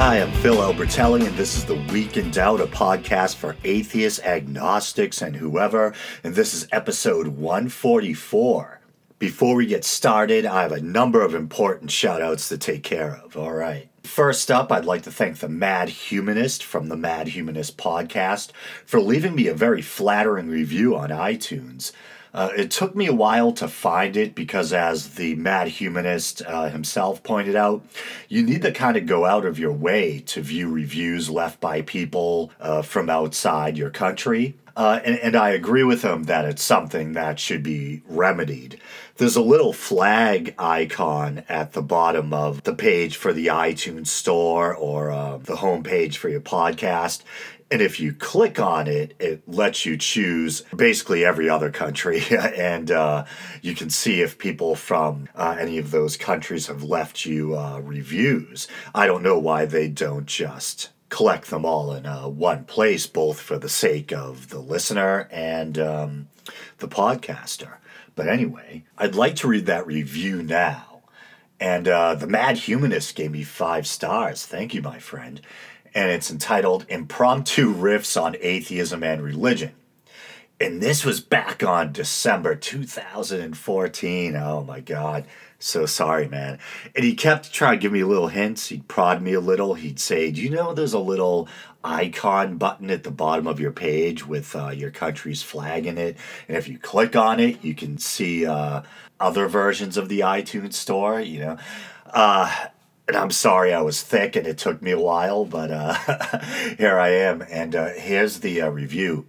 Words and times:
Hi, 0.00 0.22
I'm 0.22 0.32
Phil 0.32 0.56
Albertelli, 0.56 1.26
and 1.26 1.36
this 1.36 1.58
is 1.58 1.66
the 1.66 1.74
Week 1.92 2.16
in 2.16 2.30
Doubt, 2.30 2.62
a 2.62 2.66
podcast 2.66 3.36
for 3.36 3.54
atheists, 3.64 4.18
agnostics, 4.20 5.20
and 5.20 5.36
whoever. 5.36 5.92
And 6.24 6.34
this 6.34 6.54
is 6.54 6.66
episode 6.72 7.28
144. 7.28 8.80
Before 9.18 9.54
we 9.54 9.66
get 9.66 9.84
started, 9.84 10.46
I 10.46 10.62
have 10.62 10.72
a 10.72 10.80
number 10.80 11.20
of 11.20 11.34
important 11.34 11.90
shout 11.90 12.22
outs 12.22 12.48
to 12.48 12.56
take 12.56 12.82
care 12.82 13.20
of. 13.22 13.36
All 13.36 13.52
right. 13.52 13.90
First 14.02 14.50
up, 14.50 14.72
I'd 14.72 14.86
like 14.86 15.02
to 15.02 15.12
thank 15.12 15.40
the 15.40 15.50
Mad 15.50 15.90
Humanist 15.90 16.64
from 16.64 16.88
the 16.88 16.96
Mad 16.96 17.28
Humanist 17.28 17.76
podcast 17.76 18.52
for 18.86 19.02
leaving 19.02 19.34
me 19.34 19.48
a 19.48 19.54
very 19.54 19.82
flattering 19.82 20.48
review 20.48 20.96
on 20.96 21.10
iTunes. 21.10 21.92
Uh, 22.32 22.50
it 22.56 22.70
took 22.70 22.94
me 22.94 23.06
a 23.06 23.12
while 23.12 23.52
to 23.52 23.66
find 23.66 24.16
it 24.16 24.34
because, 24.34 24.72
as 24.72 25.14
the 25.14 25.34
mad 25.34 25.68
humanist 25.68 26.42
uh, 26.46 26.68
himself 26.68 27.22
pointed 27.22 27.56
out, 27.56 27.84
you 28.28 28.42
need 28.42 28.62
to 28.62 28.72
kind 28.72 28.96
of 28.96 29.06
go 29.06 29.24
out 29.24 29.44
of 29.44 29.58
your 29.58 29.72
way 29.72 30.20
to 30.20 30.40
view 30.40 30.70
reviews 30.70 31.28
left 31.28 31.60
by 31.60 31.82
people 31.82 32.52
uh, 32.60 32.82
from 32.82 33.10
outside 33.10 33.76
your 33.76 33.90
country. 33.90 34.54
Uh, 34.76 35.00
and, 35.04 35.18
and 35.18 35.36
I 35.36 35.50
agree 35.50 35.82
with 35.82 36.02
him 36.02 36.24
that 36.24 36.44
it's 36.44 36.62
something 36.62 37.12
that 37.12 37.40
should 37.40 37.62
be 37.62 38.02
remedied. 38.06 38.80
There's 39.16 39.36
a 39.36 39.42
little 39.42 39.72
flag 39.72 40.54
icon 40.58 41.42
at 41.48 41.72
the 41.72 41.82
bottom 41.82 42.32
of 42.32 42.62
the 42.62 42.74
page 42.74 43.16
for 43.16 43.32
the 43.32 43.48
iTunes 43.48 44.06
store 44.06 44.74
or 44.74 45.10
uh, 45.10 45.38
the 45.38 45.56
homepage 45.56 46.16
for 46.16 46.28
your 46.28 46.40
podcast. 46.40 47.22
And 47.70 47.80
if 47.80 48.00
you 48.00 48.12
click 48.12 48.58
on 48.58 48.88
it, 48.88 49.14
it 49.20 49.48
lets 49.48 49.86
you 49.86 49.96
choose 49.96 50.62
basically 50.74 51.24
every 51.24 51.48
other 51.48 51.70
country. 51.70 52.20
and 52.30 52.90
uh, 52.90 53.24
you 53.62 53.76
can 53.76 53.90
see 53.90 54.22
if 54.22 54.38
people 54.38 54.74
from 54.74 55.28
uh, 55.36 55.56
any 55.58 55.78
of 55.78 55.92
those 55.92 56.16
countries 56.16 56.66
have 56.66 56.82
left 56.82 57.24
you 57.24 57.56
uh, 57.56 57.78
reviews. 57.80 58.66
I 58.92 59.06
don't 59.06 59.22
know 59.22 59.38
why 59.38 59.66
they 59.66 59.88
don't 59.88 60.26
just 60.26 60.90
collect 61.10 61.50
them 61.50 61.64
all 61.64 61.92
in 61.92 62.06
uh, 62.06 62.28
one 62.28 62.64
place, 62.64 63.06
both 63.06 63.40
for 63.40 63.58
the 63.58 63.68
sake 63.68 64.12
of 64.12 64.48
the 64.48 64.60
listener 64.60 65.28
and 65.30 65.78
um, 65.78 66.28
the 66.78 66.88
podcaster. 66.88 67.74
But 68.16 68.28
anyway, 68.28 68.84
I'd 68.98 69.14
like 69.14 69.36
to 69.36 69.48
read 69.48 69.66
that 69.66 69.86
review 69.86 70.42
now. 70.42 71.02
And 71.60 71.86
uh, 71.86 72.14
the 72.14 72.26
Mad 72.26 72.56
Humanist 72.56 73.14
gave 73.14 73.32
me 73.32 73.44
five 73.44 73.86
stars. 73.86 74.46
Thank 74.46 74.74
you, 74.74 74.82
my 74.82 74.98
friend 74.98 75.40
and 75.94 76.10
it's 76.10 76.30
entitled 76.30 76.86
Impromptu 76.88 77.74
Riffs 77.74 78.20
on 78.20 78.36
Atheism 78.40 79.02
and 79.02 79.22
Religion. 79.22 79.72
And 80.60 80.82
this 80.82 81.06
was 81.06 81.20
back 81.20 81.62
on 81.62 81.92
December 81.92 82.54
2014. 82.54 84.36
Oh 84.36 84.62
my 84.62 84.80
God. 84.80 85.26
So 85.58 85.86
sorry, 85.86 86.28
man. 86.28 86.58
And 86.94 87.04
he 87.04 87.14
kept 87.14 87.52
trying 87.52 87.78
to 87.78 87.82
give 87.82 87.92
me 87.92 88.04
little 88.04 88.28
hints. 88.28 88.68
He'd 88.68 88.86
prod 88.86 89.22
me 89.22 89.32
a 89.32 89.40
little. 89.40 89.74
He'd 89.74 89.98
say, 89.98 90.30
Do 90.30 90.40
you 90.40 90.50
know 90.50 90.74
there's 90.74 90.92
a 90.92 90.98
little 90.98 91.48
icon 91.82 92.58
button 92.58 92.90
at 92.90 93.04
the 93.04 93.10
bottom 93.10 93.46
of 93.46 93.58
your 93.58 93.72
page 93.72 94.26
with 94.26 94.54
uh, 94.54 94.68
your 94.68 94.90
country's 94.90 95.42
flag 95.42 95.86
in 95.86 95.96
it? 95.96 96.18
And 96.46 96.58
if 96.58 96.68
you 96.68 96.78
click 96.78 97.16
on 97.16 97.40
it, 97.40 97.64
you 97.64 97.74
can 97.74 97.96
see 97.96 98.44
uh, 98.44 98.82
other 99.18 99.48
versions 99.48 99.96
of 99.96 100.10
the 100.10 100.20
iTunes 100.20 100.74
store, 100.74 101.20
you 101.20 101.40
know? 101.40 101.58
Uh, 102.06 102.66
and 103.10 103.18
I'm 103.18 103.32
sorry 103.32 103.74
I 103.74 103.82
was 103.82 104.02
thick 104.02 104.36
and 104.36 104.46
it 104.46 104.56
took 104.56 104.80
me 104.80 104.92
a 104.92 105.00
while, 105.00 105.44
but 105.44 105.72
uh, 105.72 105.94
here 106.78 106.96
I 106.96 107.08
am. 107.08 107.42
And 107.42 107.74
uh, 107.74 107.88
here's 107.88 108.38
the 108.38 108.62
uh, 108.62 108.68
review. 108.68 109.26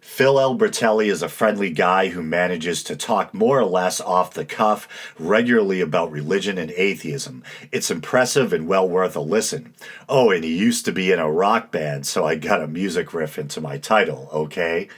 Phil 0.00 0.34
Albertelli 0.34 1.06
is 1.06 1.22
a 1.22 1.28
friendly 1.28 1.70
guy 1.70 2.08
who 2.08 2.20
manages 2.20 2.82
to 2.82 2.96
talk 2.96 3.32
more 3.32 3.60
or 3.60 3.64
less 3.64 4.00
off 4.00 4.34
the 4.34 4.44
cuff 4.44 5.14
regularly 5.20 5.80
about 5.80 6.10
religion 6.10 6.58
and 6.58 6.72
atheism. 6.72 7.44
It's 7.70 7.92
impressive 7.92 8.52
and 8.52 8.66
well 8.66 8.88
worth 8.88 9.14
a 9.14 9.20
listen. 9.20 9.72
Oh, 10.08 10.32
and 10.32 10.42
he 10.42 10.58
used 10.58 10.84
to 10.86 10.92
be 10.92 11.12
in 11.12 11.20
a 11.20 11.30
rock 11.30 11.70
band, 11.70 12.04
so 12.04 12.26
I 12.26 12.34
got 12.34 12.60
a 12.60 12.66
music 12.66 13.14
riff 13.14 13.38
into 13.38 13.60
my 13.60 13.78
title, 13.78 14.28
okay? 14.32 14.88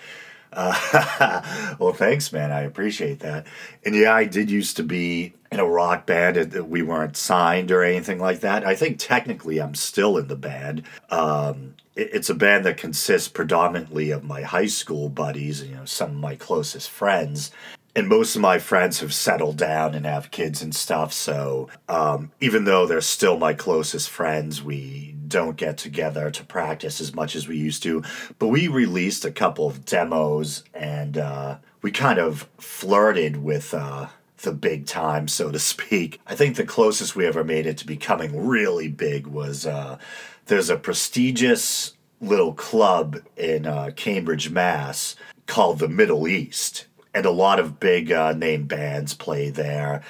Uh, 0.50 1.76
well, 1.78 1.92
thanks, 1.92 2.32
man. 2.32 2.50
I 2.50 2.62
appreciate 2.62 3.20
that. 3.20 3.46
And 3.84 3.94
yeah, 3.94 4.14
I 4.14 4.24
did 4.24 4.50
used 4.50 4.78
to 4.78 4.82
be 4.82 5.34
in 5.54 5.60
a 5.60 5.66
rock 5.66 6.04
band. 6.04 6.36
That 6.36 6.68
we 6.68 6.82
weren't 6.82 7.16
signed 7.16 7.70
or 7.70 7.82
anything 7.82 8.18
like 8.18 8.40
that. 8.40 8.66
I 8.66 8.74
think 8.74 8.98
technically 8.98 9.60
I'm 9.60 9.74
still 9.74 10.18
in 10.18 10.26
the 10.26 10.36
band. 10.36 10.82
Um, 11.10 11.76
it's 11.96 12.28
a 12.28 12.34
band 12.34 12.66
that 12.66 12.76
consists 12.76 13.28
predominantly 13.28 14.10
of 14.10 14.24
my 14.24 14.42
high 14.42 14.66
school 14.66 15.08
buddies, 15.08 15.62
you 15.62 15.76
know, 15.76 15.84
some 15.84 16.10
of 16.10 16.16
my 16.16 16.34
closest 16.34 16.90
friends. 16.90 17.52
And 17.96 18.08
most 18.08 18.34
of 18.34 18.42
my 18.42 18.58
friends 18.58 18.98
have 18.98 19.14
settled 19.14 19.56
down 19.56 19.94
and 19.94 20.04
have 20.04 20.32
kids 20.32 20.60
and 20.60 20.74
stuff. 20.74 21.12
So 21.12 21.68
um, 21.88 22.32
even 22.40 22.64
though 22.64 22.86
they're 22.86 23.00
still 23.00 23.38
my 23.38 23.54
closest 23.54 24.10
friends, 24.10 24.60
we 24.60 25.14
don't 25.28 25.56
get 25.56 25.78
together 25.78 26.32
to 26.32 26.44
practice 26.44 27.00
as 27.00 27.14
much 27.14 27.36
as 27.36 27.46
we 27.46 27.56
used 27.56 27.84
to. 27.84 28.02
But 28.40 28.48
we 28.48 28.66
released 28.66 29.24
a 29.24 29.30
couple 29.30 29.68
of 29.68 29.84
demos 29.84 30.64
and 30.74 31.16
uh, 31.16 31.58
we 31.82 31.92
kind 31.92 32.18
of 32.18 32.48
flirted 32.58 33.36
with. 33.36 33.72
Uh, 33.72 34.08
the 34.44 34.52
big 34.52 34.86
time, 34.86 35.28
so 35.28 35.50
to 35.50 35.58
speak. 35.58 36.20
I 36.26 36.34
think 36.34 36.56
the 36.56 36.64
closest 36.64 37.16
we 37.16 37.26
ever 37.26 37.44
made 37.44 37.66
it 37.66 37.78
to 37.78 37.86
becoming 37.86 38.46
really 38.46 38.88
big 38.88 39.26
was 39.26 39.66
uh, 39.66 39.98
there's 40.46 40.70
a 40.70 40.76
prestigious 40.76 41.94
little 42.20 42.54
club 42.54 43.18
in 43.36 43.66
uh, 43.66 43.90
Cambridge, 43.96 44.50
Mass 44.50 45.16
called 45.46 45.78
the 45.78 45.88
Middle 45.88 46.26
East, 46.28 46.86
and 47.12 47.26
a 47.26 47.30
lot 47.30 47.58
of 47.58 47.80
big 47.80 48.12
uh, 48.12 48.32
name 48.32 48.66
bands 48.66 49.14
play 49.14 49.50
there. 49.50 50.02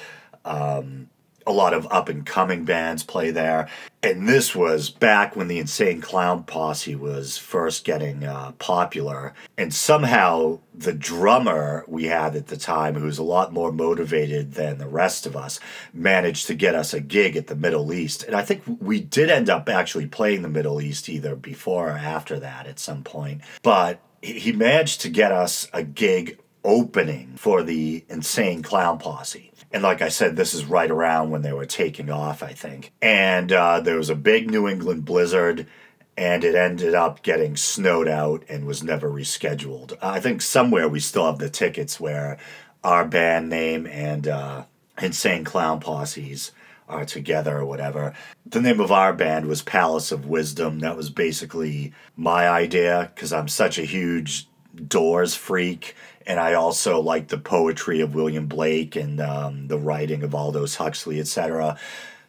Um, 0.45 1.09
a 1.47 1.53
lot 1.53 1.75
of 1.75 1.87
up 1.91 2.09
and 2.09 2.25
coming 2.25 2.65
bands 2.65 3.03
play 3.03 3.31
there. 3.31 3.69
And 4.03 4.29
this 4.29 4.55
was 4.55 4.91
back 4.91 5.35
when 5.35 5.49
the 5.49 5.59
Insane 5.59 6.01
Clown 6.01 6.45
Posse 6.45 6.95
was 6.95 7.39
first 7.39 7.85
getting 7.85 8.25
uh, 8.25 8.53
popular. 8.53 9.33
And 9.57 9.73
somehow 9.73 10.61
the 10.75 10.93
drummer 10.93 11.85
we 11.89 12.05
had 12.05 12.37
at 12.37 12.49
the 12.49 12.57
time, 12.57 12.95
who 12.95 13.07
was 13.07 13.19
a 13.19 13.23
lot 13.23 13.53
more 13.53 13.73
motivated 13.73 14.53
than 14.55 14.79
the 14.79 14.89
rest 14.89 15.27
of 15.27 15.37
us, 15.37 15.59
managed 15.93 16.47
to 16.49 16.55
get 16.55 16.75
us 16.75 16.93
a 16.93 17.01
gig 17.01 17.37
at 17.37 17.47
the 17.47 17.57
Middle 17.57 17.93
East. 17.93 18.25
And 18.25 18.35
I 18.35 18.43
think 18.43 18.63
we 18.81 19.01
did 19.01 19.31
end 19.31 19.49
up 19.49 19.69
actually 19.69 20.07
playing 20.07 20.43
the 20.43 20.49
Middle 20.49 20.81
East 20.81 21.09
either 21.09 21.35
before 21.35 21.89
or 21.89 21.99
after 21.99 22.39
that 22.41 22.67
at 22.67 22.79
some 22.79 23.03
point. 23.05 23.41
But 23.63 24.01
he 24.21 24.53
managed 24.53 25.01
to 25.03 25.09
get 25.09 25.33
us 25.33 25.69
a 25.73 25.83
gig 25.83 26.39
opening 26.65 27.35
for 27.37 27.63
the 27.63 28.05
Insane 28.09 28.63
Clown 28.63 28.99
Posse. 28.99 29.53
And 29.75 29.83
like 29.83 30.03
I 30.03 30.09
said, 30.09 30.37
this 30.37 30.55
is 30.55 30.67
right 30.67 30.89
around 30.89 31.31
when 31.31 31.43
they 31.43 31.53
were 31.53 31.67
taking 31.67 32.09
off, 32.09 32.45
I 32.45 32.53
think. 32.53 32.93
And 33.03 33.51
uh, 33.51 33.81
there 33.81 33.97
was 33.97 34.09
a 34.09 34.15
big 34.15 34.49
New 34.49 34.69
England 34.69 35.05
blizzard, 35.05 35.67
and 36.17 36.45
it 36.45 36.55
ended 36.55 36.95
up 36.95 37.25
getting 37.25 37.57
snowed 37.57 38.07
out 38.07 38.45
and 38.49 38.67
was 38.67 38.85
never 38.85 39.11
rescheduled. 39.11 39.99
I 40.01 40.21
think 40.21 40.43
somewhere 40.43 40.89
we 40.89 41.01
still 41.01 41.27
have 41.27 41.39
the 41.39 41.51
tickets 41.51 41.99
where 41.99 42.39
our 42.85 43.05
band 43.05 43.49
name 43.49 43.89
and 43.89 44.29
uh, 44.29 44.65
Insane 45.03 45.43
Clown 45.43 45.81
Posses 45.81 46.53
are 46.89 47.05
together 47.05 47.59
or 47.59 47.67
whatever. 47.67 48.15
The 48.47 48.61
name 48.61 48.79
of 48.79 48.93
our 48.93 49.13
band 49.13 49.47
was 49.47 49.63
Palace 49.63 50.13
of 50.13 50.25
Wisdom. 50.25 50.79
That 50.79 50.97
was 50.97 51.11
basically 51.11 51.93
my 52.17 52.49
idea 52.49 53.11
because 53.13 53.33
I'm 53.33 53.49
such 53.49 53.77
a 53.79 53.85
huge 53.85 54.47
Doors 54.89 55.35
freak 55.37 55.95
and 56.27 56.41
I 56.41 56.55
also 56.55 57.01
like 57.01 57.29
the 57.29 57.39
poetry 57.39 58.01
of 58.01 58.15
William 58.15 58.47
Blake 58.47 58.97
and 58.97 59.21
um, 59.21 59.69
the 59.69 59.79
writing 59.79 60.23
of 60.23 60.35
Aldous 60.35 60.77
Huxley, 60.77 61.21
etc. 61.21 61.79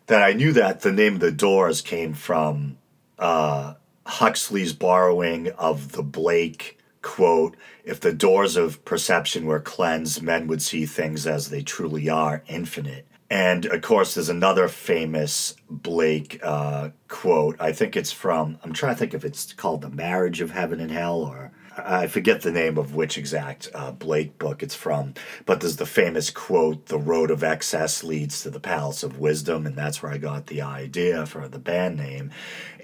That 0.08 0.22
I 0.22 0.34
knew 0.34 0.54
that 0.54 0.82
the 0.82 0.92
name 0.92 1.16
of 1.16 1.20
the 1.20 1.32
Doors 1.32 1.82
came 1.82 2.14
from 2.14 2.78
uh, 3.18 3.76
Huxley's 4.06 4.74
borrowing 4.74 5.50
of 5.52 5.94
the 5.94 6.04
Blake 6.04 6.80
quote: 7.02 7.56
"If 7.84 8.00
the 8.00 8.14
doors 8.14 8.58
of 8.58 8.84
perception 8.86 9.46
were 9.46 9.60
cleansed, 9.60 10.22
men 10.22 10.48
would 10.48 10.62
see 10.62 10.86
things 10.86 11.26
as 11.26 11.50
they 11.50 11.62
truly 11.62 12.10
are, 12.10 12.44
infinite." 12.48 13.08
And 13.30 13.66
of 13.66 13.82
course, 13.82 14.14
there's 14.14 14.30
another 14.30 14.68
famous 14.68 15.56
Blake 15.70 16.40
uh, 16.44 16.90
quote. 17.08 17.56
I 17.60 17.72
think 17.72 17.96
it's 17.96 18.12
from. 18.12 18.60
I'm 18.64 18.74
trying 18.74 18.94
to 18.94 19.00
think 19.00 19.14
if 19.14 19.26
it's 19.26 19.54
called 19.54 19.82
"The 19.82 19.90
Marriage 19.90 20.42
of 20.42 20.52
Heaven 20.52 20.80
and 20.80 20.92
Hell" 20.92 21.22
or 21.22 21.52
I 21.78 22.08
forget 22.08 22.42
the 22.42 22.52
name 22.52 22.78
of 22.78 22.96
which 22.96 23.18
exact 23.18 23.70
uh, 23.74 23.92
Blake 23.92 24.38
book 24.40 24.64
it's 24.64 24.76
from, 24.76 25.14
but 25.46 25.60
there's 25.60 25.76
the 25.76 25.86
famous 25.86 26.30
quote, 26.30 26.86
The 26.86 26.98
road 26.98 27.32
of 27.32 27.44
excess 27.44 28.04
leads 28.04 28.42
to 28.42 28.50
the 28.50 28.60
palace 28.60 29.04
of 29.04 29.20
wisdom, 29.20 29.66
and 29.66 29.76
that's 29.76 30.02
where 30.02 30.12
I 30.12 30.18
got 30.18 30.48
the 30.48 30.62
idea 30.62 31.26
for 31.26 31.48
the 31.48 31.60
band 31.60 31.98
name. 31.98 32.32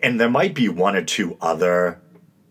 And 0.04 0.20
there 0.20 0.30
might 0.30 0.54
be 0.54 0.68
one 0.68 0.96
or 0.96 1.04
two 1.04 1.38
other 1.40 2.02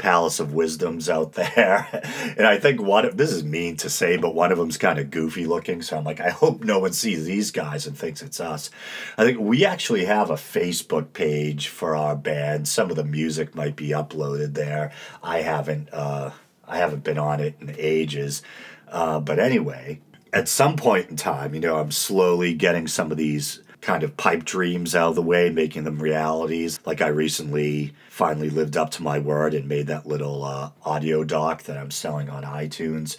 palace 0.01 0.41
of 0.41 0.55
wisdoms 0.55 1.11
out 1.11 1.35
there. 1.35 1.87
and 2.39 2.47
I 2.47 2.59
think 2.59 2.81
one 2.81 3.05
of 3.05 3.19
this 3.19 3.31
is 3.31 3.45
mean 3.45 3.77
to 3.79 3.91
say, 3.91 4.17
but 4.17 4.35
one 4.35 4.51
of 4.51 4.59
them's 4.59 4.79
kind 4.79 4.99
of 4.99 5.11
goofy 5.11 5.45
looking. 5.45 5.83
So 5.83 5.99
I'm 5.99 6.05
like, 6.05 6.21
I 6.21 6.31
hope 6.31 6.65
no 6.65 6.79
one 6.79 6.95
sees 6.95 7.27
these 7.27 7.51
guys 7.51 7.87
and 7.87 7.97
thinks 7.97 8.23
it's 8.23 8.41
us. 8.41 8.71
I 9.19 9.25
think 9.25 9.39
we 9.39 9.67
actually 9.67 10.07
have 10.07 10.31
a 10.31 10.35
Facebook 10.35 11.13
page 11.13 11.69
for 11.69 11.95
our 11.95 12.17
band. 12.17 12.67
Some 12.67 12.91
of 12.91 12.97
the 12.97 13.05
music 13.05 13.55
might 13.55 13.77
be 13.77 13.91
uploaded 13.91 14.55
there. 14.55 14.91
I 15.23 15.43
haven't 15.43 15.91
uh, 15.93 16.31
I 16.67 16.79
haven't 16.79 17.05
been 17.05 17.19
on 17.19 17.41
it 17.41 17.57
in 17.61 17.75
ages. 17.77 18.43
Uh, 18.89 19.21
but 19.21 19.39
anyway, 19.39 20.01
at 20.33 20.49
some 20.49 20.77
point 20.77 21.11
in 21.11 21.17
time, 21.17 21.55
you 21.55 21.61
know, 21.61 21.77
I'm 21.77 21.91
slowly 21.91 22.55
getting 22.55 22.87
some 22.87 23.11
of 23.11 23.19
these 23.19 23.61
kind 23.81 24.03
of 24.03 24.17
pipe 24.17 24.45
dreams 24.45 24.95
out 24.95 25.11
of 25.11 25.15
the 25.15 25.23
way, 25.23 25.51
making 25.51 25.85
them 25.85 26.03
realities. 26.03 26.81
Like 26.85 27.01
I 27.01 27.09
recently 27.09 27.93
finally 28.09 28.51
lived 28.51 28.77
up 28.77 28.91
to 28.93 29.03
my 29.03 29.19
word 29.19 29.55
and 29.55 29.69
made 29.69 29.87
that 29.87 30.07
little 30.07 30.45
uh, 30.45 30.71
audio 30.85 31.25
doc 31.25 31.65
that 31.65 31.79
I'm 31.79 31.91
selling 31.91 32.29
on 32.29 32.45
iTunes. 32.45 33.17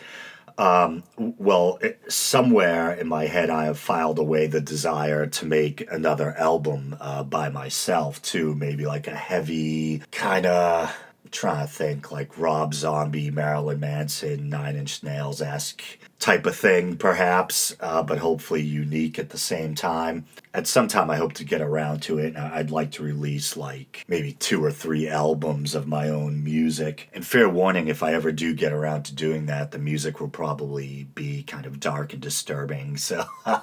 Um, 0.58 1.04
well, 1.18 1.80
somewhere 2.08 2.94
in 2.94 3.08
my 3.08 3.25
head, 3.25 3.50
I 3.50 3.66
have 3.66 3.80
filed 3.80 4.19
away 4.19 4.48
the 4.48 4.62
desire 4.62 5.25
to 5.25 5.46
make 5.46 5.88
another 5.92 6.38
album 6.38 6.96
uh, 7.00 7.24
by 7.24 7.50
myself, 7.50 8.22
too. 8.22 8.54
Maybe 8.54 8.86
like 8.86 9.07
a 9.07 9.16
heavy 9.16 10.04
kind 10.12 10.46
of 10.46 10.96
trying 11.31 11.66
to 11.66 11.72
think 11.72 12.12
like 12.12 12.38
Rob 12.38 12.74
Zombie, 12.74 13.31
Marilyn 13.31 13.80
Manson, 13.80 14.50
Nine 14.50 14.75
Inch 14.75 15.01
Nails 15.01 15.42
esque 15.42 15.83
type 16.19 16.45
of 16.45 16.56
thing, 16.56 16.98
perhaps, 16.98 17.75
uh, 17.80 18.04
but 18.04 18.19
hopefully 18.19 18.62
unique 18.62 19.18
at 19.18 19.30
the 19.30 19.38
same 19.38 19.74
time. 19.74 20.25
At 20.54 20.68
some 20.68 20.88
time, 20.88 21.10
I 21.10 21.16
hope 21.16 21.33
to 21.33 21.44
get 21.44 21.62
around 21.62 22.01
to 22.04 22.19
it. 22.19 22.36
I'd 22.36 22.69
like 22.69 22.92
to 22.92 23.04
release 23.04 23.56
like 23.56 24.06
maybe 24.07 24.33
two 24.33 24.63
or 24.63 24.72
three 24.72 25.07
albums 25.07 25.74
of 25.74 25.88
my 25.88 26.10
own 26.10 26.44
music. 26.44 27.10
And 27.13 27.25
fair 27.25 27.50
warning, 27.50 27.88
if 27.88 28.04
I 28.04 28.13
ever 28.13 28.31
do 28.31 28.54
get 28.54 28.74
around 28.74 29.04
to 29.04 29.16
doing 29.16 29.45
that, 29.48 29.72
the 29.72 29.80
music 29.80 30.19
will 30.19 30.30
probably 30.30 31.07
be 31.16 31.44
kind 31.44 31.66
of 31.66 31.80
dark 31.80 32.13
and 32.13 32.22
disturbing. 32.22 32.98
So 32.98 33.25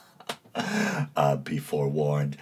uh, 0.55 1.37
be 1.37 1.59
forewarned. 1.59 2.37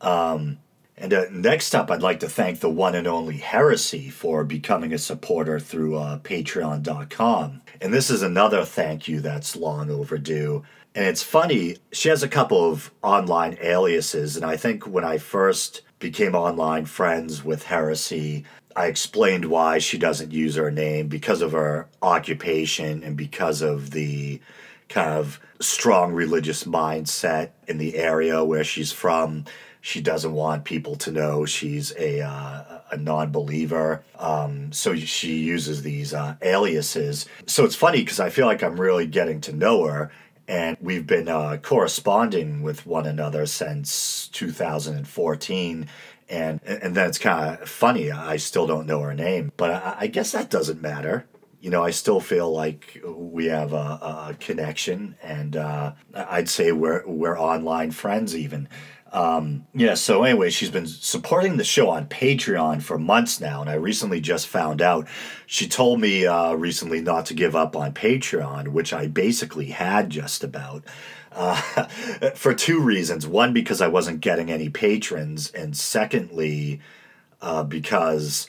Um, 0.00 0.58
and 0.96 1.12
uh, 1.12 1.24
next 1.30 1.74
up, 1.74 1.90
I'd 1.90 2.02
like 2.02 2.20
to 2.20 2.28
thank 2.28 2.60
the 2.60 2.70
one 2.70 2.94
and 2.94 3.06
only 3.06 3.38
Heresy 3.38 4.10
for 4.10 4.44
becoming 4.44 4.92
a 4.92 4.98
supporter 4.98 5.58
through 5.58 5.96
uh, 5.96 6.18
patreon.com. 6.18 7.62
And 7.80 7.94
this 7.94 8.10
is 8.10 8.22
another 8.22 8.64
thank 8.64 9.08
you 9.08 9.20
that's 9.20 9.56
long 9.56 9.90
overdue. 9.90 10.62
And 10.94 11.06
it's 11.06 11.22
funny, 11.22 11.78
she 11.90 12.10
has 12.10 12.22
a 12.22 12.28
couple 12.28 12.70
of 12.70 12.92
online 13.02 13.56
aliases. 13.62 14.36
And 14.36 14.44
I 14.44 14.56
think 14.56 14.86
when 14.86 15.04
I 15.04 15.16
first 15.16 15.80
became 15.98 16.34
online 16.34 16.84
friends 16.84 17.42
with 17.42 17.64
Heresy, 17.64 18.44
I 18.76 18.86
explained 18.86 19.46
why 19.46 19.78
she 19.78 19.96
doesn't 19.96 20.32
use 20.32 20.56
her 20.56 20.70
name 20.70 21.08
because 21.08 21.40
of 21.40 21.52
her 21.52 21.88
occupation 22.02 23.02
and 23.02 23.16
because 23.16 23.62
of 23.62 23.90
the 23.92 24.40
kind 24.88 25.10
of 25.10 25.40
strong 25.60 26.12
religious 26.12 26.64
mindset 26.64 27.50
in 27.66 27.78
the 27.78 27.96
area 27.96 28.44
where 28.44 28.64
she's 28.64 28.92
from 28.92 29.44
she 29.84 30.00
doesn't 30.00 30.32
want 30.32 30.64
people 30.64 30.94
to 30.94 31.10
know 31.10 31.44
she's 31.44 31.92
a 31.98 32.20
uh, 32.22 32.78
a 32.92 32.96
non-believer. 32.96 34.04
Um, 34.16 34.70
so 34.72 34.94
she 34.94 35.40
uses 35.40 35.82
these 35.82 36.14
uh, 36.14 36.36
aliases. 36.40 37.26
So 37.46 37.64
it's 37.64 37.74
funny 37.74 37.98
because 37.98 38.20
I 38.20 38.30
feel 38.30 38.46
like 38.46 38.62
I'm 38.62 38.80
really 38.80 39.06
getting 39.06 39.40
to 39.42 39.52
know 39.52 39.84
her, 39.86 40.12
and 40.46 40.76
we've 40.80 41.06
been 41.06 41.28
uh, 41.28 41.56
corresponding 41.60 42.62
with 42.62 42.86
one 42.86 43.06
another 43.06 43.44
since 43.44 44.28
2014. 44.28 45.88
And 46.28 46.60
and 46.64 46.94
then 46.94 47.08
it's 47.08 47.18
kind 47.18 47.60
of 47.60 47.68
funny. 47.68 48.12
I 48.12 48.36
still 48.36 48.68
don't 48.68 48.86
know 48.86 49.00
her 49.00 49.14
name, 49.14 49.50
but 49.56 49.70
I, 49.72 49.96
I 50.00 50.06
guess 50.06 50.30
that 50.30 50.48
doesn't 50.48 50.80
matter 50.80 51.26
you 51.62 51.70
know, 51.70 51.84
I 51.84 51.90
still 51.92 52.18
feel 52.18 52.52
like 52.52 53.00
we 53.06 53.46
have 53.46 53.72
a, 53.72 53.76
a 54.30 54.36
connection, 54.40 55.14
and 55.22 55.56
uh, 55.56 55.92
I'd 56.12 56.48
say 56.48 56.72
we're 56.72 57.06
we're 57.06 57.38
online 57.38 57.92
friends 57.92 58.36
even. 58.36 58.68
Um, 59.12 59.66
yeah, 59.74 59.92
so 59.92 60.24
anyway, 60.24 60.48
she's 60.48 60.70
been 60.70 60.86
supporting 60.86 61.58
the 61.58 61.64
show 61.64 61.90
on 61.90 62.06
Patreon 62.06 62.82
for 62.82 62.98
months 62.98 63.40
now, 63.40 63.60
and 63.60 63.68
I 63.68 63.74
recently 63.74 64.20
just 64.20 64.46
found 64.46 64.80
out. 64.80 65.06
She 65.46 65.68
told 65.68 66.00
me 66.00 66.26
uh, 66.26 66.54
recently 66.54 67.02
not 67.02 67.26
to 67.26 67.34
give 67.34 67.54
up 67.54 67.76
on 67.76 67.92
Patreon, 67.92 68.68
which 68.68 68.92
I 68.92 69.08
basically 69.08 69.66
had 69.66 70.08
just 70.08 70.42
about. 70.42 70.82
Uh, 71.30 71.56
for 72.34 72.54
two 72.54 72.80
reasons. 72.80 73.26
One, 73.26 73.52
because 73.52 73.80
I 73.80 73.88
wasn't 73.88 74.20
getting 74.20 74.50
any 74.50 74.70
patrons, 74.70 75.50
and 75.50 75.76
secondly, 75.76 76.80
uh, 77.42 77.64
because 77.64 78.48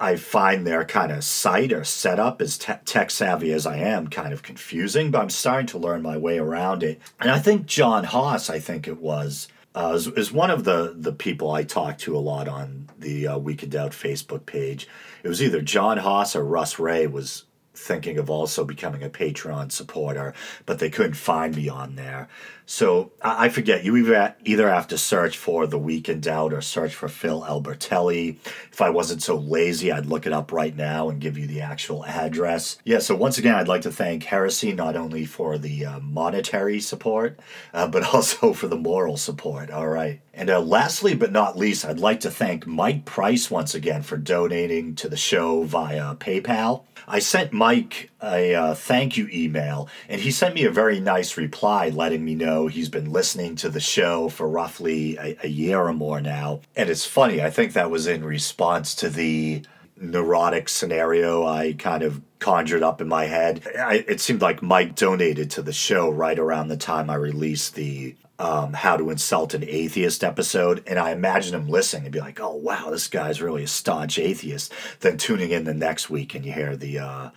I 0.00 0.16
find 0.16 0.66
their 0.66 0.84
kind 0.84 1.12
of 1.12 1.22
site 1.22 1.72
or 1.72 1.84
setup, 1.84 2.40
as 2.40 2.58
te- 2.58 2.72
tech 2.84 3.10
savvy 3.10 3.52
as 3.52 3.66
I 3.66 3.76
am, 3.76 4.08
kind 4.08 4.32
of 4.32 4.42
confusing, 4.42 5.10
but 5.10 5.20
I'm 5.20 5.30
starting 5.30 5.66
to 5.68 5.78
learn 5.78 6.02
my 6.02 6.16
way 6.16 6.38
around 6.38 6.82
it. 6.82 7.00
And 7.20 7.30
I 7.30 7.38
think 7.38 7.66
John 7.66 8.04
Haas, 8.04 8.50
I 8.50 8.58
think 8.58 8.88
it 8.88 9.00
was, 9.00 9.48
uh, 9.76 9.92
is, 9.94 10.06
is, 10.08 10.32
one 10.32 10.50
of 10.50 10.64
the, 10.64 10.94
the 10.96 11.12
people 11.12 11.50
I 11.50 11.62
talk 11.62 11.98
to 11.98 12.16
a 12.16 12.18
lot 12.18 12.48
on 12.48 12.88
the 12.98 13.28
uh, 13.28 13.38
Week 13.38 13.62
in 13.62 13.68
Doubt 13.68 13.92
Facebook 13.92 14.46
page. 14.46 14.88
It 15.22 15.28
was 15.28 15.42
either 15.42 15.60
John 15.60 15.98
Haas 15.98 16.34
or 16.34 16.42
Russ 16.44 16.78
Ray 16.78 17.06
was 17.06 17.44
thinking 17.74 18.18
of 18.18 18.30
also 18.30 18.64
becoming 18.64 19.02
a 19.02 19.10
Patreon 19.10 19.70
supporter, 19.70 20.32
but 20.64 20.78
they 20.78 20.88
couldn't 20.88 21.14
find 21.14 21.54
me 21.54 21.68
on 21.68 21.96
there. 21.96 22.28
So 22.68 23.12
I 23.22 23.48
forget, 23.48 23.84
you 23.84 23.96
either 23.96 24.68
have 24.68 24.88
to 24.88 24.98
search 24.98 25.38
for 25.38 25.68
The 25.68 25.78
Week 25.78 26.08
in 26.08 26.20
Doubt 26.20 26.52
or 26.52 26.60
search 26.60 26.96
for 26.96 27.06
Phil 27.06 27.42
Albertelli. 27.42 28.38
If 28.72 28.82
I 28.82 28.90
wasn't 28.90 29.22
so 29.22 29.36
lazy, 29.36 29.92
I'd 29.92 30.06
look 30.06 30.26
it 30.26 30.32
up 30.32 30.50
right 30.50 30.74
now 30.74 31.08
and 31.08 31.20
give 31.20 31.38
you 31.38 31.46
the 31.46 31.60
actual 31.60 32.04
address. 32.04 32.78
Yeah, 32.84 32.98
so 32.98 33.14
once 33.14 33.38
again, 33.38 33.54
I'd 33.54 33.68
like 33.68 33.82
to 33.82 33.92
thank 33.92 34.24
Heresy 34.24 34.72
not 34.72 34.96
only 34.96 35.24
for 35.24 35.58
the 35.58 35.86
uh, 35.86 36.00
monetary 36.00 36.80
support, 36.80 37.38
uh, 37.72 37.86
but 37.86 38.02
also 38.14 38.52
for 38.52 38.66
the 38.66 38.76
moral 38.76 39.16
support. 39.16 39.70
All 39.70 39.88
right. 39.88 40.20
And 40.34 40.50
uh, 40.50 40.60
lastly 40.60 41.14
but 41.14 41.32
not 41.32 41.56
least, 41.56 41.84
I'd 41.84 42.00
like 42.00 42.20
to 42.20 42.30
thank 42.30 42.66
Mike 42.66 43.04
Price 43.04 43.48
once 43.48 43.74
again 43.76 44.02
for 44.02 44.16
donating 44.16 44.96
to 44.96 45.08
the 45.08 45.16
show 45.16 45.62
via 45.62 46.16
PayPal. 46.16 46.82
I 47.08 47.20
sent 47.20 47.52
Mike 47.52 48.10
a 48.22 48.54
uh, 48.54 48.74
thank 48.74 49.16
you 49.16 49.28
email, 49.32 49.88
and 50.08 50.20
he 50.20 50.30
sent 50.32 50.54
me 50.54 50.64
a 50.64 50.70
very 50.70 50.98
nice 50.98 51.36
reply 51.36 51.88
letting 51.88 52.24
me 52.24 52.34
know 52.34 52.55
he's 52.64 52.88
been 52.88 53.12
listening 53.12 53.56
to 53.56 53.68
the 53.68 53.80
show 53.80 54.30
for 54.30 54.48
roughly 54.48 55.18
a, 55.18 55.36
a 55.42 55.48
year 55.48 55.78
or 55.80 55.92
more 55.92 56.22
now. 56.22 56.60
And 56.74 56.88
it's 56.88 57.04
funny, 57.04 57.42
I 57.42 57.50
think 57.50 57.74
that 57.74 57.90
was 57.90 58.06
in 58.06 58.24
response 58.24 58.94
to 58.96 59.10
the 59.10 59.62
neurotic 59.98 60.68
scenario 60.68 61.46
I 61.46 61.74
kind 61.74 62.02
of 62.02 62.20
conjured 62.38 62.82
up 62.82 63.00
in 63.00 63.08
my 63.08 63.26
head. 63.26 63.62
I, 63.78 64.04
it 64.08 64.20
seemed 64.20 64.42
like 64.42 64.62
Mike 64.62 64.94
donated 64.94 65.50
to 65.52 65.62
the 65.62 65.72
show 65.72 66.08
right 66.10 66.38
around 66.38 66.68
the 66.68 66.76
time 66.76 67.10
I 67.10 67.14
released 67.14 67.74
the 67.74 68.14
um, 68.38 68.74
How 68.74 68.96
to 68.96 69.10
Insult 69.10 69.54
an 69.54 69.64
Atheist 69.64 70.22
episode, 70.22 70.82
and 70.86 70.98
I 70.98 71.12
imagine 71.12 71.54
him 71.54 71.68
listening 71.68 72.04
and 72.04 72.12
be 72.12 72.20
like, 72.20 72.40
oh, 72.40 72.54
wow, 72.54 72.90
this 72.90 73.08
guy's 73.08 73.40
really 73.40 73.64
a 73.64 73.68
staunch 73.68 74.18
atheist. 74.18 74.72
Then 75.00 75.16
tuning 75.16 75.50
in 75.50 75.64
the 75.64 75.74
next 75.74 76.10
week 76.10 76.34
and 76.34 76.44
you 76.44 76.52
hear 76.52 76.76
the. 76.76 76.98
Uh, 76.98 77.30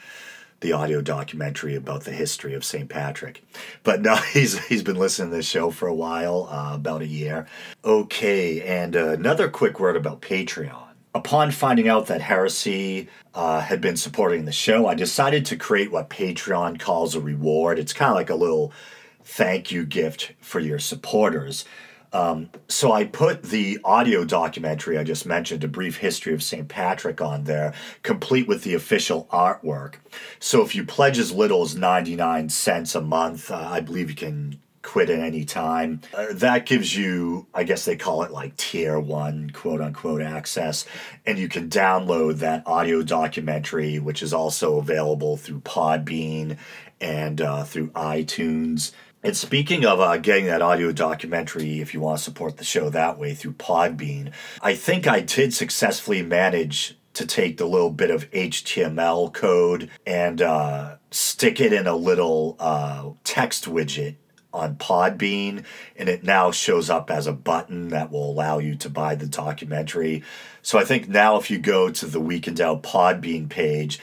the 0.62 0.74
audio 0.74 1.02
documentary 1.02 1.76
about 1.76 2.04
the 2.04 2.12
history 2.12 2.54
of 2.54 2.66
St. 2.66 2.90
Patrick. 2.90 3.44
But 3.84 4.02
no, 4.02 4.16
he's 4.34 4.66
he's 4.68 4.84
been 4.84 4.98
listening 4.98 5.32
to 5.32 5.38
this 5.38 5.48
show 5.48 5.72
for 5.72 5.88
a 5.88 5.94
while, 5.94 6.48
uh, 6.52 6.76
about 6.76 7.02
a 7.02 7.08
year. 7.08 7.48
Okay, 7.84 8.62
and 8.62 8.96
another 8.96 9.50
quick 9.50 9.80
word 9.80 9.96
about 9.96 10.22
Patreon. 10.22 10.86
Upon 11.16 11.52
finding 11.52 11.88
out 11.88 12.06
that 12.08 12.22
Heresy 12.22 13.10
uh, 13.34 13.62
had 13.62 13.82
been 13.82 13.98
supporting 13.98 14.46
the 14.46 14.52
show, 14.52 14.86
I 14.86 14.94
decided 14.94 15.46
to 15.48 15.58
create 15.58 15.92
what 15.92 16.10
Patreon 16.10 16.80
calls 16.80 17.16
a 17.16 17.20
reward. 17.20 17.80
It's 17.80 17.94
kind 17.94 18.12
of 18.12 18.16
like 18.16 18.30
a 18.30 18.36
little 18.36 18.72
thank 19.24 19.72
you 19.72 19.86
gift 19.86 20.34
for 20.40 20.60
your 20.60 20.80
supporters. 20.80 21.66
Um, 22.12 22.50
so 22.68 22.92
I 22.92 23.06
put 23.06 23.44
the 23.44 23.80
audio 23.84 24.24
documentary 24.26 24.98
I 24.98 25.04
just 25.04 25.26
mentioned, 25.26 25.64
A 25.64 25.68
Brief 25.68 25.98
History 25.98 26.34
of 26.34 26.42
St. 26.42 26.68
Patrick, 26.68 27.22
on 27.22 27.44
there, 27.44 27.74
complete 28.04 28.48
with 28.48 28.64
the 28.64 28.74
official 28.74 29.28
artwork. 29.32 29.96
So 30.40 30.64
if 30.64 30.74
you 30.76 30.84
pledge 30.84 31.20
as 31.20 31.32
little 31.32 31.62
as 31.62 31.76
99 31.76 32.50
cents 32.50 32.96
a 32.96 33.02
month, 33.02 33.52
uh, 33.52 33.56
I 33.56 33.80
believe 33.80 34.10
you 34.10 34.16
can 34.16 34.60
quit 34.82 35.10
at 35.10 35.20
any 35.20 35.46
time. 35.46 36.02
Uh, 36.14 36.28
that 36.32 36.66
gives 36.66 36.96
you, 36.96 37.46
I 37.54 37.64
guess 37.64 37.86
they 37.86 37.96
call 37.96 38.24
it 38.24 38.32
like 38.32 38.56
tier 38.58 39.00
one, 39.00 39.52
quote 39.52 39.82
unquote, 39.82 40.22
access. 40.22 40.86
And 41.26 41.38
you 41.38 41.48
can 41.48 41.70
download 41.70 42.40
that 42.40 42.64
audio 42.66 43.04
documentary, 43.04 44.00
which 44.00 44.24
is 44.24 44.34
also 44.34 44.78
available 44.78 45.38
through 45.38 45.62
Podbean 45.62 46.58
and 47.02 47.42
uh, 47.42 47.64
through 47.64 47.90
iTunes. 47.92 48.92
And 49.22 49.36
speaking 49.36 49.86
of 49.86 50.00
uh, 50.00 50.18
getting 50.18 50.46
that 50.46 50.62
audio 50.62 50.94
documentary, 50.94 51.82
if 51.82 51.94
you 51.94 52.00
want 52.00 52.20
to 52.20 52.24
support 52.24 52.56
the 52.56 52.64
show 52.64 52.90
that 52.90 53.20
way 53.20 53.34
through 53.34 53.54
Podbean, 53.54 54.32
I 54.62 54.76
think 54.76 55.08
I 55.08 55.20
did 55.20 55.54
successfully 55.54 56.22
manage 56.22 56.98
to 57.16 57.26
take 57.26 57.58
the 57.58 57.66
little 57.66 57.90
bit 57.90 58.12
of 58.12 58.32
HTML 58.32 59.34
code 59.34 59.90
and 60.06 60.42
uh, 60.42 60.96
stick 61.12 61.60
it 61.60 61.74
in 61.74 61.86
a 61.86 61.96
little 61.96 62.56
uh, 62.60 63.10
text 63.26 63.66
widget 63.66 64.16
on 64.54 64.78
Podbean, 64.78 65.66
and 65.98 66.10
it 66.10 66.24
now 66.24 66.50
shows 66.52 66.90
up 66.90 67.12
as 67.12 67.28
a 67.28 67.34
button 67.34 67.90
that 67.90 68.12
will 68.12 68.32
allow 68.32 68.58
you 68.58 68.76
to 68.76 68.90
buy 68.90 69.16
the 69.16 69.28
documentary. 69.28 70.24
So 70.62 70.80
I 70.80 70.86
think 70.86 71.10
now 71.10 71.38
if 71.38 71.52
you 71.52 71.60
go 71.60 71.90
to 71.90 72.06
the 72.06 72.22
Week 72.22 72.48
in 72.48 72.56
Doubt 72.56 72.84
Podbean 72.84 73.50
page, 73.50 74.00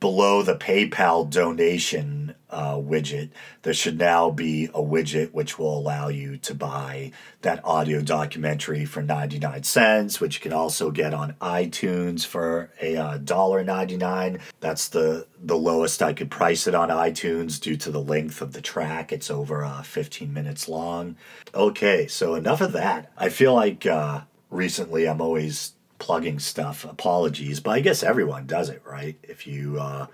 below 0.00 0.42
the 0.42 0.54
PayPal 0.54 1.28
donation 1.28 2.17
uh, 2.50 2.74
widget. 2.74 3.30
There 3.62 3.74
should 3.74 3.98
now 3.98 4.30
be 4.30 4.66
a 4.66 4.82
widget 4.82 5.32
which 5.32 5.58
will 5.58 5.76
allow 5.76 6.08
you 6.08 6.36
to 6.38 6.54
buy 6.54 7.12
that 7.42 7.64
audio 7.64 8.00
documentary 8.00 8.84
for 8.84 9.02
99 9.02 9.62
cents, 9.62 10.20
which 10.20 10.36
you 10.36 10.40
can 10.40 10.52
also 10.52 10.90
get 10.90 11.14
on 11.14 11.34
iTunes 11.40 12.24
for 12.24 12.70
a 12.80 12.96
uh, 12.96 13.18
dollar 13.18 13.62
99. 13.62 14.40
That's 14.60 14.88
the 14.88 15.26
the 15.40 15.56
lowest 15.56 16.02
I 16.02 16.12
could 16.12 16.30
price 16.30 16.66
it 16.66 16.74
on 16.74 16.88
iTunes 16.88 17.60
due 17.60 17.76
to 17.76 17.90
the 17.90 18.02
length 18.02 18.40
of 18.40 18.52
the 18.52 18.60
track. 18.60 19.12
It's 19.12 19.30
over 19.30 19.64
uh, 19.64 19.82
15 19.82 20.32
minutes 20.32 20.68
long. 20.68 21.16
Okay, 21.54 22.06
so 22.06 22.34
enough 22.34 22.60
of 22.60 22.72
that. 22.72 23.12
I 23.16 23.28
feel 23.28 23.54
like 23.54 23.86
uh, 23.86 24.22
recently 24.50 25.08
I'm 25.08 25.20
always 25.20 25.74
plugging 25.98 26.38
stuff. 26.38 26.84
Apologies, 26.84 27.60
but 27.60 27.72
I 27.72 27.80
guess 27.80 28.02
everyone 28.02 28.46
does 28.46 28.68
it, 28.68 28.82
right? 28.84 29.16
If 29.22 29.46
you 29.46 29.78
uh, 29.80 30.06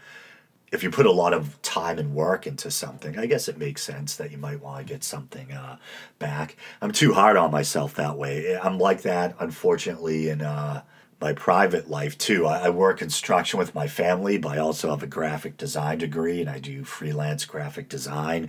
if 0.75 0.83
you 0.83 0.91
put 0.91 1.07
a 1.07 1.13
lot 1.13 1.33
of 1.33 1.61
time 1.63 1.99
and 1.99 2.15
work 2.15 2.47
into 2.47 2.71
something, 2.71 3.17
I 3.17 3.27
guess 3.27 3.49
it 3.49 3.57
makes 3.57 3.83
sense 3.83 4.17
that 4.17 4.33
you 4.33 4.39
might 4.39 4.61
want 4.61 4.85
to 4.85 4.93
get 4.93 5.05
something 5.05 5.53
uh, 5.53 5.79
back. 6.19 6.57
I'm 6.83 6.91
too 6.91 7.15
hard 7.15 7.37
on 7.37 7.53
myself 7.53 7.95
that 7.95 8.19
way. 8.19 8.59
I'm 8.59 8.79
like 8.79 9.03
that, 9.03 9.37
unfortunately, 9.39 10.29
in 10.29 10.43
uh, 10.43 10.83
my 11.21 11.33
private 11.33 11.89
life 11.89 12.19
too. 12.19 12.47
I, 12.47 12.67
I 12.67 12.71
work 12.71 12.99
construction 12.99 13.59
with 13.59 13.75
my 13.75 13.87
family, 13.87 14.37
but 14.37 14.59
I 14.59 14.59
also 14.59 14.91
have 14.91 15.03
a 15.03 15.07
graphic 15.07 15.57
design 15.57 15.99
degree 15.99 16.41
and 16.41 16.51
I 16.51 16.59
do 16.59 16.83
freelance 16.83 17.45
graphic 17.45 17.89
design. 17.89 18.49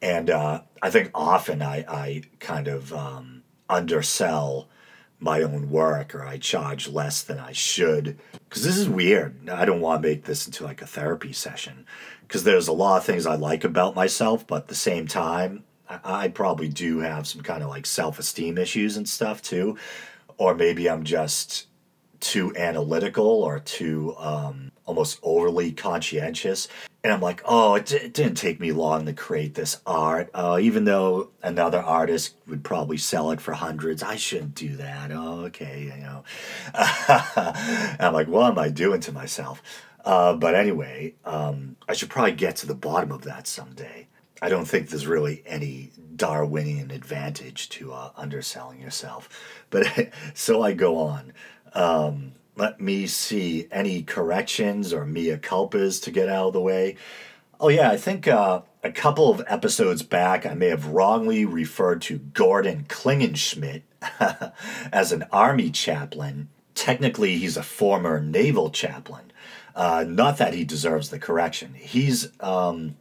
And 0.00 0.30
uh, 0.30 0.62
I 0.80 0.90
think 0.90 1.10
often 1.12 1.60
I, 1.60 1.84
I 1.88 2.22
kind 2.38 2.68
of 2.68 2.92
um, 2.92 3.42
undersell 3.68 4.68
my 5.20 5.42
own 5.42 5.70
work 5.70 6.14
or 6.14 6.24
I 6.24 6.38
charge 6.38 6.88
less 6.88 7.22
than 7.22 7.38
I 7.38 7.52
should. 7.52 8.18
Because 8.48 8.64
this 8.64 8.76
is 8.76 8.88
weird. 8.88 9.48
I 9.48 9.64
don't 9.64 9.80
want 9.80 10.02
to 10.02 10.08
make 10.08 10.24
this 10.24 10.46
into 10.46 10.64
like 10.64 10.82
a 10.82 10.86
therapy 10.86 11.32
session. 11.32 11.86
Because 12.22 12.44
there's 12.44 12.68
a 12.68 12.72
lot 12.72 12.98
of 12.98 13.04
things 13.04 13.26
I 13.26 13.36
like 13.36 13.64
about 13.64 13.94
myself, 13.94 14.46
but 14.46 14.62
at 14.62 14.68
the 14.68 14.74
same 14.74 15.06
time, 15.06 15.64
I, 15.88 16.28
probably 16.28 16.68
do 16.68 16.98
have 16.98 17.26
some 17.26 17.40
kind 17.40 17.62
of 17.62 17.70
like 17.70 17.86
self 17.86 18.18
esteem 18.18 18.58
issues 18.58 18.96
and 18.96 19.08
stuff 19.08 19.40
too. 19.40 19.78
Or 20.36 20.54
maybe 20.54 20.88
I'm 20.88 21.02
just 21.02 21.66
too 22.20 22.54
analytical 22.56 23.26
or 23.26 23.60
too 23.60 24.14
um, 24.18 24.72
almost 24.84 25.18
overly 25.22 25.72
conscientious. 25.72 26.68
And 27.08 27.14
I'm 27.14 27.22
like, 27.22 27.40
oh, 27.46 27.74
it, 27.74 27.90
it, 27.90 28.12
didn't 28.12 28.34
take 28.34 28.60
me 28.60 28.70
long 28.70 29.06
to 29.06 29.14
create 29.14 29.54
this 29.54 29.80
art. 29.86 30.28
Uh, 30.34 30.58
even 30.60 30.84
though 30.84 31.30
another 31.42 31.80
artist 31.80 32.36
would 32.46 32.62
probably 32.62 32.98
sell 32.98 33.30
it 33.30 33.40
for 33.40 33.54
hundreds, 33.54 34.02
I 34.02 34.16
shouldn't 34.16 34.54
do 34.54 34.76
that. 34.76 35.10
Oh, 35.10 35.46
okay, 35.46 35.84
you 35.84 36.02
know. 36.02 36.22
I'm 37.98 38.12
like, 38.12 38.28
what 38.28 38.50
am 38.50 38.58
I 38.58 38.68
doing 38.68 39.00
to 39.00 39.12
myself? 39.12 39.62
Uh, 40.04 40.34
but 40.34 40.54
anyway, 40.54 41.14
um, 41.24 41.76
I 41.88 41.94
should 41.94 42.10
probably 42.10 42.32
get 42.32 42.56
to 42.56 42.66
the 42.66 42.74
bottom 42.74 43.10
of 43.10 43.22
that 43.22 43.46
someday. 43.46 44.08
I 44.42 44.50
don't 44.50 44.66
think 44.66 44.90
there's 44.90 45.06
really 45.06 45.42
any 45.46 45.92
Darwinian 46.14 46.90
advantage 46.90 47.70
to 47.70 47.94
uh, 47.94 48.10
underselling 48.18 48.82
yourself. 48.82 49.30
But 49.70 50.12
so 50.34 50.60
I 50.60 50.74
go 50.74 50.98
on. 50.98 51.32
Um, 51.72 52.32
let 52.58 52.80
me 52.80 53.06
see 53.06 53.68
any 53.70 54.02
corrections 54.02 54.92
or 54.92 55.06
mea 55.06 55.36
culpas 55.36 56.02
to 56.02 56.10
get 56.10 56.28
out 56.28 56.48
of 56.48 56.52
the 56.52 56.60
way. 56.60 56.96
Oh, 57.60 57.68
yeah, 57.68 57.90
I 57.90 57.96
think 57.96 58.26
uh, 58.26 58.62
a 58.82 58.90
couple 58.90 59.30
of 59.30 59.42
episodes 59.46 60.02
back, 60.02 60.44
I 60.44 60.54
may 60.54 60.68
have 60.68 60.86
wrongly 60.86 61.44
referred 61.44 62.02
to 62.02 62.18
Gordon 62.18 62.84
Klingenschmitt 62.88 63.82
as 64.92 65.12
an 65.12 65.24
army 65.32 65.70
chaplain. 65.70 66.48
Technically, 66.74 67.38
he's 67.38 67.56
a 67.56 67.62
former 67.62 68.20
naval 68.20 68.70
chaplain. 68.70 69.32
Uh, 69.74 70.04
not 70.06 70.38
that 70.38 70.54
he 70.54 70.64
deserves 70.64 71.10
the 71.10 71.18
correction. 71.18 71.74
He's 71.74 72.28
um, 72.40 72.96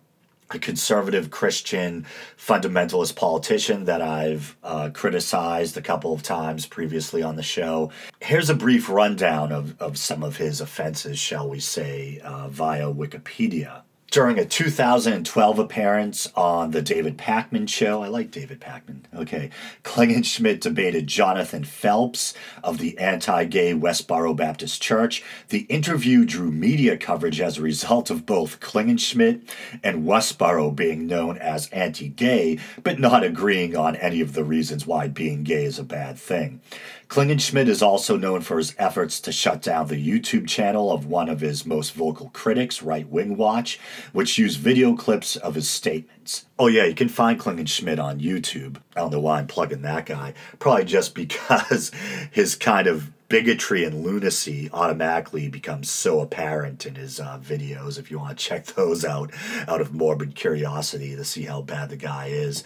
a 0.49 0.59
conservative 0.59 1.29
Christian 1.29 2.05
fundamentalist 2.37 3.15
politician 3.15 3.85
that 3.85 4.01
I've 4.01 4.55
uh, 4.63 4.89
criticized 4.93 5.75
a 5.75 5.81
couple 5.81 6.13
of 6.13 6.23
times 6.23 6.65
previously 6.65 7.21
on 7.21 7.35
the 7.35 7.43
show. 7.43 7.91
Here's 8.21 8.49
a 8.49 8.55
brief 8.55 8.89
rundown 8.89 9.51
of, 9.51 9.79
of 9.81 9.97
some 9.97 10.23
of 10.23 10.37
his 10.37 10.61
offenses, 10.61 11.19
shall 11.19 11.49
we 11.49 11.59
say, 11.59 12.19
uh, 12.23 12.47
via 12.47 12.85
Wikipedia 12.85 13.81
during 14.11 14.39
a 14.39 14.45
2012 14.45 15.59
appearance 15.59 16.31
on 16.35 16.71
the 16.71 16.81
David 16.81 17.17
Pakman 17.17 17.67
show. 17.67 18.01
I 18.01 18.07
like 18.07 18.31
David 18.31 18.61
Pakman. 18.61 19.01
Okay. 19.13 19.49
Klingenschmitt 19.83 20.61
debated 20.61 21.07
Jonathan 21.07 21.63
Phelps 21.63 22.33
of 22.63 22.77
the 22.77 22.97
anti 22.97 23.43
gay 23.45 23.73
Westboro 23.73 24.35
Baptist 24.35 24.81
Church. 24.81 25.23
The 25.49 25.61
interview 25.63 26.25
drew 26.25 26.51
media 26.51 26.97
coverage 26.97 27.41
as 27.41 27.57
a 27.57 27.61
result 27.61 28.09
of 28.09 28.25
both 28.25 28.59
Klingenschmitt 28.59 29.47
and 29.83 30.05
Westboro 30.05 30.73
being 30.73 31.05
known 31.07 31.37
as 31.37 31.69
anti 31.69 32.07
gay, 32.07 32.59
but 32.83 32.99
not 32.99 33.23
agreeing 33.23 33.75
on 33.75 33.95
any 33.97 34.21
of 34.21 34.33
the 34.33 34.43
reasons 34.43 34.87
why 34.87 35.07
being 35.07 35.43
gay 35.43 35.65
is 35.65 35.79
a 35.79 35.83
bad 35.83 36.17
thing. 36.17 36.61
Klingenschmitt 37.09 37.69
is 37.69 37.81
also 37.81 38.17
known 38.17 38.41
for 38.41 38.57
his 38.57 38.75
efforts 38.77 39.21
to 39.21 39.31
shut 39.31 39.61
down 39.61 39.87
the 39.87 39.95
YouTube 39.95 40.47
channel 40.47 40.91
of 40.91 41.05
one 41.05 41.29
of 41.29 41.39
his 41.39 41.65
most 41.65 41.93
vocal 41.93 42.29
critics, 42.29 42.83
Right 42.83 43.07
Wing 43.07 43.37
Watch, 43.37 43.79
which 44.11 44.37
used 44.37 44.59
video 44.59 44.93
clips 44.93 45.37
of 45.37 45.55
his 45.55 45.69
statements. 45.69 46.45
Oh, 46.59 46.67
yeah, 46.67 46.83
you 46.83 46.95
can 46.95 47.07
find 47.07 47.39
Klingenschmitt 47.39 48.03
on 48.03 48.19
YouTube. 48.19 48.77
I 48.95 48.99
don't 48.99 49.13
know 49.13 49.21
why 49.21 49.39
I'm 49.39 49.47
plugging 49.47 49.83
that 49.83 50.05
guy. 50.05 50.33
Probably 50.59 50.83
just 50.83 51.15
because 51.15 51.91
his 52.31 52.55
kind 52.55 52.87
of 52.87 53.11
bigotry 53.29 53.83
and 53.83 54.03
lunacy 54.03 54.69
automatically 54.71 55.49
becomes 55.49 55.89
so 55.89 56.21
apparent 56.21 56.85
in 56.85 56.95
his 56.95 57.19
uh, 57.19 57.39
videos. 57.43 57.99
If 57.99 58.09
you 58.09 58.19
want 58.19 58.37
to 58.37 58.43
check 58.43 58.65
those 58.75 59.03
out, 59.03 59.31
out 59.67 59.81
of 59.81 59.93
morbid 59.93 60.35
curiosity 60.35 61.15
to 61.15 61.23
see 61.23 61.43
how 61.43 61.61
bad 61.61 61.89
the 61.89 61.97
guy 61.97 62.27
is. 62.27 62.63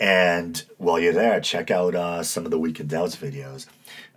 And 0.00 0.62
while 0.78 0.98
you're 0.98 1.12
there, 1.12 1.40
check 1.40 1.70
out 1.70 1.94
uh, 1.94 2.22
some 2.22 2.44
of 2.44 2.50
the 2.50 2.58
Week 2.58 2.80
in 2.80 2.86
Doubts 2.86 3.16
videos. 3.16 3.66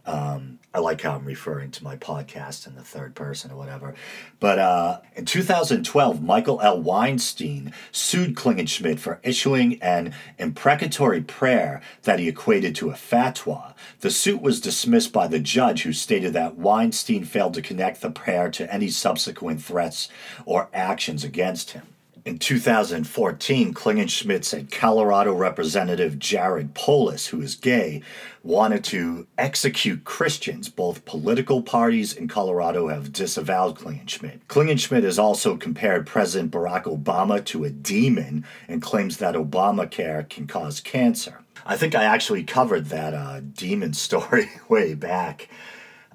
Um, 0.07 0.59
I 0.73 0.79
like 0.79 1.01
how 1.01 1.15
I'm 1.15 1.25
referring 1.25 1.71
to 1.71 1.83
my 1.83 1.97
podcast 1.97 2.65
in 2.65 2.75
the 2.75 2.81
third 2.81 3.13
person 3.13 3.51
or 3.51 3.57
whatever. 3.57 3.93
But 4.39 4.57
uh, 4.57 5.01
in 5.15 5.25
2012, 5.25 6.23
Michael 6.23 6.61
L. 6.61 6.81
Weinstein 6.81 7.73
sued 7.91 8.35
Klingenschmitt 8.35 8.99
for 8.99 9.19
issuing 9.21 9.81
an 9.81 10.13
imprecatory 10.37 11.21
prayer 11.21 11.81
that 12.03 12.19
he 12.19 12.29
equated 12.29 12.73
to 12.75 12.89
a 12.89 12.93
fatwa. 12.93 13.73
The 13.99 14.09
suit 14.09 14.41
was 14.41 14.61
dismissed 14.61 15.11
by 15.11 15.27
the 15.27 15.39
judge, 15.39 15.83
who 15.83 15.91
stated 15.91 16.31
that 16.33 16.55
Weinstein 16.55 17.25
failed 17.25 17.55
to 17.55 17.61
connect 17.61 18.01
the 18.01 18.09
prayer 18.09 18.49
to 18.51 18.73
any 18.73 18.87
subsequent 18.87 19.61
threats 19.61 20.07
or 20.45 20.69
actions 20.73 21.25
against 21.25 21.71
him. 21.71 21.87
In 22.27 22.39
2014, 22.39 23.73
Klingenschmitt 23.73 24.43
said 24.43 24.69
Colorado 24.69 25.33
Representative 25.33 26.19
Jared 26.19 26.73
Polis, 26.73 27.27
who 27.27 27.41
is 27.41 27.55
gay, 27.55 28.01
wanted 28.43 28.83
to 28.83 29.27
execute 29.37 30.03
Christians. 30.03 30.67
Both 30.67 31.05
political 31.05 31.61
parties 31.61 32.11
in 32.11 32.27
Colorado 32.27 32.89
have 32.89 33.13
disavowed 33.13 33.77
Klingenschmitt. 33.77 34.41
Klingenschmitt 34.49 35.03
has 35.03 35.17
also 35.17 35.55
compared 35.55 36.05
President 36.05 36.51
Barack 36.51 36.83
Obama 36.83 37.41
to 37.45 37.63
a 37.63 37.69
demon 37.69 38.45
and 38.67 38.81
claims 38.81 39.19
that 39.19 39.35
Obamacare 39.35 40.27
can 40.27 40.47
cause 40.47 40.81
cancer. 40.81 41.39
I 41.65 41.77
think 41.77 41.95
I 41.95 42.03
actually 42.03 42.43
covered 42.43 42.87
that 42.87 43.13
uh, 43.13 43.39
demon 43.39 43.93
story 44.07 44.49
way 44.67 44.95
back. 44.95 45.47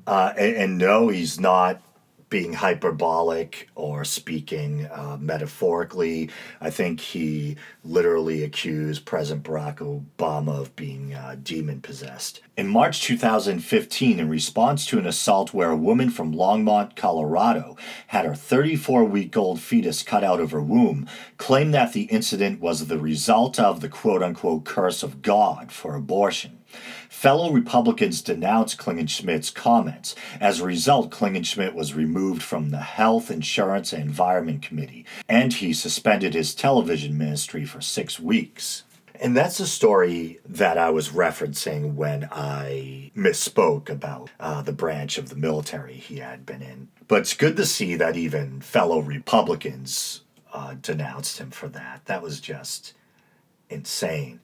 Uh, 0.07 0.35
and, 0.37 0.57
and 0.57 0.79
no, 0.79 1.09
he's 1.09 1.41
not 1.41 1.81
being 2.33 2.55
hyperbolic 2.55 3.69
or 3.75 4.07
speaking 4.07 4.87
uh, 4.87 5.19
metaphorically. 5.21 6.31
I 6.63 6.71
think 6.71 6.99
he 6.99 7.57
literally 7.85 8.43
accused 8.43 9.05
President 9.05 9.45
Barack 9.45 9.77
Obama 9.81 10.59
of 10.59 10.75
being 10.75 11.13
uh, 11.13 11.37
demon 11.43 11.83
possessed. 11.83 12.41
In 12.57 12.69
March 12.69 13.03
2015, 13.03 14.19
in 14.19 14.31
response 14.31 14.87
to 14.87 14.99
an 14.99 15.07
assault 15.07 15.53
where 15.53 15.71
a 15.71 15.77
woman 15.77 16.09
from 16.09 16.35
Longmont, 16.35 16.97
Colorado, 16.97 17.77
had 18.07 18.25
her 18.25 18.35
34 18.35 19.05
week 19.05 19.37
old 19.37 19.61
fetus 19.61 20.03
cut 20.03 20.25
out 20.25 20.41
of 20.41 20.53
her 20.53 20.63
womb, 20.63 21.07
claimed 21.37 21.75
that 21.75 21.93
the 21.93 22.05
incident 22.05 22.61
was 22.61 22.87
the 22.87 22.99
result 22.99 23.61
of 23.61 23.83
the 23.83 23.91
quote 23.91 24.23
unquote 24.23 24.65
curse 24.65 25.03
of 25.03 25.21
God 25.21 25.71
for 25.71 25.95
abortion. 25.95 26.63
Fellow 27.13 27.53
Republicans 27.53 28.21
denounced 28.23 28.79
Klingenschmitt's 28.79 29.51
comments. 29.51 30.17
As 30.41 30.59
a 30.59 30.67
result, 30.67 31.11
Klingenschmitt 31.11 31.75
was 31.75 31.95
removed 31.95 32.43
from 32.43 32.71
the 32.71 32.81
Health, 32.81 33.31
Insurance, 33.31 33.93
and 33.93 34.03
Environment 34.03 34.61
Committee, 34.61 35.05
and 35.29 35.53
he 35.53 35.73
suspended 35.73 36.35
his 36.35 36.55
television 36.55 37.17
ministry 37.17 37.65
for 37.65 37.81
six 37.81 38.19
weeks. 38.19 38.83
And 39.21 39.37
that's 39.37 39.61
a 39.61 39.69
story 39.69 40.41
that 40.49 40.79
I 40.79 40.91
was 40.91 41.11
referencing 41.11 41.95
when 41.95 42.29
I 42.33 43.13
misspoke 43.17 43.89
about 43.89 44.31
uh, 44.41 44.63
the 44.63 44.73
branch 44.73 45.17
of 45.17 45.29
the 45.29 45.37
military 45.37 45.95
he 45.95 46.17
had 46.17 46.45
been 46.45 46.63
in. 46.63 46.89
But 47.07 47.21
it's 47.21 47.35
good 47.35 47.57
to 47.57 47.67
see 47.67 47.95
that 47.95 48.17
even 48.17 48.63
fellow 48.63 48.99
Republicans 48.99 50.23
uh, 50.53 50.75
denounced 50.81 51.39
him 51.39 51.51
for 51.51 51.69
that. 51.69 52.07
That 52.07 52.23
was 52.23 52.41
just 52.41 52.95
insane. 53.69 54.41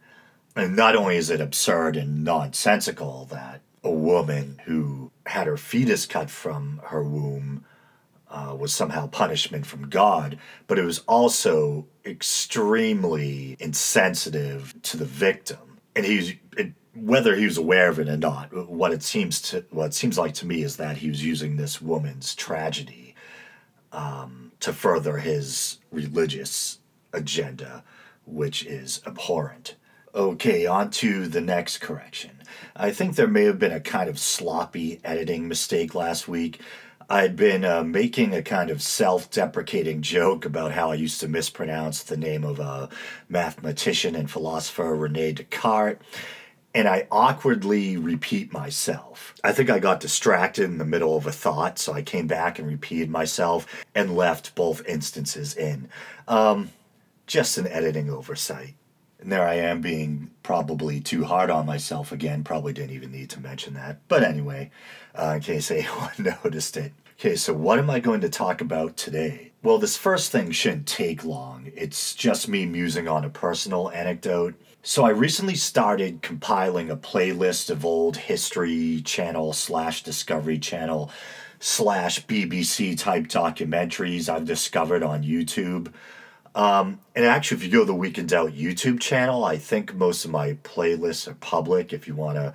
And 0.59 0.75
not 0.75 0.97
only 0.97 1.17
is 1.17 1.31
it 1.31 1.41
absurd 1.41 1.97
and 1.97 2.25
nonsensical 2.25 3.27
that 3.31 3.61
a 3.85 3.93
woman 3.93 4.61
who 4.65 5.13
had 5.25 5.47
her 5.47 5.57
fetus 5.57 6.05
cut 6.05 6.31
from 6.31 6.81
her 6.87 7.05
womb 7.05 7.65
uh, 8.29 8.57
was 8.59 8.75
somehow 8.75 9.07
punishment 9.07 9.67
from 9.67 9.89
God, 9.89 10.37
but 10.67 10.77
it 10.77 10.85
was 10.85 10.99
also 11.07 11.87
extremely 12.05 13.57
insensitive 13.61 14.75
to 14.83 14.97
the 14.97 15.05
victim. 15.05 15.79
And 15.95 16.05
he's 16.05 16.35
it, 16.57 16.73
whether 16.93 17.37
he 17.37 17.45
was 17.45 17.57
aware 17.57 17.89
of 17.89 18.01
it 18.01 18.09
or 18.09 18.17
not. 18.17 18.53
What 18.69 18.93
it 18.93 19.05
seems 19.05 19.41
to 19.43 19.65
what 19.71 19.87
it 19.87 19.95
seems 19.95 20.19
like 20.19 20.35
to 20.35 20.47
me 20.47 20.63
is 20.63 20.77
that 20.77 20.97
he 20.97 21.09
was 21.09 21.25
using 21.25 21.57
this 21.57 21.81
woman's 21.81 22.35
tragedy 22.35 23.15
um, 23.93 24.51
to 24.59 24.73
further 24.73 25.19
his 25.19 25.79
religious 25.93 26.81
agenda, 27.13 27.85
which 28.27 28.67
is 28.67 29.01
abhorrent. 29.07 29.77
Okay, 30.19 30.67
on 30.67 30.91
to 30.91 31.29
the 31.29 31.41
next 31.41 31.79
correction. 31.79 32.43
I 32.75 32.91
think 32.91 33.15
there 33.15 33.29
may 33.29 33.45
have 33.45 33.61
been 33.61 33.71
a 33.71 33.79
kind 33.79 34.11
of 34.11 34.19
sloppy 34.19 34.99
editing 35.05 35.47
mistake 35.47 35.95
last 35.95 36.27
week. 36.27 36.61
I'd 37.09 37.37
been 37.37 37.65
uh, 37.65 37.85
making 37.85 38.35
a 38.35 38.43
kind 38.43 38.71
of 38.71 38.83
self 38.83 39.31
deprecating 39.31 40.03
joke 40.03 40.45
about 40.45 40.73
how 40.73 40.91
I 40.91 40.95
used 40.95 41.21
to 41.21 41.29
mispronounce 41.29 42.03
the 42.03 42.17
name 42.17 42.43
of 42.43 42.59
a 42.59 42.89
mathematician 43.29 44.17
and 44.17 44.29
philosopher, 44.29 44.93
Rene 44.93 45.35
Descartes, 45.35 46.03
and 46.75 46.89
I 46.89 47.07
awkwardly 47.13 47.97
repeat 47.97 48.53
myself. 48.53 49.37
I 49.45 49.53
think 49.53 49.71
I 49.71 49.79
got 49.79 50.01
distracted 50.01 50.65
in 50.65 50.79
the 50.79 50.85
middle 50.85 51.17
of 51.17 51.29
a 51.29 51.33
thought, 51.33 51.79
so 51.79 51.93
I 51.93 52.03
came 52.03 52.27
back 52.27 52.59
and 52.59 52.67
repeated 52.67 53.09
myself 53.09 53.69
and 53.95 54.17
left 54.17 54.57
both 54.57 54.85
instances 54.85 55.55
in. 55.55 55.89
Um, 56.27 56.71
just 57.29 57.57
an 57.57 57.69
editing 57.69 58.11
oversight. 58.11 58.75
And 59.21 59.33
there 59.33 59.47
I 59.47 59.55
am 59.55 59.81
being 59.81 60.31
probably 60.43 61.01
too 61.01 61.25
hard 61.25 61.51
on 61.51 61.67
myself 61.67 62.13
again. 62.13 62.45
Probably 62.45 62.73
didn't 62.73 62.95
even 62.95 63.11
need 63.11 63.31
to 63.31 63.41
mention 63.41 63.75
that. 63.75 64.01
But 64.07 64.23
anyway, 64.23 64.71
uh, 65.15 65.35
in 65.37 65.41
case 65.41 65.71
anyone 65.71 66.13
noticed 66.19 66.77
it. 66.77 66.93
Okay, 67.19 67.35
so 67.35 67.53
what 67.53 67.81
am 67.81 67.91
I 67.91 67.99
going 67.99 68.21
to 68.21 68.29
talk 68.29 68.61
about 68.61 68.97
today? 68.97 69.51
Well, 69.61 69.79
this 69.79 69.97
first 69.97 70.31
thing 70.31 70.53
shouldn't 70.53 70.87
take 70.87 71.25
long. 71.25 71.73
It's 71.75 72.15
just 72.15 72.49
me 72.49 72.65
musing 72.65 73.09
on 73.09 73.25
a 73.25 73.29
personal 73.29 73.91
anecdote. 73.91 74.55
So 74.85 75.05
I 75.05 75.11
recently 75.11 75.57
started 75.57 76.23
compiling 76.23 76.91
a 76.91 76.97
playlist 76.97 77.71
of 77.71 77.85
old 77.85 78.17
History 78.17 79.03
Channel 79.05 79.53
slash 79.53 80.05
Discovery 80.05 80.61
Channel 80.61 81.11
slash 81.59 82.25
BBC 82.27 82.97
type 82.97 83.25
documentaries 83.25 84.29
I've 84.29 84.45
discovered 84.45 85.03
on 85.03 85.25
YouTube. 85.25 85.93
Um, 86.55 87.01
and 87.15 87.25
actually, 87.25 87.59
if 87.59 87.65
you 87.65 87.71
go 87.71 87.81
to 87.81 87.85
the 87.85 87.95
Week 87.95 88.19
Out 88.19 88.53
YouTube 88.53 89.01
channel, 89.01 89.45
I 89.45 89.57
think 89.57 89.95
most 89.95 90.25
of 90.25 90.31
my 90.31 90.55
playlists 90.65 91.29
are 91.29 91.35
public. 91.35 91.93
If 91.93 92.09
you 92.09 92.15
want 92.15 92.37
to, 92.37 92.55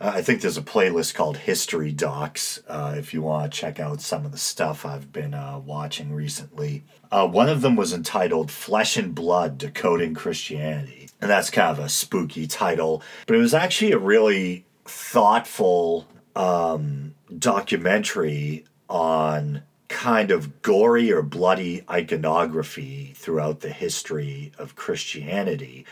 uh, 0.00 0.12
I 0.14 0.22
think 0.22 0.40
there's 0.40 0.56
a 0.56 0.62
playlist 0.62 1.14
called 1.14 1.36
History 1.36 1.92
Docs. 1.92 2.62
Uh, 2.68 2.94
if 2.96 3.12
you 3.12 3.22
want 3.22 3.52
to 3.52 3.58
check 3.58 3.80
out 3.80 4.00
some 4.00 4.24
of 4.24 4.32
the 4.32 4.38
stuff 4.38 4.86
I've 4.86 5.12
been 5.12 5.34
uh, 5.34 5.60
watching 5.64 6.12
recently, 6.12 6.84
uh, 7.10 7.26
one 7.26 7.48
of 7.48 7.60
them 7.60 7.76
was 7.76 7.92
entitled 7.92 8.50
"Flesh 8.50 8.96
and 8.96 9.14
Blood: 9.14 9.58
Decoding 9.58 10.14
Christianity," 10.14 11.08
and 11.20 11.30
that's 11.30 11.50
kind 11.50 11.76
of 11.76 11.84
a 11.84 11.88
spooky 11.88 12.46
title, 12.46 13.02
but 13.26 13.36
it 13.36 13.40
was 13.40 13.54
actually 13.54 13.92
a 13.92 13.98
really 13.98 14.64
thoughtful 14.84 16.06
um, 16.36 17.14
documentary 17.38 18.64
on 18.88 19.62
kind 19.90 20.30
of 20.30 20.62
gory 20.62 21.12
or 21.12 21.20
bloody 21.20 21.82
iconography 21.90 23.12
throughout 23.16 23.58
the 23.60 23.70
history 23.70 24.52
of 24.56 24.76
Christianity 24.76 25.84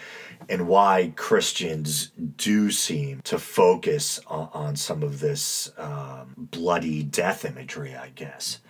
and 0.49 0.69
why 0.69 1.13
Christians 1.17 2.13
do 2.37 2.71
seem 2.71 3.21
to 3.25 3.39
focus 3.41 4.21
on, 4.29 4.49
on 4.55 4.77
some 4.77 5.03
of 5.03 5.19
this 5.19 5.73
um, 5.77 6.33
bloody 6.37 7.03
death 7.03 7.45
imagery, 7.45 7.97
I 7.97 8.11
guess. 8.15 8.61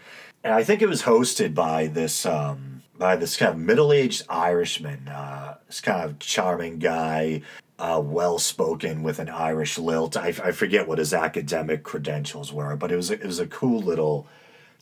And 0.43 0.55
I 0.55 0.65
think 0.65 0.81
it 0.81 0.89
was 0.89 1.03
hosted 1.03 1.55
by 1.55 1.89
this 1.89 2.25
um, 2.25 2.83
by 2.97 3.15
this 3.15 3.37
kind 3.37 3.53
of 3.53 3.59
middle 3.59 3.93
aged 3.93 4.25
Irishman, 4.31 5.09
uh, 5.09 5.59
this 5.67 5.83
kind 5.83 6.05
of 6.05 6.19
charming 6.19 6.79
guy, 6.79 7.43
uh, 7.79 8.01
well 8.03 8.39
spoken 8.39 9.03
with 9.03 9.19
an 9.19 9.29
Irish 9.29 9.79
lilt. 9.79 10.17
I, 10.17 10.29
I 10.43 10.53
forget 10.53 10.89
what 10.89 10.99
his 10.99 11.13
academic 11.13 11.83
credentials 11.83 12.51
were, 12.51 12.75
but 12.77 12.91
it 12.91 12.97
was 12.97 13.11
a, 13.11 13.15
it 13.15 13.27
was 13.27 13.39
a 13.39 13.47
cool 13.47 13.81
little 13.81 14.27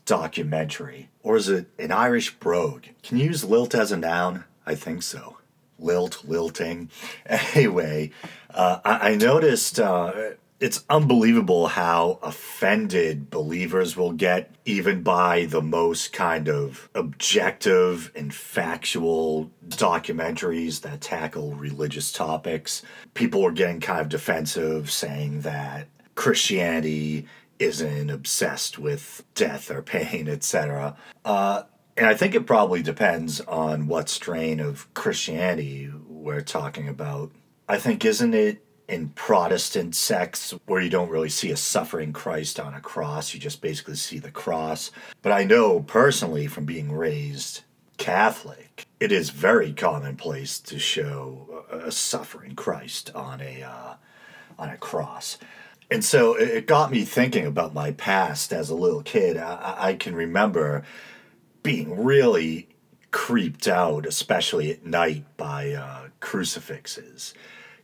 documentary. 0.06 1.10
Or 1.22 1.36
is 1.36 1.48
it 1.48 1.66
an 1.78 1.92
Irish 1.92 2.34
brogue? 2.36 2.84
Can 3.02 3.18
you 3.18 3.26
use 3.26 3.44
lilt 3.44 3.74
as 3.74 3.92
a 3.92 3.96
noun? 3.96 4.44
I 4.64 4.74
think 4.74 5.02
so. 5.02 5.36
Lilt, 5.78 6.24
lilting. 6.24 6.88
Anyway, 7.26 8.12
uh, 8.54 8.78
I, 8.84 9.10
I, 9.10 9.16
noticed 9.16 9.78
uh, 9.80 10.12
it's 10.58 10.84
unbelievable 10.88 11.66
how 11.66 12.18
offended 12.22 13.30
believers 13.30 13.96
will 13.96 14.12
get, 14.12 14.54
even 14.64 15.02
by 15.02 15.44
the 15.44 15.60
most 15.60 16.12
kind 16.12 16.48
of 16.48 16.88
objective 16.94 18.10
and 18.14 18.32
factual 18.32 19.50
documentaries 19.68 20.80
that 20.82 21.00
tackle 21.00 21.52
religious 21.54 22.10
topics. 22.12 22.82
People 23.14 23.44
are 23.44 23.52
getting 23.52 23.80
kind 23.80 24.00
of 24.00 24.08
defensive, 24.08 24.90
saying 24.90 25.42
that 25.42 25.88
Christianity 26.14 27.26
isn't 27.58 28.10
obsessed 28.10 28.78
with 28.78 29.24
death 29.34 29.70
or 29.70 29.82
pain, 29.82 30.28
etc. 30.28 30.96
Uh, 31.24 31.62
and 31.96 32.06
I 32.06 32.14
think 32.14 32.34
it 32.34 32.46
probably 32.46 32.82
depends 32.82 33.40
on 33.42 33.86
what 33.86 34.08
strain 34.08 34.60
of 34.60 34.92
Christianity 34.94 35.90
we're 36.08 36.42
talking 36.42 36.88
about. 36.88 37.32
I 37.68 37.78
think, 37.78 38.04
isn't 38.04 38.34
it 38.34 38.62
in 38.88 39.08
Protestant 39.10 39.94
sects 39.94 40.54
where 40.66 40.80
you 40.80 40.90
don't 40.90 41.10
really 41.10 41.28
see 41.28 41.50
a 41.50 41.56
suffering 41.56 42.12
Christ 42.12 42.60
on 42.60 42.74
a 42.74 42.80
cross, 42.80 43.34
you 43.34 43.40
just 43.40 43.60
basically 43.60 43.96
see 43.96 44.18
the 44.18 44.30
cross. 44.30 44.90
But 45.22 45.32
I 45.32 45.44
know 45.44 45.80
personally 45.80 46.46
from 46.46 46.64
being 46.64 46.92
raised 46.92 47.62
Catholic, 47.96 48.86
it 49.00 49.10
is 49.10 49.30
very 49.30 49.72
commonplace 49.72 50.58
to 50.60 50.78
show 50.78 51.64
a 51.70 51.90
suffering 51.90 52.54
Christ 52.54 53.10
on 53.14 53.40
a 53.40 53.62
uh, 53.62 53.94
on 54.58 54.68
a 54.68 54.76
cross. 54.76 55.38
And 55.90 56.04
so 56.04 56.34
it 56.34 56.66
got 56.66 56.90
me 56.90 57.04
thinking 57.04 57.46
about 57.46 57.72
my 57.72 57.92
past 57.92 58.52
as 58.52 58.70
a 58.70 58.74
little 58.74 59.02
kid. 59.02 59.36
I, 59.36 59.74
I 59.78 59.94
can 59.94 60.16
remember 60.16 60.82
being 61.62 62.04
really 62.04 62.68
creeped 63.12 63.68
out, 63.68 64.04
especially 64.04 64.70
at 64.70 64.84
night, 64.84 65.24
by 65.36 65.72
uh, 65.72 66.08
crucifixes. 66.20 67.34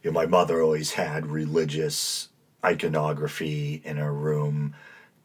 You 0.02 0.10
know, 0.10 0.14
my 0.14 0.26
mother 0.26 0.60
always 0.60 0.92
had 0.92 1.26
religious 1.26 2.28
iconography 2.64 3.82
in 3.84 3.96
her 3.96 4.12
room, 4.12 4.74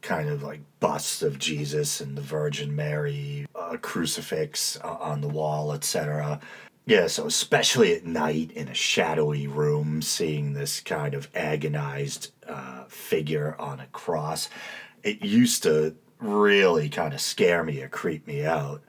kind 0.01 0.29
of 0.29 0.43
like 0.43 0.61
busts 0.79 1.23
of 1.23 1.39
Jesus 1.39 1.99
and 1.99 2.15
the 2.15 2.21
Virgin 2.21 2.75
Mary, 2.75 3.47
a 3.55 3.77
crucifix 3.77 4.79
uh, 4.83 4.97
on 4.99 5.21
the 5.21 5.27
wall, 5.27 5.73
etc. 5.73 6.39
Yeah, 6.85 7.07
so 7.07 7.25
especially 7.25 7.93
at 7.93 8.05
night 8.05 8.51
in 8.51 8.69
a 8.69 8.73
shadowy 8.73 9.47
room, 9.47 10.01
seeing 10.01 10.53
this 10.53 10.79
kind 10.79 11.13
of 11.15 11.27
agonized 11.35 12.31
uh, 12.47 12.86
figure 12.88 13.55
on 13.60 13.79
a 13.79 13.88
cross, 13.88 14.49
it 15.03 15.23
used 15.23 15.63
to 15.63 15.95
really 16.19 16.89
kind 16.89 17.13
of 17.13 17.21
scare 17.21 17.63
me 17.63 17.81
or 17.81 17.89
creep 17.89 18.27
me 18.27 18.45
out. 18.45 18.81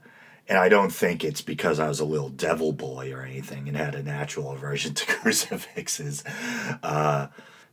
And 0.48 0.56
I 0.56 0.70
don't 0.70 0.92
think 0.92 1.24
it's 1.24 1.42
because 1.42 1.78
I 1.78 1.88
was 1.88 2.00
a 2.00 2.06
little 2.06 2.30
devil 2.30 2.72
boy 2.72 3.12
or 3.12 3.22
anything 3.22 3.68
and 3.68 3.76
had 3.76 3.94
a 3.94 4.02
natural 4.02 4.50
aversion 4.52 4.94
to 4.94 5.06
crucifixes. 5.06 6.24
Uh, 6.82 7.28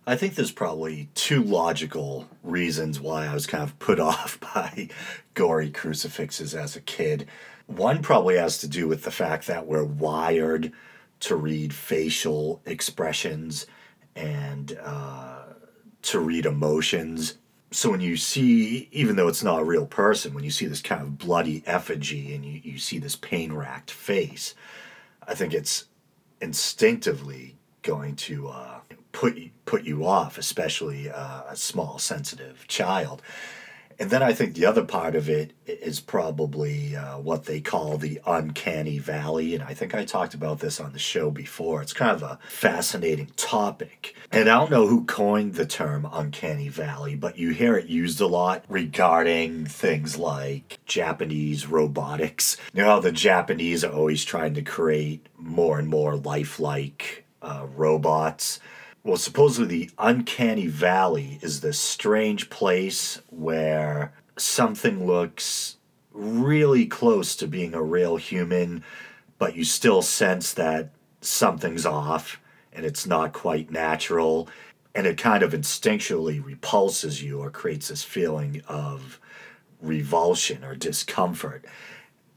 I 0.07 0.15
think 0.15 0.35
there's 0.35 0.51
probably 0.51 1.09
two 1.15 1.41
logical 1.43 2.27
reasons 2.43 2.99
why 2.99 3.25
I 3.25 3.33
was 3.33 3.47
kind 3.47 3.63
of 3.63 3.79
put 3.79 3.99
off 4.11 4.39
by 4.39 4.89
gory 5.33 5.71
crucifixes 5.71 6.53
as 6.53 6.75
a 6.75 6.81
kid. 6.81 7.27
One 7.67 8.03
probably 8.03 8.37
has 8.37 8.59
to 8.59 8.67
do 8.67 8.87
with 8.87 9.03
the 9.03 9.11
fact 9.11 9.47
that 9.47 9.65
we're 9.65 9.83
wired 9.83 10.71
to 11.21 11.35
read 11.35 11.73
facial 11.73 12.61
expressions 12.65 13.65
and 14.15 14.77
uh, 14.83 15.34
to 16.05 16.19
read 16.19 16.45
emotions. 16.45 17.37
So 17.71 17.91
when 17.91 18.01
you 18.01 18.15
see, 18.15 18.87
even 18.91 19.15
though 19.15 19.27
it's 19.27 19.43
not 19.43 19.61
a 19.61 19.65
real 19.65 19.85
person, 19.85 20.33
when 20.33 20.43
you 20.43 20.51
see 20.51 20.65
this 20.65 20.81
kind 20.81 21.01
of 21.01 21.17
bloody 21.17 21.63
effigy 21.65 22.33
and 22.33 22.45
you, 22.45 22.61
you 22.63 22.77
see 22.77 22.99
this 22.99 23.15
pain 23.15 23.53
racked 23.53 23.91
face, 23.91 24.55
I 25.27 25.33
think 25.33 25.53
it's 25.53 25.85
instinctively 26.41 27.55
going 27.81 28.15
to 28.15 28.47
uh, 28.49 28.79
put 29.11 29.37
put 29.65 29.83
you 29.83 30.05
off, 30.05 30.37
especially 30.37 31.09
uh, 31.09 31.43
a 31.49 31.55
small 31.55 31.97
sensitive 31.97 32.67
child. 32.67 33.21
And 33.97 34.09
then 34.09 34.21
I 34.21 34.33
think 34.33 34.55
the 34.55 34.65
other 34.65 34.83
part 34.83 35.15
of 35.15 35.29
it 35.29 35.53
is 35.65 35.99
probably 35.99 36.95
uh, 36.95 37.17
what 37.19 37.45
they 37.45 37.61
call 37.61 37.97
the 37.97 38.19
uncanny 38.25 38.97
valley. 38.99 39.55
And 39.55 39.63
I 39.63 39.73
think 39.73 39.95
I 39.95 40.03
talked 40.03 40.33
about 40.33 40.59
this 40.59 40.79
on 40.79 40.93
the 40.93 40.99
show 40.99 41.31
before. 41.31 41.81
It's 41.81 41.93
kind 41.93 42.11
of 42.11 42.21
a 42.21 42.39
fascinating 42.49 43.31
topic. 43.37 44.15
And 44.31 44.49
I 44.49 44.59
don't 44.59 44.71
know 44.71 44.87
who 44.87 45.05
coined 45.05 45.55
the 45.55 45.65
term 45.65 46.07
uncanny 46.11 46.67
valley, 46.67 47.15
but 47.15 47.37
you 47.37 47.51
hear 47.51 47.77
it 47.77 47.87
used 47.87 48.19
a 48.19 48.27
lot 48.27 48.65
regarding 48.67 49.65
things 49.65 50.17
like 50.17 50.79
Japanese 50.85 51.67
robotics. 51.67 52.57
You 52.73 52.83
know 52.83 52.89
how 52.89 52.99
the 52.99 53.11
Japanese 53.11 53.83
are 53.83 53.93
always 53.93 54.25
trying 54.25 54.55
to 54.55 54.61
create 54.61 55.27
more 55.37 55.79
and 55.79 55.87
more 55.87 56.15
lifelike 56.15 57.25
uh, 57.41 57.65
robots 57.75 58.59
well, 59.05 59.17
supposedly 59.17 59.67
the 59.67 59.91
uncanny 59.99 60.65
valley 60.65 61.37
is 61.43 61.61
this 61.61 61.79
strange 61.79 62.49
place 62.49 63.21
where 63.29 64.11
something 64.35 65.05
looks 65.05 65.77
really 66.11 66.87
close 66.87 67.35
to 67.35 67.47
being 67.47 67.75
a 67.75 67.83
real 67.83 68.17
human, 68.17 68.83
but 69.37 69.55
you 69.55 69.63
still 69.63 70.01
sense 70.01 70.53
that 70.53 70.89
something's 71.21 71.85
off 71.85 72.41
and 72.73 72.83
it's 72.83 73.05
not 73.05 73.31
quite 73.31 73.69
natural. 73.69 74.49
And 74.95 75.05
it 75.05 75.19
kind 75.19 75.43
of 75.43 75.53
instinctually 75.53 76.43
repulses 76.43 77.21
you 77.21 77.41
or 77.41 77.51
creates 77.51 77.89
this 77.89 78.03
feeling 78.03 78.63
of 78.67 79.19
revulsion 79.83 80.63
or 80.63 80.73
discomfort. 80.73 81.63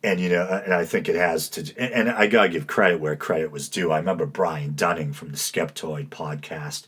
And 0.03 0.21
you 0.21 0.29
know, 0.29 0.47
and 0.65 0.73
I 0.73 0.85
think 0.85 1.09
it 1.09 1.17
has 1.17 1.49
to. 1.51 1.77
And 1.77 2.09
I 2.09 2.29
gotta 2.29 2.49
give 2.49 2.67
credit 2.67 3.01
where 3.01 3.17
credit 3.17 3.51
was 3.51 3.69
due. 3.69 3.91
I 3.91 3.99
remember 3.99 4.27
Brian 4.27 4.75
Dunning 4.75 5.13
from 5.13 5.31
the 5.31 5.37
Skeptoid 5.37 6.09
podcast 6.09 6.85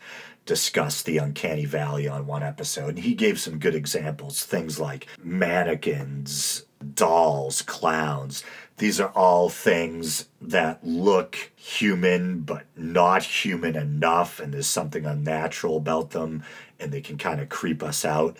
discussed 0.47 1.07
the 1.07 1.19
uncanny 1.19 1.65
valley 1.65 2.09
on 2.09 2.27
one 2.27 2.43
episode, 2.43 2.91
and 2.91 2.99
he 3.01 3.15
gave 3.15 3.39
some 3.39 3.59
good 3.59 3.75
examples. 3.75 4.45
Things 4.45 4.79
like 4.79 5.07
mannequins, 5.23 6.65
dolls, 6.95 7.63
clowns. 7.63 8.45
These 8.79 9.01
are 9.01 9.11
all 9.11 9.51
things 9.51 10.27
that 10.41 10.85
look 10.85 11.51
human 11.55 12.41
but 12.41 12.65
not 12.77 13.23
human 13.23 13.77
enough, 13.77 14.41
and 14.41 14.55
there's 14.55 14.67
something 14.67 15.05
unnatural 15.05 15.77
about 15.77 16.11
them, 16.11 16.43
and 16.79 16.91
they 16.91 17.01
can 17.01 17.19
kind 17.19 17.41
of 17.41 17.49
creep 17.49 17.83
us 17.83 18.05
out. 18.05 18.37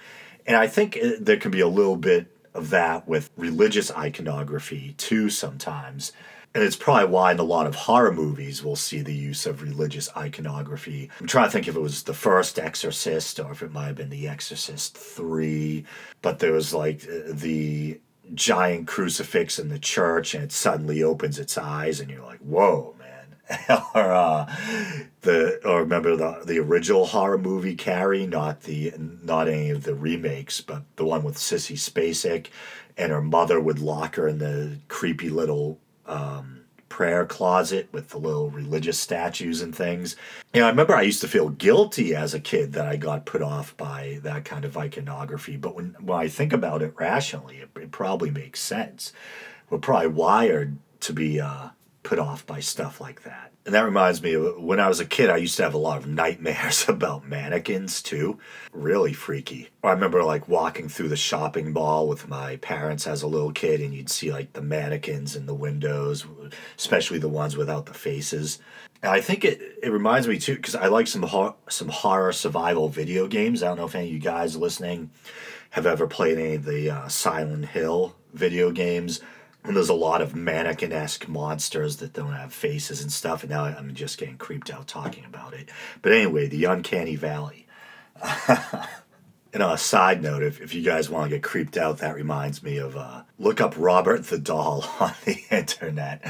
And 0.47 0.57
I 0.57 0.67
think 0.67 0.97
uh, 0.97 1.11
there 1.21 1.37
can 1.37 1.51
be 1.51 1.61
a 1.61 1.69
little 1.69 1.97
bit 1.97 2.27
of 2.55 2.71
that 2.71 3.07
with 3.07 3.31
religious 3.37 3.91
iconography 3.91 4.95
too 4.99 5.31
sometimes. 5.31 6.13
And 6.53 6.65
it's 6.65 6.77
probably 6.77 7.09
why 7.09 7.31
in 7.31 7.39
a 7.39 7.45
lot 7.45 7.67
of 7.67 7.77
horror 7.77 8.13
movies 8.13 8.65
we'll 8.65 8.75
see 8.75 9.03
the 9.03 9.15
use 9.15 9.47
of 9.47 9.63
religious 9.63 10.09
iconography. 10.17 11.09
I'm 11.21 11.29
trying 11.29 11.47
to 11.47 11.53
think 11.53 11.69
if 11.69 11.77
it 11.77 11.81
was 11.81 12.03
the 12.03 12.15
first 12.15 12.59
Exorcist 12.59 13.39
or 13.39 13.53
if 13.53 13.63
it 13.63 13.73
might 13.73 13.87
have 13.87 13.97
been 13.97 14.11
the 14.11 14.27
Exorcist 14.27 14.99
3. 14.99 15.85
But 16.23 16.41
there 16.41 16.53
was 16.53 16.75
like 16.75 17.07
the 17.29 18.01
giant 18.35 18.89
crucifix 18.89 19.59
in 19.59 19.69
the 19.69 19.79
church 19.79 20.35
and 20.35 20.43
it 20.43 20.53
suddenly 20.53 21.03
opens 21.03 21.39
its 21.39 21.57
eyes 21.57 22.01
and 22.01 22.11
you're 22.11 22.25
like, 22.25 22.41
whoa, 22.41 22.97
or 23.95 24.13
uh, 24.13 24.47
the 25.23 25.61
or 25.65 25.81
remember 25.81 26.17
the 26.17 26.43
the 26.45 26.59
original 26.59 27.07
horror 27.07 27.39
movie 27.39 27.75
Carrie, 27.75 28.27
not 28.27 28.63
the 28.63 28.93
not 28.99 29.49
any 29.49 29.71
of 29.71 29.83
the 29.85 29.95
remakes, 29.95 30.61
but 30.61 30.83
the 30.97 31.05
one 31.05 31.25
with 31.25 31.37
Sissy 31.37 31.77
Spacek, 31.77 32.47
and 32.97 33.11
her 33.11 33.23
mother 33.23 33.61
would 33.61 33.79
lock 33.79 34.17
her 34.17 34.29
in 34.29 34.39
the 34.39 34.79
creepy 34.89 35.31
little 35.31 35.79
um, 36.07 36.61
prayer 36.89 37.27
closet 37.27 37.89
with 37.93 38.11
the 38.11 38.19
little 38.19 38.51
religious 38.51 38.99
statues 38.99 39.63
and 39.63 39.75
things. 39.75 40.17
You 40.55 40.61
know, 40.61 40.67
I 40.67 40.71
remember 40.71 40.95
I 40.95 41.03
used 41.03 41.21
to 41.23 41.29
feel 41.29 41.49
guilty 41.49 42.15
as 42.15 42.35
a 42.35 42.41
kid 42.41 42.73
that 42.75 42.87
I 42.87 42.97
got 42.97 43.27
put 43.27 43.43
off 43.43 43.77
by 43.77 44.21
that 44.23 44.45
kind 44.45 44.65
of 44.65 44.77
iconography, 44.77 45.57
but 45.57 45.75
when 45.75 45.97
when 46.01 46.19
I 46.19 46.29
think 46.29 46.53
about 46.53 46.83
it 46.83 46.95
rationally, 46.97 47.57
it, 47.59 47.71
it 47.77 47.91
probably 47.91 48.31
makes 48.31 48.61
sense. 48.61 49.13
We're 49.69 49.79
probably 49.79 50.09
wired 50.09 50.77
to 51.01 51.13
be. 51.13 51.41
Uh, 51.41 51.71
put 52.03 52.19
off 52.19 52.47
by 52.47 52.61
stuff 52.61 53.01
like 53.01 53.23
that. 53.25 53.53
And 53.67 53.75
that 53.75 53.85
reminds 53.85 54.23
me 54.23 54.35
of 54.35 54.61
when 54.61 54.81
I 54.81 54.89
was 54.89 55.01
a 55.01 55.05
kid, 55.05 55.29
I 55.29 55.37
used 55.37 55.57
to 55.59 55.63
have 55.63 55.75
a 55.75 55.79
lot 55.79 55.99
of 55.99 56.07
nightmares 56.07 56.85
about 56.89 57.29
mannequins 57.29 58.03
too. 58.03 58.39
Really 58.73 59.13
freaky. 59.13 59.69
I 59.85 59.93
remember 59.93 60.25
like 60.25 60.49
walking 60.49 60.89
through 60.89 61.09
the 61.09 61.17
shopping 61.17 61.73
mall 61.73 62.09
with 62.09 62.29
my 62.29 62.57
parents 62.57 63.07
as 63.07 63.23
a 63.23 63.27
little 63.27 63.53
kid, 63.53 63.81
and 63.81 63.95
you'd 63.95 64.11
see 64.11 64.33
like 64.33 64.55
the 64.55 64.63
mannequins 64.63 65.37
in 65.37 65.47
the 65.47 65.55
windows, 65.55 66.27
especially 66.79 67.19
the 67.19 67.29
ones 67.29 67.57
without 67.57 67.87
the 67.87 67.95
faces. 67.95 68.59
And 69.03 69.13
I 69.13 69.21
think 69.21 69.45
it, 69.45 69.61
it 69.83 69.91
reminds 69.91 70.27
me 70.27 70.39
too, 70.39 70.57
because 70.57 70.75
I 70.75 70.87
like 70.87 71.07
some, 71.07 71.23
hor- 71.23 71.57
some 71.69 71.89
horror 71.89 72.33
survival 72.33 72.89
video 72.89 73.27
games. 73.27 73.63
I 73.63 73.69
don't 73.69 73.79
know 73.79 73.87
if 73.87 73.95
any 73.95 74.07
of 74.07 74.13
you 74.13 74.19
guys 74.19 74.57
listening 74.57 75.11
have 75.71 75.87
ever 75.87 76.07
played 76.07 76.39
any 76.39 76.55
of 76.57 76.65
the 76.65 76.91
uh, 76.91 77.09
Silent 77.09 77.67
Hill 77.67 78.17
video 78.33 78.71
games 78.71 79.21
and 79.65 79.77
there's 79.77 79.89
a 79.89 79.95
lot 79.95 80.23
of 80.23 80.35
mannequin 80.35 80.93
esque 80.93 81.29
monsters 81.29 81.99
that 81.99 82.15
don't 82.15 82.33
have 82.33 82.53
faces 82.53 83.03
and 83.03 83.13
stuff. 83.13 83.43
And 83.43 83.51
now 83.51 83.65
I'm 83.65 83.95
just 83.95 84.19
getting 84.19 84.39
creeped 84.39 84.71
out 84.71 84.87
talking 84.87 85.25
about 85.25 85.53
it. 85.53 85.69
But 86.03 86.13
anyway, 86.13 86.49
the 86.49 86.65
Uncanny 86.65 87.17
Valley. 87.17 87.67
and 89.53 89.63
on 89.63 89.73
a 89.73 89.79
side 89.79 90.23
note, 90.23 90.43
if, 90.43 90.61
if 90.63 90.75
you 90.75 90.83
guys 90.83 91.11
want 91.11 91.29
to 91.29 91.37
get 91.37 91.43
creeped 91.43 91.77
out, 91.77 91.99
that 91.99 92.15
reminds 92.15 92.63
me 92.63 92.79
of 92.79 92.97
uh, 92.97 93.23
look 93.39 93.61
up 93.61 93.75
Robert 93.77 94.25
the 94.25 94.39
Doll 94.39 94.85
on 95.01 95.13
the 95.27 95.39
internet. 95.51 96.23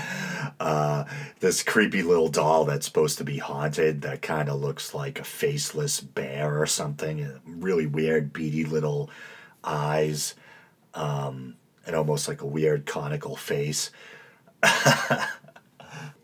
Uh, 0.59 1.05
this 1.39 1.63
creepy 1.63 2.03
little 2.03 2.29
doll 2.29 2.65
that's 2.65 2.87
supposed 2.87 3.19
to 3.19 3.25
be 3.25 3.39
haunted 3.39 4.03
that 4.03 4.23
kind 4.23 4.49
of 4.49 4.61
looks 4.61 4.93
like 4.93 5.21
a 5.21 5.25
faceless 5.25 6.01
bear 6.01 6.61
or 6.61 6.67
something. 6.67 7.41
Really 7.47 7.87
weird, 7.87 8.33
beady 8.33 8.65
little 8.65 9.09
eyes. 9.63 10.35
Um, 10.95 11.55
and 11.91 11.97
almost 11.97 12.29
like 12.29 12.41
a 12.41 12.47
weird 12.47 12.87
conical 12.87 13.35
face. 13.35 13.91
and 14.63 15.27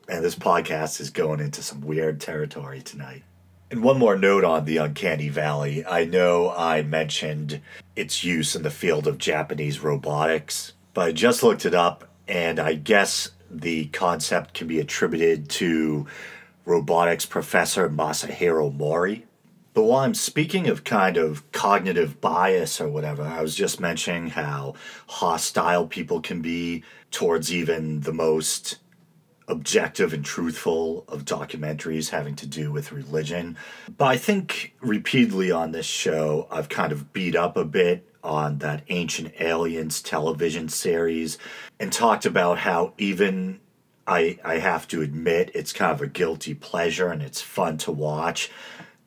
this 0.07 0.37
podcast 0.37 1.00
is 1.00 1.11
going 1.11 1.40
into 1.40 1.61
some 1.61 1.81
weird 1.81 2.20
territory 2.20 2.81
tonight. 2.81 3.24
And 3.72 3.83
one 3.83 3.98
more 3.98 4.16
note 4.16 4.44
on 4.44 4.64
the 4.64 4.76
Uncanny 4.76 5.29
Valley. 5.29 5.85
I 5.85 6.05
know 6.05 6.55
I 6.57 6.83
mentioned 6.83 7.61
its 7.96 8.22
use 8.22 8.55
in 8.55 8.62
the 8.62 8.70
field 8.70 9.09
of 9.09 9.18
Japanese 9.18 9.81
robotics, 9.81 10.74
but 10.94 11.09
I 11.09 11.12
just 11.12 11.42
looked 11.42 11.66
it 11.66 11.74
up, 11.74 12.09
and 12.29 12.61
I 12.61 12.74
guess 12.74 13.31
the 13.50 13.87
concept 13.87 14.55
can 14.55 14.68
be 14.68 14.79
attributed 14.79 15.48
to 15.48 16.07
robotics 16.64 17.26
professor 17.26 17.88
Masahiro 17.88 18.72
Mori. 18.72 19.26
But 19.77 19.83
while 19.83 20.05
I'm 20.05 20.15
speaking 20.15 20.69
of 20.69 20.85
kind 20.85 21.19
of 21.19 21.53
cognitive 21.53 22.19
bias 22.23 22.81
or 22.81 22.89
whatever, 22.89 23.23
I 23.23 23.43
was 23.43 23.55
just 23.55 23.79
mentioning 23.79 24.31
how 24.31 24.73
hostile 25.07 25.87
people 25.87 26.23
can 26.23 26.41
be 26.41 26.83
towards 27.11 27.53
even 27.53 28.01
the 28.01 28.15
most 28.15 28.79
objective 29.49 30.15
and 30.15 30.25
truthful 30.25 31.05
of 31.09 31.27
documentaries 31.27 32.09
having 32.09 32.35
to 32.37 32.47
do 32.47 32.73
with 32.73 32.91
religion. 32.91 33.59
But 33.99 34.07
I 34.07 34.17
think 34.17 34.75
repeatedly 34.81 35.51
on 35.51 35.73
this 35.73 35.85
show, 35.85 36.49
I've 36.51 36.71
kind 36.71 36.91
of 36.91 37.12
beat 37.12 37.37
up 37.37 37.59
a 37.59 37.65
bit 37.67 38.09
on 38.25 38.61
that 38.61 38.83
Ancient 38.89 39.35
Aliens 39.39 40.01
television 40.01 40.71
series 40.71 41.37
and 41.79 41.93
talked 41.93 42.25
about 42.25 42.61
how 42.61 42.95
even 42.97 43.61
I, 44.07 44.39
I 44.45 44.59
have 44.59 44.87
to 44.89 45.03
admit 45.03 45.51
it's 45.53 45.73
kind 45.73 45.93
of 45.93 46.01
a 46.01 46.07
guilty 46.07 46.55
pleasure 46.55 47.09
and 47.09 47.23
it's 47.23 47.41
fun 47.41 47.77
to 47.79 47.93
watch 47.93 48.51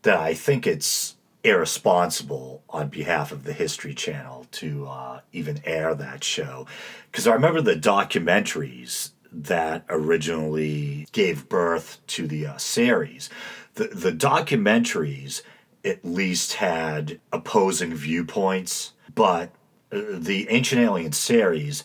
that 0.04 0.18
I 0.18 0.34
think 0.34 0.66
it's 0.66 1.16
irresponsible 1.44 2.64
on 2.70 2.90
behalf 2.90 3.32
of 3.32 3.44
the 3.44 3.54
History 3.54 3.94
Channel 3.94 4.46
to 4.52 4.88
uh, 4.88 5.22
even 5.32 5.62
air 5.66 5.96
that 5.96 6.24
show. 6.24 6.66
Because 7.12 7.28
I 7.28 7.34
remember 7.34 7.62
the 7.62 7.76
documentaries 7.76 9.12
that 9.32 9.86
originally 9.90 11.08
gave 11.12 11.48
birth 11.48 12.00
to 12.08 12.28
the 12.28 12.48
uh, 12.48 12.58
series. 12.58 13.30
The, 13.76 13.86
the 13.86 14.12
documentaries 14.12 15.42
at 15.86 16.04
least 16.04 16.54
had 16.56 17.20
opposing 17.32 17.94
viewpoints, 17.94 18.94
but 19.14 19.52
uh, 19.92 20.02
the 20.12 20.48
Ancient 20.50 20.82
Alien 20.82 21.14
series 21.14 21.84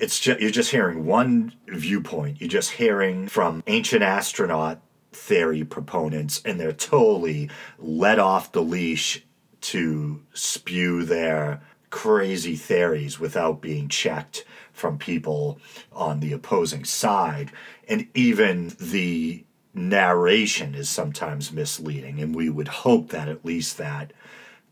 it's 0.00 0.20
just 0.20 0.40
you're 0.40 0.50
just 0.50 0.70
hearing 0.70 1.06
one 1.06 1.54
viewpoint. 1.68 2.40
You're 2.40 2.48
just 2.48 2.72
hearing 2.72 3.28
from 3.28 3.62
ancient 3.66 4.02
astronaut 4.02 4.80
theory 5.16 5.64
proponents 5.64 6.40
and 6.44 6.60
they're 6.60 6.72
totally 6.72 7.50
let 7.78 8.18
off 8.18 8.52
the 8.52 8.62
leash 8.62 9.24
to 9.60 10.22
spew 10.32 11.04
their 11.04 11.60
crazy 11.90 12.56
theories 12.56 13.18
without 13.18 13.60
being 13.60 13.88
checked 13.88 14.44
from 14.72 14.98
people 14.98 15.58
on 15.92 16.20
the 16.20 16.32
opposing 16.32 16.84
side. 16.84 17.50
And 17.88 18.06
even 18.14 18.72
the 18.78 19.44
narration 19.74 20.74
is 20.74 20.88
sometimes 20.88 21.52
misleading. 21.52 22.20
And 22.20 22.34
we 22.34 22.50
would 22.50 22.68
hope 22.68 23.10
that 23.10 23.28
at 23.28 23.44
least 23.44 23.78
that 23.78 24.12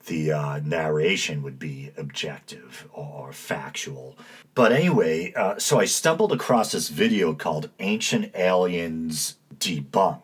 the 0.07 0.33
uh, 0.33 0.61
narration 0.63 1.43
would 1.43 1.59
be 1.59 1.91
objective 1.97 2.87
or 2.93 3.33
factual. 3.33 4.17
But 4.55 4.73
anyway, 4.73 5.33
uh, 5.33 5.59
so 5.59 5.81
I 5.81 5.87
stumbled 5.87 6.33
across 6.33 6.73
this 6.73 6.91
video 6.91 7.35
called 7.35 7.71
Ancient 7.81 8.35
Aliens 8.35 9.37
Debunked 9.59 10.24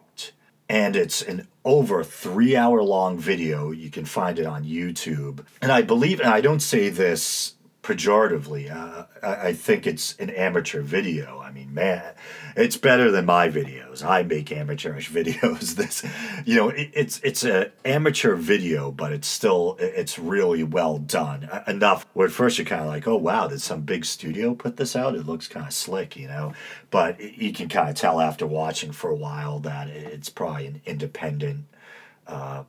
and 0.70 0.94
it's 0.94 1.20
an 1.20 1.48
over 1.64 2.04
three 2.04 2.54
hour 2.54 2.80
long 2.80 3.18
video. 3.18 3.72
You 3.72 3.90
can 3.90 4.04
find 4.04 4.38
it 4.38 4.46
on 4.46 4.62
YouTube. 4.64 5.44
And 5.61 5.72
I 5.72 5.83
believe, 5.83 6.20
and 6.20 6.28
I 6.28 6.40
don't 6.40 6.61
say 6.61 6.88
this 6.88 7.54
pejoratively. 7.90 8.70
Uh, 8.70 9.07
I, 9.22 9.48
I, 9.48 9.53
think 9.53 9.87
it's 9.87 10.16
an 10.18 10.31
amateur 10.31 10.81
video. 10.81 11.40
I 11.40 11.50
mean, 11.50 11.74
man, 11.74 12.14
it's 12.57 12.76
better 12.76 13.11
than 13.11 13.24
my 13.26 13.48
videos. 13.48 14.05
I 14.05 14.22
make 14.22 14.53
amateurish 14.53 15.11
videos. 15.12 15.74
This, 15.74 16.05
you 16.44 16.55
know, 16.57 16.68
it, 16.68 16.90
it's 16.94 17.20
it's 17.20 17.42
an 17.42 17.72
amateur 17.85 18.37
video, 18.37 18.92
but 18.92 19.12
it's 19.12 19.26
still 19.26 19.76
it's 19.81 20.18
really 20.18 20.62
well 20.62 20.98
done. 20.98 21.48
Enough 21.66 22.07
where 22.12 22.29
at 22.29 22.33
first 22.33 22.59
you're 22.59 22.66
kind 22.66 22.83
of 22.83 22.88
like, 22.88 23.09
oh 23.09 23.16
wow, 23.16 23.48
did 23.48 23.61
some 23.61 23.83
big 23.83 24.05
studio 24.05 24.55
put 24.55 24.76
this 24.76 24.94
out? 24.94 25.16
It 25.16 25.26
looks 25.26 25.48
kind 25.48 25.66
of 25.66 25.72
slick, 25.72 26.16
you 26.16 26.29
know. 26.29 26.53
But 26.90 27.20
you 27.20 27.53
can 27.53 27.68
kind 27.68 27.88
of 27.88 27.96
tell 27.96 28.20
after 28.20 28.46
watching 28.46 28.92
for 28.92 29.11
a 29.11 29.16
while 29.16 29.59
that 29.61 29.88
it's 29.88 30.29
probably 30.29 30.66
an 30.66 30.83
independent. 30.87 31.66
Uh, 32.26 32.62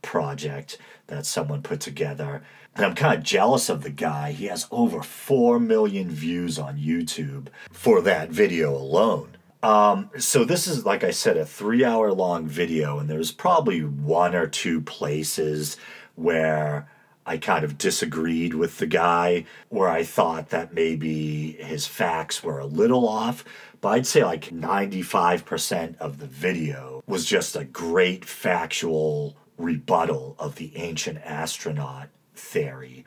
project 0.00 0.78
that 1.08 1.26
someone 1.26 1.60
put 1.60 1.80
together. 1.80 2.42
And 2.78 2.86
I'm 2.86 2.94
kind 2.94 3.18
of 3.18 3.24
jealous 3.24 3.68
of 3.68 3.82
the 3.82 3.90
guy. 3.90 4.30
He 4.30 4.46
has 4.46 4.68
over 4.70 5.02
4 5.02 5.58
million 5.58 6.08
views 6.12 6.60
on 6.60 6.78
YouTube 6.78 7.48
for 7.72 8.00
that 8.02 8.30
video 8.30 8.72
alone. 8.72 9.36
Um, 9.64 10.10
so 10.16 10.44
this 10.44 10.68
is, 10.68 10.86
like 10.86 11.02
I 11.02 11.10
said, 11.10 11.36
a 11.36 11.44
three 11.44 11.84
hour 11.84 12.12
long 12.12 12.46
video, 12.46 13.00
and 13.00 13.10
there's 13.10 13.32
probably 13.32 13.80
one 13.80 14.36
or 14.36 14.46
two 14.46 14.80
places 14.80 15.76
where 16.14 16.88
I 17.26 17.36
kind 17.36 17.64
of 17.64 17.78
disagreed 17.78 18.54
with 18.54 18.78
the 18.78 18.86
guy, 18.86 19.44
where 19.70 19.88
I 19.88 20.04
thought 20.04 20.50
that 20.50 20.72
maybe 20.72 21.56
his 21.58 21.84
facts 21.88 22.44
were 22.44 22.60
a 22.60 22.66
little 22.66 23.08
off. 23.08 23.44
But 23.80 23.88
I'd 23.88 24.06
say 24.06 24.24
like 24.24 24.50
95% 24.50 25.96
of 25.98 26.18
the 26.18 26.26
video 26.26 27.02
was 27.08 27.24
just 27.24 27.56
a 27.56 27.64
great 27.64 28.24
factual 28.24 29.36
rebuttal 29.56 30.36
of 30.38 30.54
the 30.54 30.76
ancient 30.76 31.18
astronaut 31.24 32.10
theory. 32.38 33.04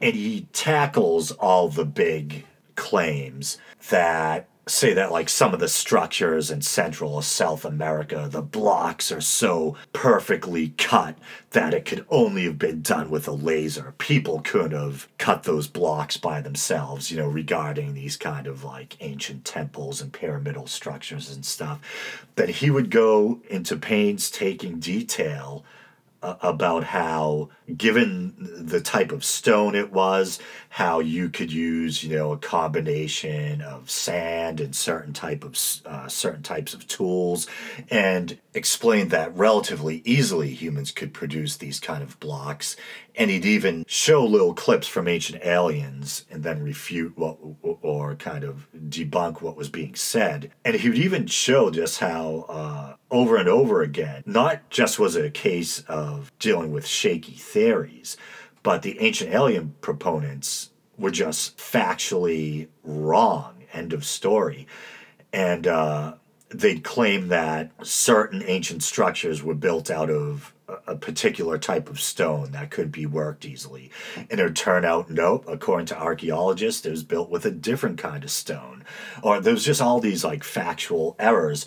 And 0.00 0.14
he 0.14 0.48
tackles 0.52 1.30
all 1.32 1.68
the 1.68 1.84
big 1.84 2.44
claims 2.74 3.58
that 3.90 4.48
say 4.66 4.92
that 4.92 5.10
like 5.10 5.28
some 5.28 5.52
of 5.52 5.60
the 5.60 5.68
structures 5.68 6.50
in 6.50 6.62
Central 6.62 7.14
or 7.14 7.22
South 7.22 7.64
America, 7.64 8.28
the 8.30 8.42
blocks 8.42 9.10
are 9.10 9.20
so 9.20 9.76
perfectly 9.92 10.68
cut 10.78 11.18
that 11.50 11.74
it 11.74 11.84
could 11.84 12.06
only 12.10 12.44
have 12.44 12.58
been 12.58 12.80
done 12.80 13.10
with 13.10 13.26
a 13.26 13.32
laser. 13.32 13.94
People 13.98 14.40
could 14.40 14.72
have 14.72 15.08
cut 15.18 15.42
those 15.42 15.66
blocks 15.66 16.16
by 16.16 16.40
themselves, 16.40 17.10
you 17.10 17.18
know, 17.18 17.26
regarding 17.26 17.94
these 17.94 18.16
kind 18.16 18.46
of 18.46 18.62
like 18.62 18.96
ancient 19.00 19.44
temples 19.44 20.00
and 20.00 20.12
pyramidal 20.12 20.68
structures 20.68 21.34
and 21.34 21.44
stuff. 21.44 21.80
That 22.36 22.48
he 22.48 22.70
would 22.70 22.90
go 22.90 23.40
into 23.50 23.76
painstaking 23.76 24.78
detail 24.78 25.64
about 26.22 26.84
how, 26.84 27.48
given 27.76 28.34
the 28.38 28.80
type 28.80 29.10
of 29.10 29.24
stone 29.24 29.74
it 29.74 29.92
was, 29.92 30.38
how 30.68 31.00
you 31.00 31.28
could 31.28 31.52
use, 31.52 32.04
you 32.04 32.16
know, 32.16 32.32
a 32.32 32.38
combination 32.38 33.60
of 33.60 33.90
sand 33.90 34.60
and 34.60 34.74
certain 34.74 35.12
type 35.12 35.42
of 35.42 35.58
uh, 35.84 36.08
certain 36.08 36.42
types 36.42 36.74
of 36.74 36.86
tools, 36.86 37.46
and 37.90 38.38
explained 38.54 39.10
that 39.10 39.36
relatively 39.36 40.00
easily 40.04 40.50
humans 40.54 40.92
could 40.92 41.12
produce 41.12 41.56
these 41.56 41.80
kind 41.80 42.02
of 42.02 42.18
blocks. 42.20 42.76
And 43.16 43.30
he'd 43.30 43.44
even 43.44 43.84
show 43.86 44.24
little 44.24 44.54
clips 44.54 44.86
from 44.88 45.06
ancient 45.06 45.44
aliens 45.44 46.24
and 46.30 46.42
then 46.42 46.62
refute 46.62 47.16
what 47.16 47.36
or 47.62 48.14
kind 48.16 48.44
of 48.44 48.68
debunk 48.88 49.42
what 49.42 49.56
was 49.56 49.68
being 49.68 49.94
said. 49.94 50.50
And 50.64 50.74
he 50.76 50.88
would 50.88 50.98
even 50.98 51.26
show 51.26 51.70
just 51.70 52.00
how 52.00 52.46
uh, 52.48 52.94
over 53.10 53.36
and 53.36 53.48
over 53.48 53.82
again, 53.82 54.22
not 54.24 54.70
just 54.70 54.98
was 54.98 55.16
it 55.16 55.24
a 55.24 55.30
case 55.30 55.80
of 55.80 56.32
dealing 56.38 56.72
with 56.72 56.86
shaky 56.86 57.32
theories, 57.32 58.16
but 58.62 58.82
the 58.82 58.98
ancient 59.00 59.34
alien 59.34 59.74
proponents 59.80 60.70
were 60.96 61.10
just 61.10 61.58
factually 61.58 62.68
wrong. 62.82 63.64
End 63.72 63.92
of 63.92 64.04
story. 64.04 64.66
And 65.32 65.66
uh, 65.66 66.14
they'd 66.48 66.84
claim 66.84 67.28
that 67.28 67.70
certain 67.82 68.42
ancient 68.46 68.82
structures 68.82 69.42
were 69.42 69.54
built 69.54 69.90
out 69.90 70.10
of 70.10 70.54
a 70.86 70.96
particular 70.96 71.58
type 71.58 71.88
of 71.88 72.00
stone 72.00 72.52
that 72.52 72.70
could 72.70 72.92
be 72.92 73.06
worked 73.06 73.44
easily. 73.44 73.90
And 74.16 74.40
it 74.40 74.42
would 74.42 74.56
turn 74.56 74.84
out, 74.84 75.10
nope, 75.10 75.44
according 75.48 75.86
to 75.86 75.98
archaeologists, 75.98 76.84
it 76.86 76.90
was 76.90 77.02
built 77.02 77.30
with 77.30 77.44
a 77.44 77.50
different 77.50 77.98
kind 77.98 78.24
of 78.24 78.30
stone. 78.30 78.84
Or 79.22 79.40
there's 79.40 79.64
just 79.64 79.80
all 79.80 80.00
these 80.00 80.24
like 80.24 80.44
factual 80.44 81.16
errors. 81.18 81.66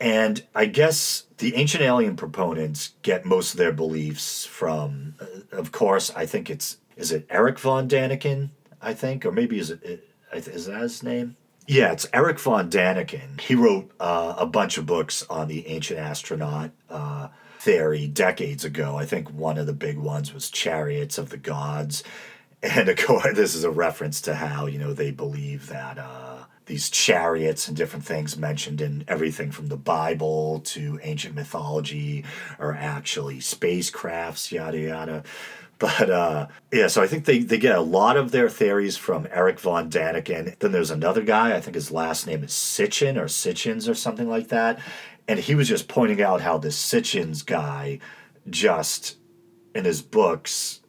And 0.00 0.42
I 0.54 0.66
guess 0.66 1.24
the 1.38 1.54
ancient 1.56 1.82
alien 1.82 2.16
proponents 2.16 2.94
get 3.02 3.26
most 3.26 3.52
of 3.52 3.58
their 3.58 3.72
beliefs 3.72 4.46
from, 4.46 5.14
uh, 5.20 5.56
of 5.56 5.72
course, 5.72 6.10
I 6.16 6.26
think 6.26 6.48
it's, 6.48 6.78
is 6.96 7.12
it 7.12 7.26
Eric 7.28 7.58
von 7.58 7.88
Daniken? 7.88 8.50
I 8.80 8.94
think, 8.94 9.26
or 9.26 9.32
maybe 9.32 9.58
is 9.58 9.70
it, 9.70 10.08
is 10.32 10.66
that 10.66 10.80
his 10.80 11.02
name? 11.02 11.36
Yeah, 11.66 11.92
it's 11.92 12.08
Eric 12.12 12.40
von 12.40 12.70
Daniken. 12.70 13.40
He 13.40 13.54
wrote 13.54 13.90
uh, 14.00 14.34
a 14.38 14.46
bunch 14.46 14.78
of 14.78 14.86
books 14.86 15.24
on 15.28 15.48
the 15.48 15.66
ancient 15.68 16.00
astronaut 16.00 16.70
uh, 16.88 17.28
theory 17.60 18.06
decades 18.06 18.64
ago. 18.64 18.96
I 18.96 19.04
think 19.04 19.30
one 19.30 19.58
of 19.58 19.66
the 19.66 19.74
big 19.74 19.98
ones 19.98 20.32
was 20.32 20.50
Chariots 20.50 21.18
of 21.18 21.28
the 21.30 21.36
Gods. 21.36 22.02
And 22.62 22.88
of 22.88 22.96
course, 22.96 23.28
this 23.34 23.54
is 23.54 23.64
a 23.64 23.70
reference 23.70 24.20
to 24.22 24.34
how, 24.34 24.66
you 24.66 24.78
know, 24.78 24.92
they 24.94 25.10
believe 25.10 25.68
that 25.68 25.98
uh, 25.98 26.44
these 26.66 26.88
chariots 26.88 27.68
and 27.68 27.76
different 27.76 28.04
things 28.04 28.36
mentioned 28.36 28.80
in 28.80 29.04
everything 29.08 29.50
from 29.50 29.66
the 29.66 29.76
Bible 29.76 30.60
to 30.60 30.98
ancient 31.02 31.34
mythology 31.34 32.24
are 32.58 32.74
actually 32.74 33.38
spacecrafts, 33.38 34.50
yada, 34.50 34.78
yada. 34.78 35.22
But 35.78 36.10
uh, 36.10 36.46
yeah, 36.70 36.88
so 36.88 37.02
I 37.02 37.06
think 37.06 37.24
they, 37.24 37.38
they 37.40 37.58
get 37.58 37.76
a 37.76 37.80
lot 37.80 38.18
of 38.18 38.30
their 38.30 38.50
theories 38.50 38.98
from 38.98 39.26
Eric 39.30 39.58
von 39.58 39.90
Daniken. 39.90 40.58
Then 40.58 40.72
there's 40.72 40.90
another 40.90 41.22
guy, 41.22 41.56
I 41.56 41.60
think 41.60 41.74
his 41.74 41.90
last 41.90 42.26
name 42.26 42.44
is 42.44 42.52
Sitchin 42.52 43.16
or 43.16 43.24
Sitchins 43.24 43.88
or 43.88 43.94
something 43.94 44.28
like 44.28 44.48
that. 44.48 44.78
And 45.30 45.38
he 45.38 45.54
was 45.54 45.68
just 45.68 45.86
pointing 45.86 46.20
out 46.20 46.40
how 46.40 46.58
this 46.58 46.76
Sitchins 46.76 47.46
guy 47.46 48.00
just, 48.48 49.16
in 49.76 49.84
his 49.84 50.02
books, 50.02 50.80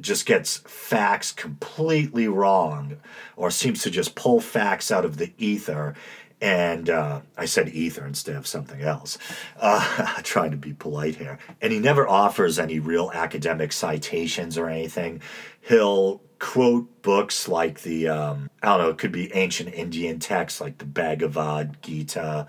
just 0.00 0.24
gets 0.24 0.58
facts 0.58 1.32
completely 1.32 2.28
wrong 2.28 2.98
or 3.34 3.50
seems 3.50 3.82
to 3.82 3.90
just 3.90 4.14
pull 4.14 4.38
facts 4.38 4.92
out 4.92 5.04
of 5.04 5.16
the 5.16 5.32
ether 5.36 5.96
and 6.40 6.88
uh, 6.90 7.22
I 7.36 7.44
said 7.44 7.70
ether 7.70 8.06
instead 8.06 8.36
of 8.36 8.46
something 8.46 8.82
else, 8.82 9.18
uh, 9.58 10.20
trying 10.22 10.52
to 10.52 10.56
be 10.56 10.74
polite 10.74 11.16
here. 11.16 11.38
And 11.60 11.72
he 11.72 11.80
never 11.80 12.06
offers 12.06 12.60
any 12.60 12.78
real 12.78 13.10
academic 13.12 13.72
citations 13.72 14.56
or 14.56 14.68
anything. 14.68 15.22
He'll 15.60 16.20
quote 16.38 17.02
books 17.02 17.48
like 17.48 17.82
the, 17.82 18.06
um, 18.06 18.48
I 18.62 18.68
don't 18.68 18.78
know, 18.78 18.90
it 18.90 18.98
could 18.98 19.12
be 19.12 19.32
ancient 19.34 19.74
Indian 19.74 20.20
texts 20.20 20.60
like 20.60 20.78
the 20.78 20.84
Bhagavad 20.84 21.82
Gita 21.82 22.46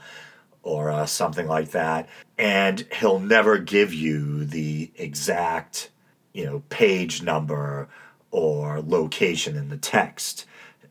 or 0.63 0.89
uh, 0.89 1.05
something 1.05 1.47
like 1.47 1.71
that. 1.71 2.09
And 2.37 2.87
he'll 2.99 3.19
never 3.19 3.57
give 3.57 3.93
you 3.93 4.45
the 4.45 4.91
exact, 4.95 5.91
you 6.33 6.45
know, 6.45 6.63
page 6.69 7.21
number 7.21 7.89
or 8.31 8.81
location 8.81 9.55
in 9.55 9.69
the 9.69 9.77
text 9.77 10.45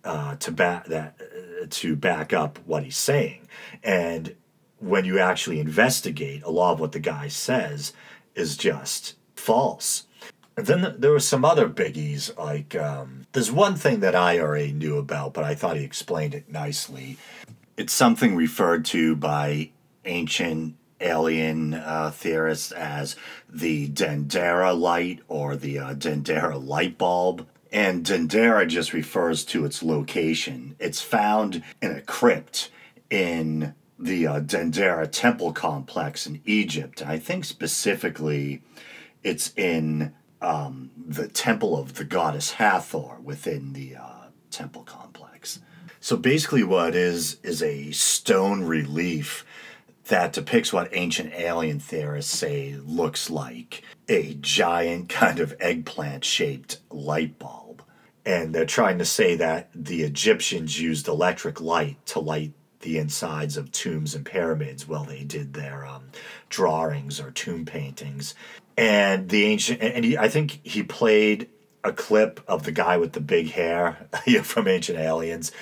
uh, 0.05 0.37
to 0.37 0.53
back 0.53 0.87
that 0.87 1.21
uh, 1.21 1.67
to 1.69 1.97
back 1.97 2.33
up 2.33 2.59
what 2.67 2.85
he's 2.85 2.97
saying. 2.97 3.49
And 3.83 4.37
when 4.79 5.05
you 5.05 5.19
actually 5.19 5.61
investigate, 5.61 6.43
a 6.43 6.51
lot 6.51 6.73
of 6.73 6.81
what 6.81 6.93
the 6.93 7.01
guy 7.01 7.29
says 7.29 7.93
is 8.35 8.57
just 8.57 9.15
false. 9.37 10.07
And 10.57 10.67
then 10.67 10.97
there 10.99 11.13
were 11.13 11.21
some 11.21 11.45
other 11.45 11.69
biggies, 11.69 12.37
like 12.37 12.75
um, 12.77 13.27
there's 13.33 13.51
one 13.51 13.75
thing 13.75 14.01
that 14.01 14.15
I 14.15 14.39
already 14.39 14.73
knew 14.73 14.99
about, 14.99 15.33
but 15.33 15.45
I 15.45 15.55
thought 15.55 15.77
he 15.79 15.85
explained 15.85 16.35
it 16.35 16.51
nicely. 16.51 17.17
It's 17.77 17.93
something 17.93 18.37
referred 18.37 18.85
to 18.87 19.17
by 19.17 19.71
ancient 20.05 20.77
alien 21.01 21.75
uh, 21.75 22.11
theorists 22.15 22.71
as 22.73 23.17
the 23.49 23.89
Dendera 23.89 24.79
light 24.79 25.21
or 25.29 25.57
the 25.57 25.79
uh, 25.79 25.95
Dendera 25.95 26.65
light 26.65 26.99
bulb. 26.99 27.47
And 27.73 28.05
Dendera 28.05 28.69
just 28.69 28.93
refers 28.93 29.45
to 29.47 29.65
its 29.65 29.83
location. 29.83 30.77
It's 30.79 31.01
found 31.01 31.63
in 31.81 31.91
a 31.93 32.03
crypt 32.03 32.71
in 33.09 33.75
the 33.99 34.27
uh, 34.27 34.41
Dendera 34.41 35.11
temple 35.11 35.53
complex 35.53 36.27
in 36.27 36.43
Egypt. 36.45 37.03
I 37.07 37.19
think 37.19 37.45
specifically 37.45 38.63
it's 39.23 39.53
in 39.57 40.15
um, 40.43 40.91
the 40.97 41.29
temple 41.29 41.79
of 41.79 41.95
the 41.95 42.05
goddess 42.05 42.53
Hathor 42.53 43.19
within 43.23 43.73
the 43.73 43.97
uh, 43.97 44.27
temple 44.51 44.83
complex. 44.83 45.12
So 46.03 46.17
basically, 46.17 46.65
what 46.65 46.97
is 46.97 47.37
is 47.45 47.63
a 47.63 47.93
stone 47.93 48.65
relief 48.65 49.47
that 50.09 50.33
depicts 50.33 50.73
what 50.73 50.89
ancient 50.93 51.33
alien 51.33 51.79
theorists 51.79 52.37
say 52.37 52.75
looks 52.85 53.31
like 53.31 53.85
a 54.09 54.35
giant 54.35 55.09
kind 55.09 55.39
of 55.39 55.55
eggplant 55.61 56.25
shaped 56.25 56.81
light 56.91 57.39
bulb. 57.39 57.85
And 58.27 58.53
they're 58.53 58.67
trying 58.67 58.99
to 58.99 59.05
say 59.05 59.37
that 59.37 59.71
the 59.77 60.03
Egyptians 60.03 60.81
used 60.81 61.07
electric 61.07 61.61
light 61.61 62.05
to 62.07 62.19
light 62.19 62.53
the 62.81 62.99
insides 62.99 63.57
of 63.57 63.71
tombs 63.71 64.17
and 64.17 64.27
pyramids 64.27 64.89
while 64.89 65.05
they 65.05 65.23
did 65.23 65.55
their 65.55 65.87
um, 65.87 66.07
drawings 66.49 67.21
or 67.21 67.31
tomb 67.31 67.65
paintings. 67.65 68.35
And 68.77 69.29
the 69.29 69.45
ancient, 69.45 69.81
and 69.81 70.05
he, 70.05 70.19
I 70.19 70.29
think 70.29 70.59
he 70.65 70.83
played 70.83 71.49
a 71.85 71.93
clip 71.93 72.41
of 72.49 72.65
the 72.65 72.73
guy 72.73 72.97
with 72.97 73.13
the 73.13 73.21
big 73.21 73.51
hair 73.51 74.09
from 74.43 74.67
Ancient 74.67 74.99
Aliens 74.99 75.53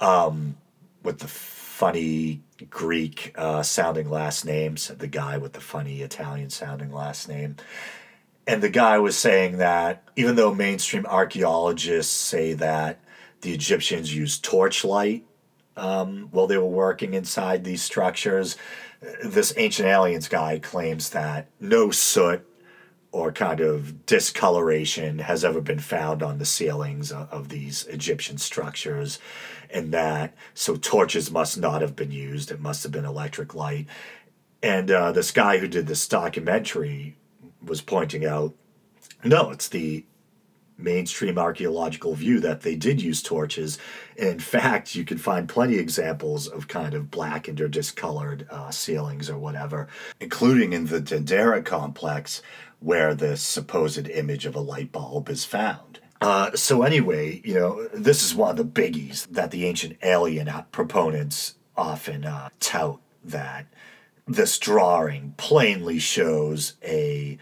um, 0.00 0.56
with 1.02 1.18
the 1.18 1.28
funny 1.28 2.42
Greek 2.70 3.32
uh, 3.36 3.62
sounding 3.62 4.08
last 4.08 4.44
names, 4.44 4.88
the 4.88 5.06
guy 5.06 5.38
with 5.38 5.52
the 5.52 5.60
funny 5.60 6.00
Italian 6.00 6.50
sounding 6.50 6.92
last 6.92 7.28
name. 7.28 7.56
And 8.46 8.62
the 8.62 8.70
guy 8.70 8.98
was 8.98 9.16
saying 9.16 9.58
that 9.58 10.04
even 10.16 10.36
though 10.36 10.54
mainstream 10.54 11.04
archaeologists 11.06 12.14
say 12.14 12.52
that 12.54 13.00
the 13.40 13.52
Egyptians 13.52 14.14
used 14.14 14.44
torchlight 14.44 15.26
um, 15.76 16.28
while 16.30 16.46
they 16.46 16.56
were 16.56 16.64
working 16.64 17.14
inside 17.14 17.64
these 17.64 17.82
structures, 17.82 18.56
this 19.22 19.52
ancient 19.56 19.88
aliens 19.88 20.28
guy 20.28 20.58
claims 20.58 21.10
that 21.10 21.48
no 21.60 21.90
soot 21.90 22.46
or 23.12 23.32
kind 23.32 23.60
of 23.60 24.06
discoloration 24.06 25.20
has 25.20 25.44
ever 25.44 25.60
been 25.60 25.78
found 25.78 26.22
on 26.22 26.38
the 26.38 26.44
ceilings 26.44 27.10
of, 27.10 27.28
of 27.30 27.48
these 27.48 27.86
Egyptian 27.86 28.38
structures, 28.38 29.18
and 29.70 29.92
that 29.92 30.34
so 30.54 30.76
torches 30.76 31.30
must 31.30 31.58
not 31.58 31.80
have 31.80 31.96
been 31.96 32.10
used. 32.10 32.50
It 32.50 32.60
must 32.60 32.82
have 32.82 32.92
been 32.92 33.04
electric 33.04 33.54
light. 33.54 33.86
And 34.62 34.90
uh, 34.90 35.12
this 35.12 35.30
guy 35.30 35.58
who 35.58 35.68
did 35.68 35.86
this 35.86 36.06
documentary 36.08 37.16
was 37.62 37.80
pointing 37.80 38.24
out 38.24 38.54
no, 39.24 39.50
it's 39.50 39.68
the 39.68 40.04
mainstream 40.78 41.38
archaeological 41.38 42.14
view 42.14 42.38
that 42.40 42.60
they 42.60 42.76
did 42.76 43.00
use 43.00 43.22
torches. 43.22 43.78
In 44.16 44.38
fact, 44.38 44.94
you 44.94 45.04
can 45.04 45.18
find 45.18 45.48
plenty 45.48 45.74
of 45.74 45.80
examples 45.80 46.46
of 46.46 46.68
kind 46.68 46.94
of 46.94 47.10
blackened 47.10 47.60
or 47.60 47.68
discolored 47.68 48.46
uh, 48.50 48.70
ceilings 48.70 49.30
or 49.30 49.38
whatever, 49.38 49.88
including 50.20 50.72
in 50.72 50.86
the 50.86 51.00
Dendera 51.00 51.64
complex 51.64 52.42
where 52.78 53.14
the 53.14 53.36
supposed 53.36 54.06
image 54.08 54.44
of 54.44 54.54
a 54.54 54.60
light 54.60 54.92
bulb 54.92 55.30
is 55.30 55.44
found. 55.44 56.00
Uh, 56.20 56.54
so 56.54 56.82
anyway, 56.82 57.40
you 57.44 57.54
know, 57.54 57.86
this 57.88 58.22
is 58.22 58.34
one 58.34 58.50
of 58.50 58.56
the 58.56 58.64
biggies 58.64 59.26
that 59.28 59.50
the 59.50 59.66
ancient 59.66 59.96
alien 60.02 60.50
proponents 60.72 61.56
often 61.76 62.24
uh, 62.24 62.48
tout 62.58 63.00
that 63.24 63.66
this 64.26 64.58
drawing 64.58 65.34
plainly 65.36 65.98
shows 65.98 66.74
a 66.82 67.38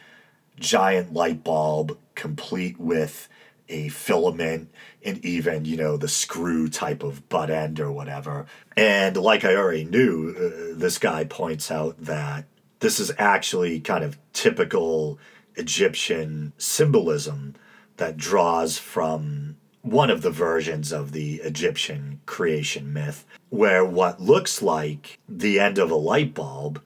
giant 0.59 1.13
light 1.13 1.43
bulb 1.43 1.99
complete 2.15 2.79
with 2.79 3.29
a 3.69 3.89
filament 3.89 4.71
and 5.03 5.25
even 5.25 5.65
you 5.65 5.77
know 5.77 5.97
the 5.97 6.09
screw 6.09 6.69
type 6.69 7.03
of 7.03 7.29
butt 7.29 7.51
end 7.51 7.81
or 7.81 7.91
whatever. 7.91 8.47
And 8.77 9.17
like 9.17 9.45
i 9.45 9.55
already 9.55 9.85
knew 9.85 10.35
uh, 10.37 10.79
this 10.79 10.99
guy 10.99 11.25
points 11.25 11.71
out 11.71 11.97
that 12.05 12.45
this 12.81 13.01
is 13.01 13.13
actually 13.19 13.81
kind 13.81 14.05
of 14.05 14.19
typical 14.33 15.19
egyptian 15.57 16.53
symbolism 16.59 17.55
that 17.97 18.17
draws 18.17 18.79
from 18.79 19.57
one 19.83 20.11
of 20.11 20.23
the 20.23 20.31
versions 20.31 20.93
of 20.93 21.13
the 21.13 21.37
egyptian 21.37 22.21
creation 22.27 22.93
myth 22.93 23.25
where 23.51 23.85
what 23.85 24.21
looks 24.21 24.63
like 24.63 25.19
the 25.29 25.61
end 25.61 25.79
of 25.79 25.91
a 25.91 25.97
light 25.97 26.35
bulb 26.35 26.81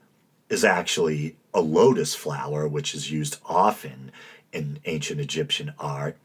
is 0.49 0.63
actually 0.63 1.35
a 1.53 1.61
lotus 1.61 2.15
flower, 2.15 2.67
which 2.67 2.93
is 2.93 3.11
used 3.11 3.37
often 3.45 4.11
in 4.51 4.79
ancient 4.85 5.19
Egyptian 5.19 5.73
art. 5.79 6.17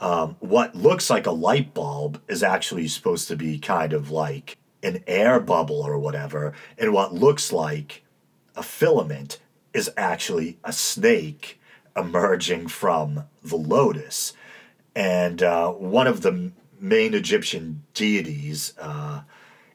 Um, 0.00 0.36
what 0.40 0.74
looks 0.74 1.08
like 1.08 1.26
a 1.26 1.32
light 1.32 1.72
bulb 1.72 2.20
is 2.28 2.42
actually 2.42 2.88
supposed 2.88 3.28
to 3.28 3.36
be 3.36 3.58
kind 3.58 3.92
of 3.92 4.10
like 4.10 4.58
an 4.82 5.02
air 5.06 5.40
bubble 5.40 5.80
or 5.80 5.98
whatever, 5.98 6.52
and 6.76 6.92
what 6.92 7.14
looks 7.14 7.52
like 7.52 8.02
a 8.56 8.62
filament 8.62 9.40
is 9.72 9.90
actually 9.96 10.58
a 10.62 10.72
snake 10.72 11.60
emerging 11.96 12.68
from 12.68 13.24
the 13.42 13.56
lotus. 13.56 14.32
And 14.94 15.42
uh, 15.42 15.70
one 15.72 16.06
of 16.06 16.22
the 16.22 16.52
main 16.80 17.14
Egyptian 17.14 17.82
deities, 17.94 18.74
uh, 18.78 19.22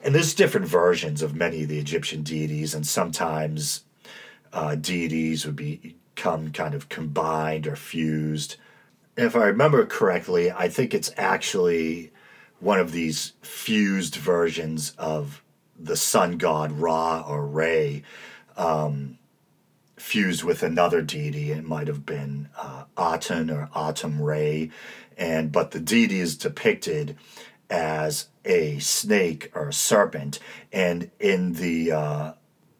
and 0.01 0.15
there's 0.15 0.33
different 0.33 0.67
versions 0.67 1.21
of 1.21 1.35
many 1.35 1.63
of 1.63 1.69
the 1.69 1.79
Egyptian 1.79 2.23
deities, 2.23 2.73
and 2.73 2.85
sometimes 2.85 3.83
uh, 4.53 4.75
deities 4.75 5.45
would 5.45 5.55
become 5.55 6.51
kind 6.51 6.73
of 6.73 6.89
combined 6.89 7.67
or 7.67 7.75
fused. 7.75 8.55
If 9.17 9.35
I 9.35 9.45
remember 9.45 9.85
correctly, 9.85 10.51
I 10.51 10.69
think 10.69 10.93
it's 10.93 11.11
actually 11.17 12.11
one 12.59 12.79
of 12.79 12.91
these 12.91 13.33
fused 13.41 14.15
versions 14.15 14.93
of 14.97 15.43
the 15.77 15.95
sun 15.95 16.37
god 16.37 16.71
Ra 16.73 17.23
or 17.27 17.45
Re, 17.45 18.03
um, 18.57 19.18
fused 19.99 20.43
with 20.43 20.63
another 20.63 21.01
deity. 21.01 21.51
It 21.51 21.63
might 21.63 21.87
have 21.87 22.05
been 22.05 22.49
uh, 22.57 22.85
Aten 22.97 23.49
or 23.49 23.69
Atum 23.75 24.19
Re, 24.19 24.71
and 25.17 25.51
but 25.51 25.71
the 25.71 25.79
deity 25.79 26.19
is 26.19 26.37
depicted 26.37 27.17
as 27.69 28.29
a 28.45 28.79
snake 28.79 29.51
or 29.53 29.69
a 29.69 29.73
serpent, 29.73 30.39
and 30.71 31.11
in 31.19 31.53
the 31.53 31.91
uh, 31.91 32.33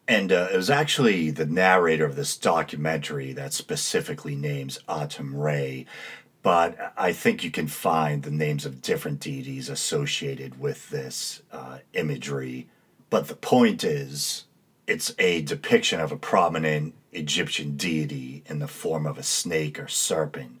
and 0.08 0.32
uh, 0.32 0.48
it 0.52 0.56
was 0.56 0.70
actually 0.70 1.30
the 1.30 1.46
narrator 1.46 2.04
of 2.04 2.16
this 2.16 2.36
documentary 2.36 3.32
that 3.32 3.52
specifically 3.52 4.34
names 4.34 4.80
Atum 4.88 5.32
Re, 5.34 5.86
but 6.42 6.92
I 6.96 7.12
think 7.12 7.44
you 7.44 7.50
can 7.50 7.68
find 7.68 8.22
the 8.22 8.30
names 8.30 8.64
of 8.64 8.82
different 8.82 9.20
deities 9.20 9.68
associated 9.68 10.58
with 10.58 10.90
this 10.90 11.42
uh, 11.52 11.78
imagery. 11.92 12.68
But 13.10 13.28
the 13.28 13.36
point 13.36 13.84
is, 13.84 14.46
it's 14.86 15.14
a 15.18 15.42
depiction 15.42 16.00
of 16.00 16.12
a 16.12 16.16
prominent 16.16 16.94
Egyptian 17.12 17.76
deity 17.76 18.42
in 18.46 18.58
the 18.58 18.68
form 18.68 19.06
of 19.06 19.18
a 19.18 19.22
snake 19.22 19.78
or 19.78 19.88
serpent 19.88 20.60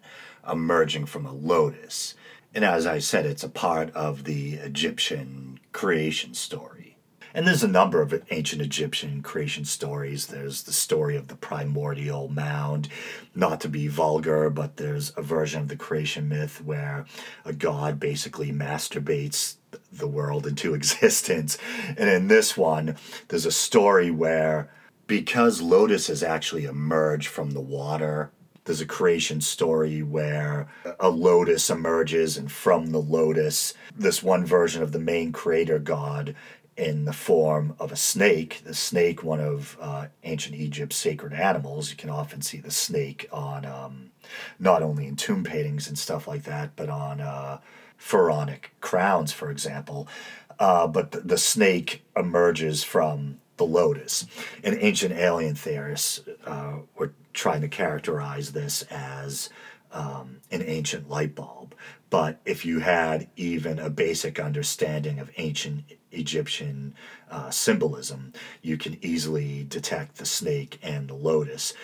emerging 0.50 1.06
from 1.06 1.26
a 1.26 1.32
lotus. 1.32 2.14
And 2.54 2.64
as 2.64 2.86
I 2.86 2.98
said, 2.98 3.26
it's 3.26 3.44
a 3.44 3.48
part 3.48 3.90
of 3.94 4.24
the 4.24 4.54
Egyptian 4.54 5.60
creation 5.72 6.34
story. 6.34 6.96
And 7.32 7.46
there's 7.46 7.62
a 7.62 7.68
number 7.68 8.02
of 8.02 8.24
ancient 8.30 8.60
Egyptian 8.60 9.22
creation 9.22 9.64
stories. 9.64 10.26
There's 10.26 10.64
the 10.64 10.72
story 10.72 11.16
of 11.16 11.28
the 11.28 11.36
primordial 11.36 12.28
mound, 12.28 12.88
not 13.34 13.60
to 13.60 13.68
be 13.68 13.86
vulgar, 13.86 14.50
but 14.50 14.76
there's 14.76 15.12
a 15.16 15.22
version 15.22 15.62
of 15.62 15.68
the 15.68 15.76
creation 15.76 16.28
myth 16.28 16.60
where 16.60 17.06
a 17.44 17.52
god 17.52 18.00
basically 18.00 18.50
masturbates 18.50 19.56
the 19.92 20.08
world 20.08 20.46
into 20.46 20.74
existence. 20.74 21.56
And 21.86 22.08
in 22.08 22.26
this 22.26 22.56
one, 22.56 22.96
there's 23.28 23.46
a 23.46 23.52
story 23.52 24.10
where 24.10 24.68
because 25.10 25.60
lotuses 25.60 26.22
actually 26.22 26.66
emerge 26.66 27.26
from 27.26 27.50
the 27.50 27.60
water 27.60 28.30
there's 28.64 28.80
a 28.80 28.86
creation 28.86 29.40
story 29.40 30.00
where 30.00 30.68
a 31.00 31.08
lotus 31.08 31.70
emerges, 31.70 32.36
and 32.36 32.52
from 32.52 32.92
the 32.92 33.00
lotus, 33.00 33.74
this 33.96 34.22
one 34.22 34.44
version 34.46 34.82
of 34.82 34.92
the 34.92 34.98
main 35.00 35.32
creator 35.32 35.80
god 35.80 36.36
in 36.76 37.04
the 37.04 37.12
form 37.12 37.74
of 37.80 37.90
a 37.90 37.96
snake. 37.96 38.60
The 38.64 38.74
snake, 38.74 39.24
one 39.24 39.40
of 39.40 39.76
uh, 39.80 40.06
ancient 40.22 40.54
Egypt's 40.54 40.96
sacred 40.96 41.32
animals. 41.32 41.90
You 41.90 41.96
can 41.96 42.10
often 42.10 42.42
see 42.42 42.58
the 42.58 42.70
snake 42.70 43.28
on 43.32 43.64
um, 43.64 44.10
not 44.60 44.82
only 44.82 45.06
in 45.08 45.16
tomb 45.16 45.42
paintings 45.42 45.88
and 45.88 45.98
stuff 45.98 46.28
like 46.28 46.44
that, 46.44 46.76
but 46.76 46.88
on 46.88 47.20
uh, 47.20 47.58
pharaonic 47.96 48.72
crowns, 48.80 49.32
for 49.32 49.50
example. 49.50 50.06
Uh, 50.60 50.86
but 50.86 51.10
the, 51.10 51.20
the, 51.20 51.38
snake 51.38 52.04
emerges 52.14 52.84
from 52.84 53.38
the 53.60 53.66
lotus. 53.66 54.26
And 54.64 54.76
ancient 54.80 55.12
alien 55.12 55.54
theorists 55.54 56.22
uh, 56.46 56.78
were 56.96 57.12
trying 57.34 57.60
to 57.60 57.68
characterize 57.68 58.52
this 58.52 58.82
as 58.90 59.50
um, 59.92 60.40
an 60.50 60.62
ancient 60.62 61.10
light 61.10 61.34
bulb. 61.34 61.74
But 62.08 62.40
if 62.46 62.64
you 62.64 62.80
had 62.80 63.28
even 63.36 63.78
a 63.78 63.90
basic 63.90 64.40
understanding 64.40 65.18
of 65.18 65.30
ancient 65.36 65.84
Egyptian 66.10 66.94
uh, 67.30 67.50
symbolism, 67.50 68.32
you 68.62 68.78
can 68.78 68.96
easily 69.04 69.64
detect 69.64 70.16
the 70.16 70.26
snake 70.26 70.78
and 70.82 71.08
the 71.08 71.14
lotus. 71.14 71.74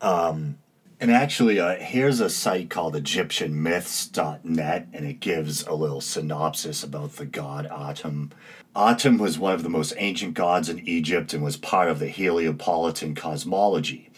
Um, 0.00 0.58
and 0.98 1.10
actually, 1.10 1.60
uh, 1.60 1.76
here's 1.76 2.20
a 2.20 2.30
site 2.30 2.70
called 2.70 2.94
EgyptianMyths.net, 2.94 4.88
and 4.92 5.06
it 5.06 5.20
gives 5.20 5.66
a 5.66 5.74
little 5.74 6.00
synopsis 6.00 6.82
about 6.82 7.16
the 7.16 7.26
god 7.26 7.68
Atum. 7.70 8.30
Atum 8.74 9.18
was 9.18 9.38
one 9.38 9.52
of 9.52 9.62
the 9.62 9.68
most 9.68 9.92
ancient 9.98 10.34
gods 10.34 10.68
in 10.68 10.86
Egypt 10.88 11.34
and 11.34 11.42
was 11.42 11.56
part 11.56 11.88
of 11.88 11.98
the 11.98 12.08
Heliopolitan 12.08 13.14
cosmology. 13.14 14.10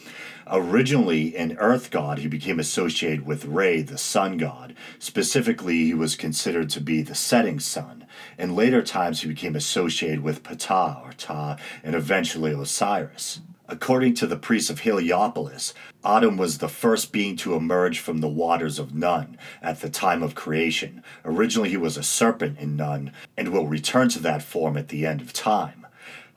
Originally 0.50 1.36
an 1.36 1.56
earth 1.58 1.90
god, 1.90 2.18
he 2.18 2.28
became 2.28 2.58
associated 2.58 3.26
with 3.26 3.44
Re, 3.44 3.82
the 3.82 3.98
sun 3.98 4.38
god. 4.38 4.74
Specifically, 4.98 5.84
he 5.84 5.94
was 5.94 6.16
considered 6.16 6.70
to 6.70 6.80
be 6.80 7.02
the 7.02 7.14
setting 7.14 7.60
sun. 7.60 8.06
In 8.38 8.56
later 8.56 8.82
times, 8.82 9.20
he 9.20 9.28
became 9.28 9.54
associated 9.54 10.20
with 10.20 10.42
Ptah 10.42 11.04
or 11.04 11.12
Ta 11.12 11.58
and 11.82 11.94
eventually 11.94 12.52
Osiris. 12.52 13.40
According 13.70 14.14
to 14.14 14.26
the 14.26 14.38
priests 14.38 14.70
of 14.70 14.80
Heliopolis, 14.80 15.74
Atum 16.02 16.38
was 16.38 16.56
the 16.56 16.70
first 16.70 17.12
being 17.12 17.36
to 17.36 17.54
emerge 17.54 17.98
from 17.98 18.18
the 18.18 18.28
waters 18.28 18.78
of 18.78 18.94
Nun 18.94 19.36
at 19.60 19.82
the 19.82 19.90
time 19.90 20.22
of 20.22 20.34
creation. 20.34 21.02
Originally, 21.22 21.68
he 21.68 21.76
was 21.76 21.98
a 21.98 22.02
serpent 22.02 22.58
in 22.58 22.76
Nun 22.76 23.12
and 23.36 23.50
will 23.50 23.66
return 23.66 24.08
to 24.08 24.20
that 24.20 24.42
form 24.42 24.78
at 24.78 24.88
the 24.88 25.04
end 25.04 25.20
of 25.20 25.34
time. 25.34 25.86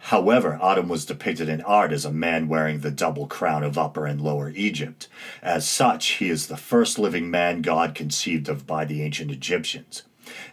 However, 0.05 0.59
Atum 0.61 0.89
was 0.89 1.05
depicted 1.05 1.47
in 1.47 1.61
art 1.61 1.93
as 1.93 2.03
a 2.03 2.11
man 2.11 2.49
wearing 2.49 2.79
the 2.79 2.91
double 2.91 3.27
crown 3.27 3.63
of 3.63 3.77
Upper 3.77 4.05
and 4.05 4.19
Lower 4.19 4.49
Egypt. 4.49 5.07
As 5.41 5.65
such, 5.65 6.07
he 6.13 6.29
is 6.29 6.47
the 6.47 6.57
first 6.57 6.99
living 6.99 7.31
man 7.31 7.61
god 7.61 7.95
conceived 7.95 8.49
of 8.49 8.67
by 8.67 8.83
the 8.83 9.03
ancient 9.03 9.31
Egyptians. 9.31 10.03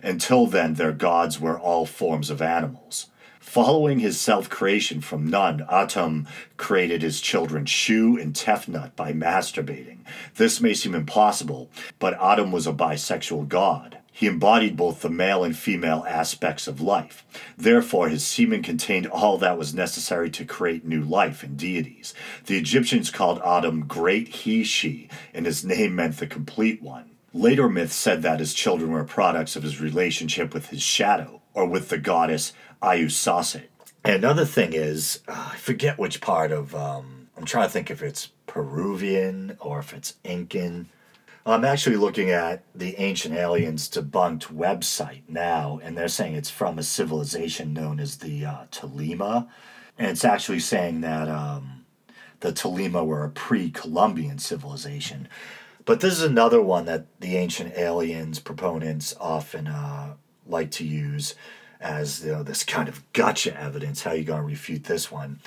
Until 0.01 0.47
then, 0.47 0.75
their 0.75 0.93
gods 0.93 1.41
were 1.41 1.59
all 1.59 1.87
forms 1.87 2.31
of 2.31 2.41
animals. 2.41 3.07
Following 3.48 4.01
his 4.01 4.20
self 4.20 4.51
creation 4.51 5.01
from 5.01 5.30
Nun, 5.30 5.64
Atum 5.72 6.26
created 6.59 7.01
his 7.01 7.18
children 7.18 7.64
Shu 7.64 8.18
and 8.18 8.34
Tefnut 8.34 8.94
by 8.94 9.14
masturbating. 9.14 10.01
This 10.34 10.61
may 10.61 10.74
seem 10.74 10.94
impossible, 10.94 11.70
but 11.99 12.18
Atum 12.18 12.51
was 12.51 12.66
a 12.66 12.74
bisexual 12.74 13.49
god. 13.49 14.01
He 14.12 14.26
embodied 14.26 14.76
both 14.76 15.01
the 15.01 15.09
male 15.09 15.44
and 15.44 15.57
female 15.57 16.05
aspects 16.07 16.68
of 16.68 16.82
life. 16.82 17.24
Therefore, 17.57 18.11
his 18.11 18.22
semen 18.22 18.62
contained 18.62 19.07
all 19.07 19.38
that 19.38 19.57
was 19.57 19.72
necessary 19.72 20.28
to 20.28 20.44
create 20.44 20.84
new 20.84 21.03
life 21.03 21.42
and 21.42 21.57
deities. 21.57 22.12
The 22.44 22.59
Egyptians 22.59 23.11
called 23.11 23.40
Atum 23.40 23.88
Great 23.88 24.28
He 24.28 24.62
She, 24.62 25.09
and 25.32 25.46
his 25.46 25.64
name 25.64 25.94
meant 25.94 26.18
the 26.18 26.26
complete 26.26 26.82
one. 26.82 27.12
Later 27.32 27.70
myths 27.70 27.94
said 27.94 28.20
that 28.22 28.40
his 28.40 28.53
children 28.53 28.90
were 28.90 29.05
products 29.05 29.57
of 29.57 29.62
his 29.62 29.80
relationship 29.80 30.53
with 30.53 30.66
his 30.66 30.82
shadow, 30.82 31.40
or 31.55 31.66
with 31.66 31.88
the 31.88 31.99
goddess 31.99 32.53
Iusaaset. 32.83 33.64
And 34.05 34.16
another 34.16 34.45
thing 34.45 34.72
is, 34.72 35.20
uh, 35.29 35.51
I 35.53 35.57
forget 35.57 35.99
which 35.99 36.20
part 36.20 36.53
of, 36.53 36.74
um, 36.74 37.29
I'm 37.37 37.45
trying 37.45 37.66
to 37.66 37.72
think 37.72 37.91
if 37.91 38.03
it's 38.03 38.31
Peruvian 38.47 39.57
or 39.61 39.79
if 39.81 39.93
it's 39.93 40.14
Incan 40.24 40.89
I'm 41.49 41.64
actually 41.64 41.97
looking 41.97 42.31
at 42.31 42.62
the 42.74 42.97
Ancient 42.99 43.35
Aliens 43.35 43.89
Debunked 43.89 44.55
website 44.55 45.22
now, 45.29 45.81
and 45.83 45.97
they're 45.97 46.09
saying 46.09 46.35
it's 46.35 46.51
from 46.51 46.79
a 46.79 46.83
civilization 46.83 47.72
known 47.72 48.01
as 48.01 48.18
the 48.18 48.45
uh. 48.45 48.66
And 49.99 50.07
it's 50.11 50.26
actually 50.26 50.61
saying 50.61 51.01
that 51.01 51.29
um, 51.29 51.87
the 52.41 52.53
Tolima 52.53 53.05
were 53.05 53.24
a 53.24 53.31
pre 53.31 53.70
Columbian 53.70 54.39
civilization. 54.39 55.26
But 55.87 56.01
this 56.01 56.12
is 56.12 56.22
another 56.22 56.61
one 56.61 56.85
that 56.85 57.07
the 57.18 57.37
Ancient 57.39 57.79
Aliens 57.79 58.41
proponents 58.41 59.16
often 59.18 59.68
uh, 59.68 60.16
like 60.47 60.70
to 60.72 60.85
use 60.85 61.35
as 61.81 62.24
you 62.24 62.33
know, 62.33 62.43
this 62.43 62.64
kind 62.64 62.89
of 62.89 63.11
gotcha 63.12 63.59
evidence. 63.59 64.03
How 64.03 64.12
you 64.12 64.24
going 64.24 64.41
to 64.41 64.47
refute 64.47 64.85
this 64.85 65.11
one? 65.11 65.41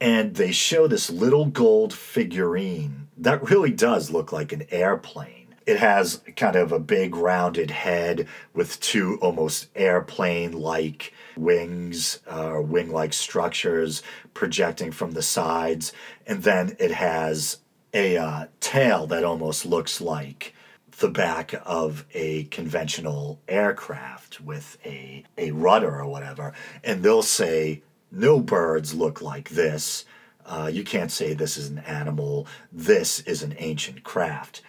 And 0.00 0.34
they 0.34 0.52
show 0.52 0.88
this 0.88 1.10
little 1.10 1.46
gold 1.46 1.92
figurine 1.94 3.02
that 3.16 3.48
really 3.48 3.70
does 3.70 4.10
look 4.10 4.32
like 4.32 4.52
an 4.52 4.66
airplane. 4.70 5.54
It 5.64 5.78
has 5.78 6.22
kind 6.34 6.56
of 6.56 6.72
a 6.72 6.80
big 6.80 7.14
rounded 7.14 7.70
head 7.70 8.26
with 8.52 8.80
two 8.80 9.16
almost 9.22 9.68
airplane 9.76 10.52
like 10.52 11.12
wings 11.36 12.18
uh, 12.30 12.48
or 12.48 12.62
wing 12.62 12.90
like 12.90 13.12
structures 13.12 14.02
projecting 14.34 14.90
from 14.90 15.12
the 15.12 15.22
sides. 15.22 15.92
And 16.26 16.42
then 16.42 16.76
it 16.80 16.90
has 16.90 17.58
a 17.94 18.16
uh, 18.16 18.46
tail 18.58 19.06
that 19.06 19.22
almost 19.22 19.64
looks 19.64 20.00
like 20.00 20.52
the 20.98 21.08
back 21.08 21.54
of 21.64 22.04
a 22.14 22.44
conventional 22.44 23.40
aircraft 23.48 24.40
with 24.40 24.78
a, 24.84 25.24
a 25.36 25.50
rudder 25.50 26.00
or 26.00 26.06
whatever. 26.06 26.52
And 26.84 27.02
they'll 27.02 27.22
say, 27.22 27.82
no 28.10 28.40
birds 28.40 28.94
look 28.94 29.22
like 29.22 29.50
this 29.50 30.04
uh, 30.44 30.70
you 30.72 30.84
can't 30.84 31.10
say 31.10 31.34
this 31.34 31.56
is 31.56 31.68
an 31.68 31.78
animal, 31.80 32.46
this 32.72 33.20
is 33.20 33.42
an 33.42 33.54
ancient 33.58 34.02
craft. 34.02 34.62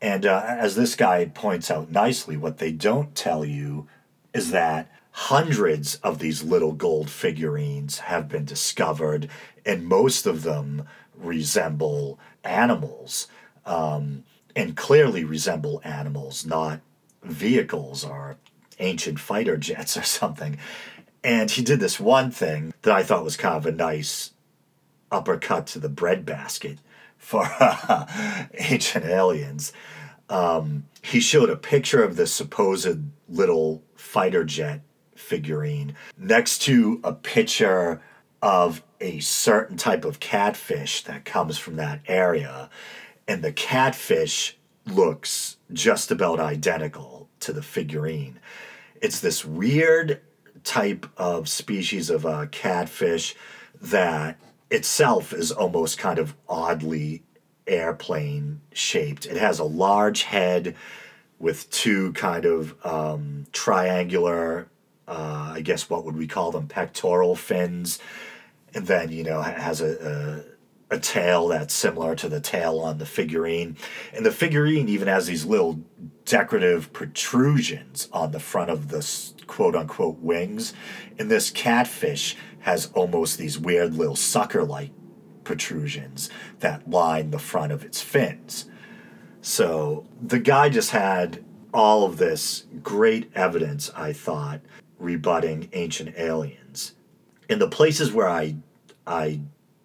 And 0.00 0.26
uh, 0.26 0.44
as 0.46 0.76
this 0.76 0.94
guy 0.94 1.24
points 1.26 1.70
out 1.70 1.90
nicely, 1.90 2.36
what 2.36 2.58
they 2.58 2.72
don't 2.72 3.14
tell 3.14 3.44
you 3.44 3.88
is 4.34 4.50
that 4.50 4.90
hundreds 5.12 5.94
of 5.96 6.18
these 6.18 6.42
little 6.42 6.72
gold 6.72 7.08
figurines 7.08 8.00
have 8.00 8.28
been 8.28 8.44
discovered, 8.44 9.30
and 9.64 9.86
most 9.86 10.26
of 10.26 10.42
them 10.42 10.86
resemble 11.16 12.18
animals, 12.42 13.28
um, 13.64 14.24
and 14.56 14.76
clearly 14.76 15.24
resemble 15.24 15.80
animals, 15.84 16.46
not 16.46 16.80
vehicles 17.22 18.04
or 18.04 18.36
ancient 18.78 19.18
fighter 19.18 19.56
jets 19.56 19.96
or 19.96 20.02
something. 20.02 20.58
And 21.22 21.50
he 21.50 21.62
did 21.62 21.80
this 21.80 21.98
one 21.98 22.30
thing 22.30 22.74
that 22.82 22.94
I 22.94 23.02
thought 23.02 23.24
was 23.24 23.36
kind 23.36 23.56
of 23.56 23.66
a 23.66 23.72
nice 23.72 24.32
uppercut 25.10 25.66
to 25.68 25.78
the 25.78 25.88
breadbasket 25.88 26.78
for 27.16 27.48
Ancient 28.58 29.06
Aliens. 29.06 29.72
Um, 30.28 30.84
he 31.02 31.20
showed 31.20 31.48
a 31.48 31.56
picture 31.56 32.02
of 32.02 32.16
the 32.16 32.26
supposed 32.26 32.98
little 33.28 33.82
fighter 33.94 34.44
jet 34.44 34.82
figurine 35.14 35.94
next 36.18 36.60
to 36.62 37.00
a 37.02 37.12
picture 37.12 38.02
of 38.42 38.82
a 39.00 39.20
certain 39.20 39.76
type 39.76 40.04
of 40.04 40.20
catfish 40.20 41.02
that 41.04 41.24
comes 41.24 41.56
from 41.56 41.76
that 41.76 42.00
area. 42.06 42.68
And 43.26 43.42
the 43.42 43.52
catfish 43.52 44.56
looks 44.86 45.56
just 45.72 46.10
about 46.10 46.40
identical 46.40 47.28
to 47.40 47.52
the 47.52 47.62
figurine. 47.62 48.38
It's 49.00 49.20
this 49.20 49.44
weird 49.44 50.20
type 50.62 51.06
of 51.16 51.48
species 51.48 52.10
of 52.10 52.24
uh, 52.26 52.46
catfish 52.50 53.34
that 53.80 54.38
itself 54.70 55.32
is 55.32 55.52
almost 55.52 55.98
kind 55.98 56.18
of 56.18 56.34
oddly 56.48 57.22
airplane 57.66 58.60
shaped. 58.72 59.26
It 59.26 59.36
has 59.36 59.58
a 59.58 59.64
large 59.64 60.22
head 60.22 60.74
with 61.38 61.70
two 61.70 62.12
kind 62.12 62.44
of 62.44 62.74
um, 62.84 63.46
triangular, 63.52 64.68
uh, 65.06 65.52
I 65.54 65.60
guess 65.60 65.90
what 65.90 66.04
would 66.04 66.16
we 66.16 66.26
call 66.26 66.50
them, 66.50 66.66
pectoral 66.66 67.36
fins, 67.36 67.98
and 68.72 68.86
then 68.86 69.10
you 69.10 69.22
know 69.22 69.42
has 69.42 69.80
a, 69.80 70.44
a 70.94 70.98
tail 70.98 71.48
that's 71.48 71.74
similar 71.74 72.14
to 72.16 72.28
the 72.28 72.40
tail 72.40 72.78
on 72.80 72.98
the 72.98 73.06
figurine, 73.06 73.76
and 74.14 74.24
the 74.24 74.30
figurine 74.30 74.88
even 74.88 75.08
has 75.08 75.26
these 75.26 75.44
little 75.44 75.80
decorative 76.24 76.92
protrusions 76.92 78.08
on 78.12 78.32
the 78.32 78.40
front 78.40 78.70
of 78.70 78.88
the 78.88 79.06
quote 79.46 79.76
unquote 79.76 80.18
wings, 80.20 80.72
and 81.18 81.30
this 81.30 81.50
catfish 81.50 82.36
has 82.60 82.86
almost 82.94 83.36
these 83.36 83.58
weird 83.58 83.94
little 83.94 84.16
sucker 84.16 84.64
like 84.64 84.90
protrusions 85.44 86.30
that 86.60 86.88
line 86.88 87.30
the 87.30 87.38
front 87.38 87.70
of 87.72 87.84
its 87.84 88.00
fins. 88.00 88.64
So 89.42 90.06
the 90.22 90.38
guy 90.38 90.70
just 90.70 90.90
had 90.92 91.44
all 91.74 92.04
of 92.04 92.16
this 92.16 92.64
great 92.82 93.30
evidence, 93.34 93.90
I 93.94 94.14
thought, 94.14 94.60
rebutting 94.98 95.68
ancient 95.74 96.16
aliens. 96.16 96.94
In 97.48 97.58
the 97.58 97.68
places 97.68 98.12
where 98.12 98.28
I 98.28 98.56
I 99.06 99.40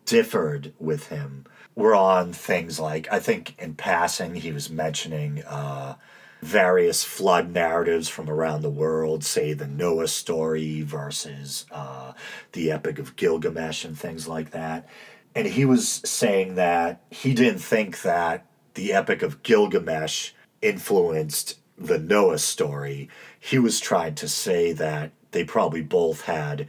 differed 0.10 0.74
with 0.80 1.07
him 1.10 1.45
were 1.76 1.95
on 1.95 2.34
things 2.34 2.80
like 2.80 3.07
I 3.12 3.20
think 3.20 3.53
in 3.60 3.76
passing 3.76 4.34
he 4.34 4.51
was 4.51 4.70
mentioning 4.70 5.43
uh, 5.43 5.95
various 6.41 7.03
flood 7.03 7.51
narratives 7.51 8.10
from 8.10 8.28
around 8.28 8.64
the 8.64 8.72
world, 8.72 9.24
say 9.24 9.53
the 9.53 9.68
Noah 9.68 10.07
story 10.07 10.82
versus 10.82 11.68
uh, 11.72 12.14
the 12.53 12.72
Epic 12.72 12.97
of 12.97 13.16
Gilgamesh 13.16 13.86
and 13.86 13.97
things 13.97 14.28
like 14.28 14.49
that. 14.49 14.89
And 15.36 15.47
he 15.47 15.64
was 15.64 16.01
saying 16.03 16.55
that 16.55 17.01
he 17.12 17.36
didn't 17.36 17.60
think 17.60 18.01
that 18.01 18.47
the 18.74 18.93
Epic 18.93 19.22
of 19.22 19.43
Gilgamesh 19.43 20.32
influenced 20.62 21.60
the 21.78 21.99
Noah 21.99 22.39
story. 22.39 23.10
He 23.39 23.60
was 23.60 23.80
trying 23.80 24.16
to 24.16 24.28
say 24.28 24.74
that 24.74 25.12
they 25.32 25.43
probably 25.43 25.84
both 25.84 26.22
had 26.22 26.68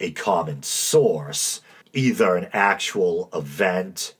a 0.00 0.10
common 0.10 0.62
source, 0.62 1.60
either 1.96 2.36
an 2.36 2.48
actual 2.52 3.30
event 3.34 4.14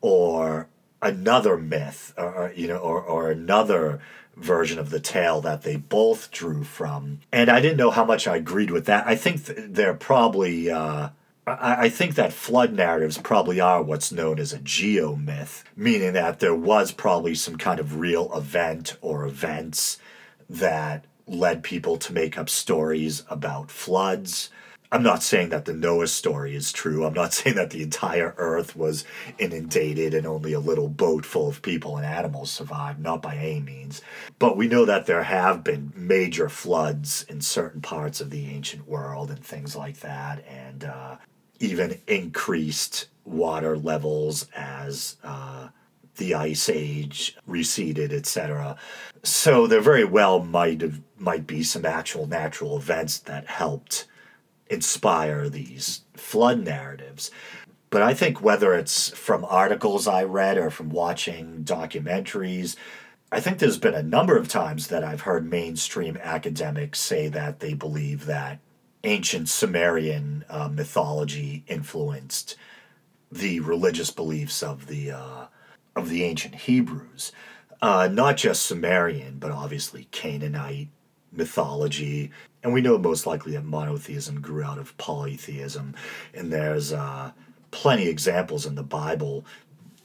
or 0.00 0.68
another 1.00 1.56
myth 1.56 2.14
or, 2.16 2.52
you 2.56 2.66
know 2.66 2.78
or, 2.78 3.00
or 3.00 3.30
another 3.30 4.00
version 4.36 4.78
of 4.78 4.90
the 4.90 5.00
tale 5.00 5.40
that 5.42 5.62
they 5.62 5.76
both 5.76 6.30
drew 6.30 6.64
from. 6.64 7.20
And 7.30 7.50
i 7.50 7.60
didn't 7.60 7.76
know 7.76 7.90
how 7.90 8.04
much 8.04 8.26
i 8.26 8.36
agreed 8.36 8.70
with 8.70 8.86
that. 8.86 9.06
I 9.06 9.14
think 9.14 9.46
th- 9.46 9.58
they're 9.70 9.94
probably 9.94 10.70
uh, 10.70 11.10
I, 11.46 11.84
I 11.84 11.88
think 11.88 12.14
that 12.14 12.32
flood 12.32 12.72
narratives 12.72 13.18
probably 13.18 13.60
are 13.60 13.82
what's 13.82 14.12
known 14.12 14.38
as 14.38 14.52
a 14.52 14.58
geomyth 14.58 15.64
meaning 15.76 16.14
that 16.14 16.40
there 16.40 16.54
was 16.54 16.92
probably 16.92 17.34
some 17.34 17.56
kind 17.56 17.78
of 17.78 17.98
real 17.98 18.34
event 18.36 18.96
or 19.00 19.26
events 19.26 19.98
that 20.48 21.04
led 21.26 21.62
people 21.62 21.96
to 21.96 22.12
make 22.12 22.38
up 22.38 22.48
stories 22.48 23.22
about 23.28 23.70
floods 23.70 24.50
I'm 24.92 25.02
not 25.02 25.22
saying 25.22 25.48
that 25.48 25.64
the 25.64 25.72
Noah 25.72 26.06
story 26.06 26.54
is 26.54 26.70
true. 26.70 27.06
I'm 27.06 27.14
not 27.14 27.32
saying 27.32 27.56
that 27.56 27.70
the 27.70 27.82
entire 27.82 28.34
earth 28.36 28.76
was 28.76 29.06
inundated 29.38 30.12
and 30.12 30.26
only 30.26 30.52
a 30.52 30.60
little 30.60 30.90
boat 30.90 31.24
full 31.24 31.48
of 31.48 31.62
people 31.62 31.96
and 31.96 32.04
animals 32.04 32.50
survived, 32.50 33.00
not 33.00 33.22
by 33.22 33.36
any 33.36 33.60
means. 33.60 34.02
But 34.38 34.58
we 34.58 34.68
know 34.68 34.84
that 34.84 35.06
there 35.06 35.22
have 35.22 35.64
been 35.64 35.94
major 35.96 36.50
floods 36.50 37.24
in 37.26 37.40
certain 37.40 37.80
parts 37.80 38.20
of 38.20 38.28
the 38.28 38.50
ancient 38.50 38.86
world 38.86 39.30
and 39.30 39.42
things 39.42 39.74
like 39.74 40.00
that, 40.00 40.44
and 40.46 40.84
uh, 40.84 41.16
even 41.58 41.98
increased 42.06 43.08
water 43.24 43.76
levels 43.76 44.46
as. 44.54 45.16
Uh, 45.24 45.68
the 46.16 46.34
ice 46.34 46.68
age 46.68 47.38
receded, 47.46 48.12
etc. 48.12 48.76
So 49.22 49.66
there 49.66 49.80
very 49.80 50.04
well 50.04 50.44
might 50.44 50.82
have 50.82 51.00
might 51.16 51.46
be 51.46 51.62
some 51.62 51.86
actual 51.86 52.26
natural 52.26 52.76
events 52.76 53.18
that 53.20 53.46
helped 53.46 54.06
inspire 54.72 55.48
these 55.48 56.02
flood 56.14 56.64
narratives. 56.64 57.30
But 57.90 58.02
I 58.02 58.14
think 58.14 58.40
whether 58.40 58.74
it's 58.74 59.10
from 59.10 59.44
articles 59.44 60.08
I 60.08 60.24
read 60.24 60.56
or 60.56 60.70
from 60.70 60.88
watching 60.88 61.62
documentaries, 61.62 62.74
I 63.30 63.40
think 63.40 63.58
there's 63.58 63.78
been 63.78 63.94
a 63.94 64.02
number 64.02 64.36
of 64.36 64.48
times 64.48 64.88
that 64.88 65.04
I've 65.04 65.22
heard 65.22 65.48
mainstream 65.48 66.18
academics 66.22 67.00
say 67.00 67.28
that 67.28 67.60
they 67.60 67.74
believe 67.74 68.26
that 68.26 68.60
ancient 69.04 69.48
Sumerian 69.48 70.44
uh, 70.48 70.68
mythology 70.68 71.64
influenced 71.66 72.56
the 73.30 73.60
religious 73.60 74.10
beliefs 74.10 74.62
of 74.62 74.86
the 74.86 75.10
uh, 75.10 75.46
of 75.94 76.08
the 76.08 76.24
ancient 76.24 76.54
Hebrews. 76.54 77.32
Uh, 77.82 78.08
not 78.10 78.36
just 78.36 78.64
Sumerian, 78.64 79.38
but 79.38 79.50
obviously 79.50 80.08
Canaanite 80.12 80.88
mythology. 81.32 82.30
And 82.62 82.72
we 82.72 82.80
know 82.80 82.98
most 82.98 83.26
likely 83.26 83.52
that 83.52 83.64
monotheism 83.64 84.40
grew 84.40 84.62
out 84.62 84.78
of 84.78 84.96
polytheism. 84.98 85.94
And 86.34 86.52
there's 86.52 86.92
uh, 86.92 87.32
plenty 87.70 88.08
examples 88.08 88.66
in 88.66 88.74
the 88.74 88.82
Bible 88.82 89.44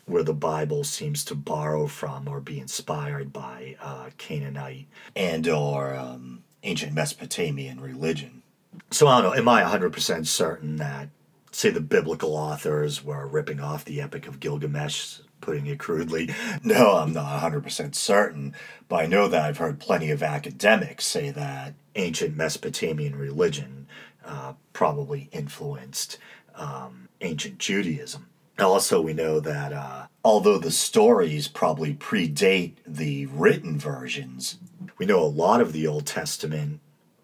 where 0.06 0.24
the 0.24 0.34
Bible 0.34 0.84
seems 0.84 1.26
to 1.26 1.36
borrow 1.36 1.86
from 1.86 2.28
or 2.28 2.40
be 2.40 2.60
inspired 2.60 3.34
by 3.34 3.76
uh, 3.82 4.10
Canaanite 4.18 4.88
and 5.16 5.48
or 5.48 5.96
um, 5.96 6.44
ancient 6.64 6.94
Mesopotamian 6.94 7.82
religion. 7.82 8.42
So 8.90 9.08
I 9.08 9.22
don't 9.22 9.32
know, 9.32 9.38
am 9.38 9.50
I 9.50 9.64
100% 9.64 10.26
certain 10.26 10.78
that, 10.78 11.10
say, 11.52 11.70
the 11.70 11.82
biblical 11.82 12.36
authors 12.36 13.04
were 13.04 13.28
ripping 13.28 13.60
off 13.60 13.84
the 13.84 14.00
Epic 14.00 14.28
of 14.28 14.40
Gilgamesh, 14.40 15.20
putting 15.42 15.68
it 15.68 15.80
crudely? 15.80 16.30
No, 16.64 16.98
I'm 16.98 17.14
not 17.14 17.42
100% 17.42 17.96
certain, 17.96 18.56
but 18.90 18.98
I 18.98 19.06
know 19.06 19.28
that 19.28 19.44
I've 19.44 19.58
heard 19.58 19.80
plenty 19.80 20.12
of 20.12 20.24
academics 20.24 21.06
say 21.06 21.30
that 21.32 21.74
ancient 21.96 22.36
Mesopotamian 22.36 23.16
religion 23.16 23.88
uh, 24.26 24.54
probably 24.74 25.30
influenced 25.32 26.18
um, 26.56 27.08
ancient 27.22 27.58
Judaism. 27.58 28.28
Also, 28.60 29.00
we 29.02 29.14
know 29.14 29.40
that 29.40 29.72
uh, 29.72 30.08
although 30.24 30.58
the 30.58 30.72
stories 30.72 31.48
probably 31.48 31.94
predate 31.94 32.74
the 32.86 33.28
written 33.28 33.78
versions, 33.78 34.58
we 34.98 35.06
know 35.06 35.22
a 35.22 35.26
lot 35.26 35.62
of 35.62 35.74
the 35.74 35.86
Old 35.86 36.08
Testament 36.08 36.80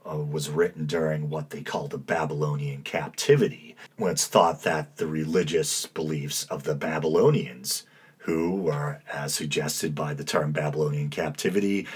uh, 0.10 0.18
was 0.18 0.50
written 0.50 0.86
during 0.86 1.30
what 1.30 1.50
they 1.50 1.62
call 1.62 1.88
the 1.88 1.98
Babylonian 1.98 2.84
captivity, 2.84 3.76
when 3.98 4.12
it's 4.12 4.28
thought 4.28 4.64
that 4.64 4.98
the 4.98 5.08
religious 5.08 5.86
beliefs 5.88 6.44
of 6.46 6.64
the 6.64 6.76
Babylonians, 6.76 7.84
who 8.24 8.56
were, 8.56 9.02
as 9.12 9.34
suggested 9.34 9.94
by 9.94 10.14
the 10.14 10.24
term 10.24 10.54
Babylonian 10.54 11.10
captivity, 11.10 11.88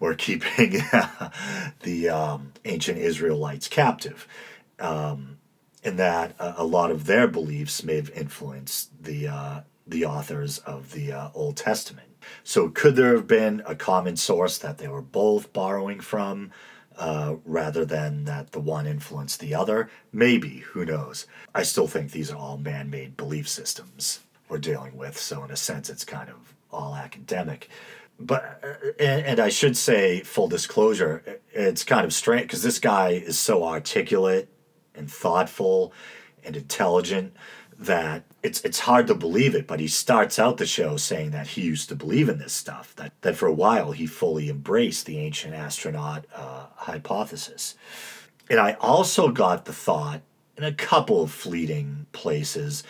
were 0.00 0.14
keeping 0.14 0.70
the 1.82 2.08
um, 2.08 2.52
ancient 2.64 2.98
Israelites 2.98 3.68
captive. 3.68 4.26
Um, 4.80 5.38
and 5.84 5.98
that 6.00 6.34
a 6.38 6.64
lot 6.64 6.90
of 6.90 7.06
their 7.06 7.28
beliefs 7.28 7.84
may 7.84 7.94
have 7.94 8.10
influenced 8.10 9.04
the 9.04 9.28
uh, 9.28 9.60
the 9.86 10.04
authors 10.04 10.58
of 10.58 10.90
the 10.90 11.12
uh, 11.12 11.28
Old 11.32 11.56
Testament. 11.56 12.08
So, 12.42 12.68
could 12.68 12.96
there 12.96 13.14
have 13.14 13.28
been 13.28 13.62
a 13.64 13.76
common 13.76 14.16
source 14.16 14.58
that 14.58 14.78
they 14.78 14.88
were 14.88 15.00
both 15.00 15.52
borrowing 15.52 16.00
from, 16.00 16.50
uh, 16.98 17.36
rather 17.44 17.84
than 17.84 18.24
that 18.24 18.50
the 18.50 18.58
one 18.58 18.88
influenced 18.88 19.38
the 19.38 19.54
other? 19.54 19.88
Maybe. 20.12 20.64
Who 20.72 20.84
knows? 20.84 21.28
I 21.54 21.62
still 21.62 21.86
think 21.86 22.10
these 22.10 22.32
are 22.32 22.36
all 22.36 22.58
man-made 22.58 23.16
belief 23.16 23.48
systems 23.48 24.25
we're 24.48 24.58
dealing 24.58 24.96
with. 24.96 25.18
So, 25.18 25.44
in 25.44 25.50
a 25.50 25.56
sense, 25.56 25.90
it's 25.90 26.04
kind 26.04 26.30
of 26.30 26.54
all 26.70 26.94
academic. 26.94 27.68
But 28.18 28.60
uh, 28.62 28.90
and, 28.98 29.26
and 29.26 29.40
I 29.40 29.48
should 29.48 29.76
say, 29.76 30.20
full 30.20 30.48
disclosure, 30.48 31.40
it's 31.52 31.84
kind 31.84 32.04
of 32.04 32.12
strange 32.12 32.44
because 32.44 32.62
this 32.62 32.78
guy 32.78 33.10
is 33.10 33.38
so 33.38 33.64
articulate 33.64 34.48
and 34.94 35.10
thoughtful 35.10 35.92
and 36.44 36.56
intelligent 36.56 37.34
that 37.78 38.24
it's 38.42 38.62
it's 38.62 38.80
hard 38.80 39.06
to 39.08 39.14
believe 39.14 39.54
it, 39.54 39.66
but 39.66 39.80
he 39.80 39.88
starts 39.88 40.38
out 40.38 40.56
the 40.56 40.66
show 40.66 40.96
saying 40.96 41.32
that 41.32 41.48
he 41.48 41.62
used 41.62 41.88
to 41.90 41.94
believe 41.94 42.28
in 42.28 42.38
this 42.38 42.52
stuff. 42.52 42.94
That 42.96 43.12
that 43.22 43.36
for 43.36 43.46
a 43.46 43.52
while 43.52 43.92
he 43.92 44.06
fully 44.06 44.48
embraced 44.48 45.04
the 45.06 45.18
ancient 45.18 45.54
astronaut 45.54 46.24
uh, 46.34 46.66
hypothesis. 46.76 47.74
And 48.48 48.60
I 48.60 48.74
also 48.74 49.30
got 49.30 49.64
the 49.64 49.72
thought 49.72 50.22
in 50.56 50.64
a 50.64 50.72
couple 50.72 51.22
of 51.22 51.30
fleeting 51.30 52.06
places, 52.12 52.84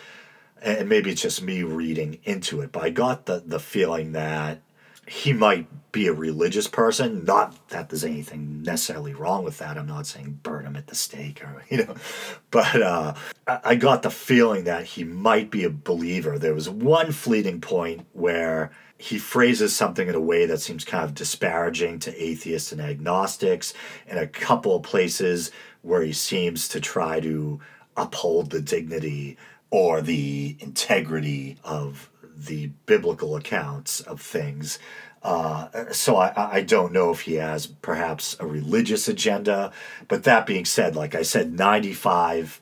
and 0.61 0.89
maybe 0.89 1.11
it's 1.11 1.21
just 1.21 1.41
me 1.41 1.63
reading 1.63 2.19
into 2.23 2.61
it, 2.61 2.71
but 2.71 2.83
I 2.83 2.89
got 2.89 3.25
the 3.25 3.43
the 3.45 3.59
feeling 3.59 4.13
that 4.13 4.61
he 5.07 5.31
might 5.31 5.67
be 5.93 6.07
a 6.07 6.13
religious 6.13 6.67
person. 6.67 7.23
Not 7.23 7.69
that 7.69 7.89
there's 7.89 8.03
anything 8.03 8.61
necessarily 8.61 9.13
wrong 9.13 9.45
with 9.45 9.57
that. 9.59 9.77
I'm 9.77 9.87
not 9.87 10.05
saying 10.05 10.41
burn 10.43 10.65
him 10.65 10.75
at 10.75 10.87
the 10.87 10.95
stake 10.95 11.41
or, 11.41 11.63
you 11.69 11.85
know, 11.85 11.95
but 12.51 12.81
uh, 12.81 13.13
I 13.47 13.75
got 13.75 14.03
the 14.03 14.09
feeling 14.09 14.65
that 14.65 14.85
he 14.85 15.03
might 15.05 15.49
be 15.49 15.63
a 15.63 15.69
believer. 15.69 16.37
There 16.37 16.53
was 16.53 16.69
one 16.69 17.13
fleeting 17.13 17.61
point 17.61 18.05
where 18.11 18.71
he 18.97 19.17
phrases 19.17 19.75
something 19.75 20.07
in 20.07 20.15
a 20.15 20.19
way 20.19 20.45
that 20.45 20.59
seems 20.59 20.83
kind 20.83 21.05
of 21.05 21.13
disparaging 21.13 21.99
to 21.99 22.23
atheists 22.23 22.71
and 22.71 22.81
agnostics, 22.81 23.73
and 24.07 24.19
a 24.19 24.27
couple 24.27 24.75
of 24.75 24.83
places 24.83 25.51
where 25.83 26.01
he 26.01 26.13
seems 26.13 26.67
to 26.69 26.81
try 26.81 27.19
to 27.19 27.59
uphold 27.95 28.49
the 28.49 28.61
dignity 28.61 29.37
or 29.69 30.01
the 30.01 30.55
integrity 30.59 31.57
of 31.63 32.09
the 32.23 32.67
biblical 32.85 33.35
accounts 33.35 33.99
of 34.01 34.21
things. 34.21 34.79
Uh, 35.23 35.91
so 35.91 36.17
I, 36.17 36.57
I 36.57 36.61
don't 36.61 36.93
know 36.93 37.11
if 37.11 37.21
he 37.21 37.35
has 37.35 37.67
perhaps 37.67 38.37
a 38.39 38.45
religious 38.45 39.07
agenda. 39.07 39.71
But 40.07 40.23
that 40.23 40.45
being 40.45 40.65
said, 40.65 40.95
like 40.95 41.15
I 41.15 41.23
said, 41.23 41.53
95% 41.55 42.59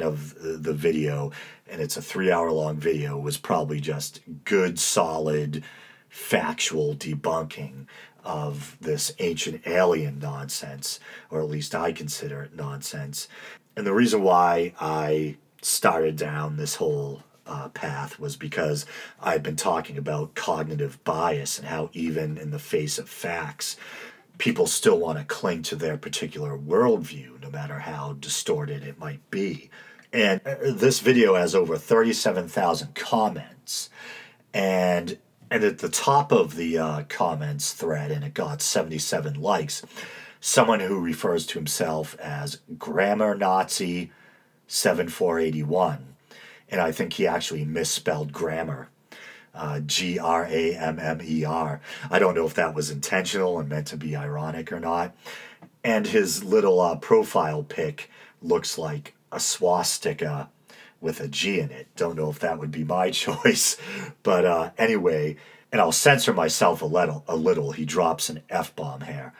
of 0.00 0.34
the 0.40 0.72
video, 0.72 1.30
and 1.68 1.80
it's 1.80 1.96
a 1.96 2.02
three 2.02 2.32
hour 2.32 2.50
long 2.50 2.76
video, 2.76 3.18
was 3.18 3.36
probably 3.36 3.80
just 3.80 4.20
good, 4.44 4.78
solid, 4.78 5.62
factual 6.08 6.94
debunking 6.94 7.86
of 8.24 8.76
this 8.80 9.12
ancient 9.18 9.66
alien 9.66 10.18
nonsense, 10.18 11.00
or 11.30 11.40
at 11.40 11.48
least 11.48 11.74
I 11.74 11.92
consider 11.92 12.42
it 12.42 12.54
nonsense. 12.54 13.28
And 13.76 13.86
the 13.86 13.94
reason 13.94 14.22
why 14.22 14.74
I 14.80 15.36
started 15.64 16.16
down 16.16 16.56
this 16.56 16.76
whole 16.76 17.22
uh, 17.46 17.68
path 17.70 18.18
was 18.18 18.36
because 18.36 18.86
I've 19.20 19.42
been 19.42 19.56
talking 19.56 19.98
about 19.98 20.34
cognitive 20.34 21.02
bias 21.04 21.58
and 21.58 21.68
how, 21.68 21.90
even 21.92 22.38
in 22.38 22.50
the 22.50 22.58
face 22.58 22.98
of 22.98 23.08
facts, 23.08 23.76
people 24.38 24.66
still 24.66 24.98
want 24.98 25.18
to 25.18 25.24
cling 25.24 25.62
to 25.62 25.76
their 25.76 25.96
particular 25.96 26.56
worldview, 26.56 27.40
no 27.42 27.50
matter 27.50 27.80
how 27.80 28.14
distorted 28.14 28.82
it 28.82 28.98
might 28.98 29.28
be. 29.30 29.70
And 30.12 30.40
uh, 30.46 30.56
this 30.62 31.00
video 31.00 31.34
has 31.34 31.54
over 31.54 31.76
37,000 31.76 32.94
comments. 32.94 33.90
And 34.54 35.18
and 35.50 35.64
at 35.64 35.78
the 35.78 35.90
top 35.90 36.32
of 36.32 36.56
the 36.56 36.78
uh, 36.78 37.02
comments 37.10 37.74
thread, 37.74 38.10
and 38.10 38.24
it 38.24 38.32
got 38.32 38.62
77 38.62 39.34
likes, 39.34 39.82
someone 40.40 40.80
who 40.80 40.98
refers 40.98 41.44
to 41.48 41.58
himself 41.58 42.18
as 42.18 42.60
Grammar 42.78 43.34
Nazi 43.34 44.10
7481 44.72 46.12
and 46.72 46.80
I 46.80 46.90
think 46.90 47.12
he 47.12 47.26
actually 47.26 47.66
misspelled 47.66 48.32
grammar. 48.32 48.88
Uh, 49.54 49.80
G 49.80 50.18
R 50.18 50.46
A 50.46 50.74
M 50.74 50.98
M 50.98 51.20
E 51.22 51.44
R. 51.44 51.82
I 52.10 52.18
don't 52.18 52.34
know 52.34 52.46
if 52.46 52.54
that 52.54 52.74
was 52.74 52.90
intentional 52.90 53.60
and 53.60 53.68
meant 53.68 53.88
to 53.88 53.98
be 53.98 54.16
ironic 54.16 54.72
or 54.72 54.80
not. 54.80 55.14
And 55.84 56.06
his 56.06 56.42
little 56.42 56.80
uh, 56.80 56.96
profile 56.96 57.62
pic 57.62 58.10
looks 58.40 58.78
like 58.78 59.14
a 59.30 59.38
swastika 59.38 60.48
with 61.02 61.20
a 61.20 61.28
G 61.28 61.60
in 61.60 61.70
it. 61.70 61.88
Don't 61.96 62.16
know 62.16 62.30
if 62.30 62.38
that 62.38 62.58
would 62.58 62.70
be 62.70 62.84
my 62.84 63.10
choice. 63.24 63.76
But 64.22 64.46
uh, 64.46 64.70
anyway, 64.78 65.36
and 65.70 65.82
I'll 65.82 65.92
censor 65.92 66.32
myself 66.32 66.80
a 66.80 66.86
little, 66.86 67.22
a 67.28 67.36
little. 67.36 67.72
He 67.72 67.84
drops 67.84 68.30
an 68.30 68.40
F 68.48 68.74
bomb 68.74 69.02
here. 69.02 69.34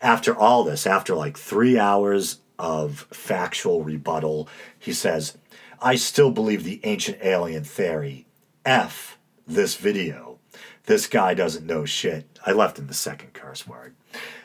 After 0.00 0.34
all 0.34 0.64
this, 0.64 0.86
after 0.86 1.14
like 1.14 1.36
three 1.36 1.78
hours 1.78 2.38
of 2.58 3.06
factual 3.12 3.82
rebuttal, 3.82 4.48
he 4.78 4.92
says, 4.92 5.36
I 5.80 5.94
still 5.94 6.30
believe 6.30 6.64
the 6.64 6.80
ancient 6.84 7.18
alien 7.22 7.64
theory. 7.64 8.26
F 8.64 9.18
this 9.46 9.76
video. 9.76 10.38
This 10.86 11.06
guy 11.06 11.34
doesn't 11.34 11.66
know 11.66 11.84
shit. 11.84 12.38
I 12.44 12.52
left 12.52 12.78
in 12.78 12.86
the 12.86 12.94
second 12.94 13.32
curse 13.32 13.66
word. 13.66 13.94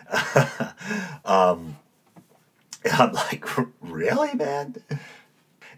um, 1.25 1.77
I'm 2.91 3.13
like, 3.13 3.45
really, 3.81 4.33
man? 4.33 4.75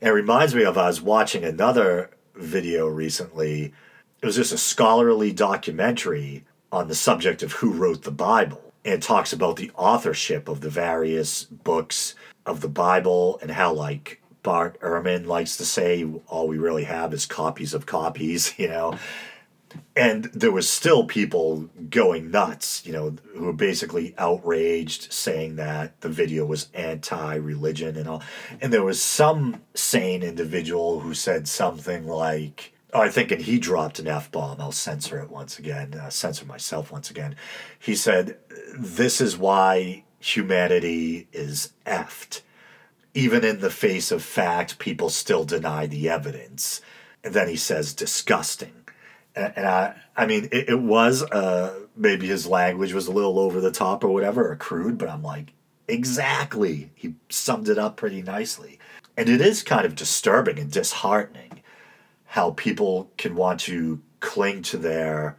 It 0.01 0.09
reminds 0.09 0.55
me 0.55 0.63
of 0.63 0.77
I 0.77 0.87
was 0.87 1.01
watching 1.01 1.43
another 1.43 2.11
video 2.35 2.87
recently. 2.87 3.73
It 4.21 4.25
was 4.25 4.35
just 4.35 4.53
a 4.53 4.57
scholarly 4.57 5.31
documentary 5.31 6.45
on 6.71 6.87
the 6.87 6.95
subject 6.95 7.43
of 7.43 7.53
who 7.53 7.71
wrote 7.71 8.03
the 8.03 8.11
Bible. 8.11 8.64
And 8.85 8.93
it 8.93 9.01
talks 9.01 9.33
about 9.33 9.55
the 9.55 9.71
authorship 9.75 10.47
of 10.47 10.61
the 10.61 10.69
various 10.69 11.43
books 11.43 12.13
of 12.45 12.61
the 12.61 12.69
Bible 12.69 13.39
and 13.41 13.49
how, 13.49 13.73
like, 13.73 14.21
Bart 14.43 14.79
Ehrman 14.79 15.25
likes 15.25 15.57
to 15.57 15.65
say, 15.65 16.05
all 16.27 16.47
we 16.47 16.59
really 16.59 16.83
have 16.83 17.11
is 17.11 17.25
copies 17.25 17.73
of 17.73 17.87
copies, 17.87 18.53
you 18.59 18.67
know. 18.67 18.97
And 19.95 20.25
there 20.25 20.51
was 20.51 20.69
still 20.69 21.05
people 21.05 21.69
going 21.89 22.29
nuts, 22.29 22.85
you 22.85 22.93
know, 22.93 23.15
who 23.33 23.45
were 23.45 23.53
basically 23.53 24.13
outraged, 24.19 25.11
saying 25.11 25.55
that 25.55 25.99
the 26.01 26.07
video 26.07 26.45
was 26.45 26.69
anti-religion 26.75 27.97
and 27.97 28.07
all. 28.07 28.23
And 28.61 28.71
there 28.71 28.83
was 28.83 29.01
some 29.01 29.63
sane 29.73 30.21
individual 30.21 30.99
who 30.99 31.13
said 31.15 31.47
something 31.47 32.07
like, 32.07 32.74
I 33.01 33.09
think, 33.09 33.31
and 33.31 33.41
he 33.41 33.59
dropped 33.59 33.99
an 33.99 34.07
F 34.07 34.31
bomb. 34.31 34.61
I'll 34.61 34.71
censor 34.71 35.19
it 35.19 35.29
once 35.29 35.59
again, 35.59 35.93
uh, 35.93 36.09
censor 36.09 36.45
myself 36.45 36.91
once 36.91 37.09
again. 37.09 37.35
He 37.79 37.95
said, 37.95 38.37
This 38.77 39.19
is 39.21 39.37
why 39.37 40.03
humanity 40.19 41.27
is 41.31 41.73
effed 41.85 42.41
even 43.15 43.45
in 43.45 43.61
the 43.61 43.71
face 43.71 44.11
of 44.11 44.21
fact, 44.21 44.77
people 44.77 45.09
still 45.09 45.45
deny 45.45 45.87
the 45.87 46.09
evidence. 46.09 46.81
And 47.23 47.33
then 47.33 47.47
he 47.47 47.55
says, 47.55 47.93
disgusting. 47.93 48.73
And, 49.35 49.53
and 49.55 49.65
I, 49.65 49.95
I 50.17 50.25
mean, 50.27 50.49
it, 50.51 50.69
it 50.69 50.79
was 50.81 51.23
uh, 51.23 51.79
maybe 51.95 52.27
his 52.27 52.45
language 52.45 52.93
was 52.93 53.07
a 53.07 53.13
little 53.13 53.39
over 53.39 53.61
the 53.61 53.71
top 53.71 54.03
or 54.03 54.09
whatever, 54.09 54.51
or 54.51 54.55
crude, 54.57 54.97
but 54.97 55.09
I'm 55.09 55.23
like, 55.23 55.53
exactly. 55.87 56.91
He 56.93 57.15
summed 57.29 57.69
it 57.69 57.79
up 57.79 57.95
pretty 57.95 58.21
nicely. 58.21 58.79
And 59.15 59.29
it 59.29 59.39
is 59.39 59.63
kind 59.63 59.85
of 59.85 59.95
disturbing 59.95 60.59
and 60.59 60.69
disheartening 60.69 61.54
how 62.35 62.51
people 62.51 63.09
can 63.15 63.33
want 63.33 63.61
to 63.61 64.01
cling 64.19 64.61
to 64.61 64.77
their 64.77 65.37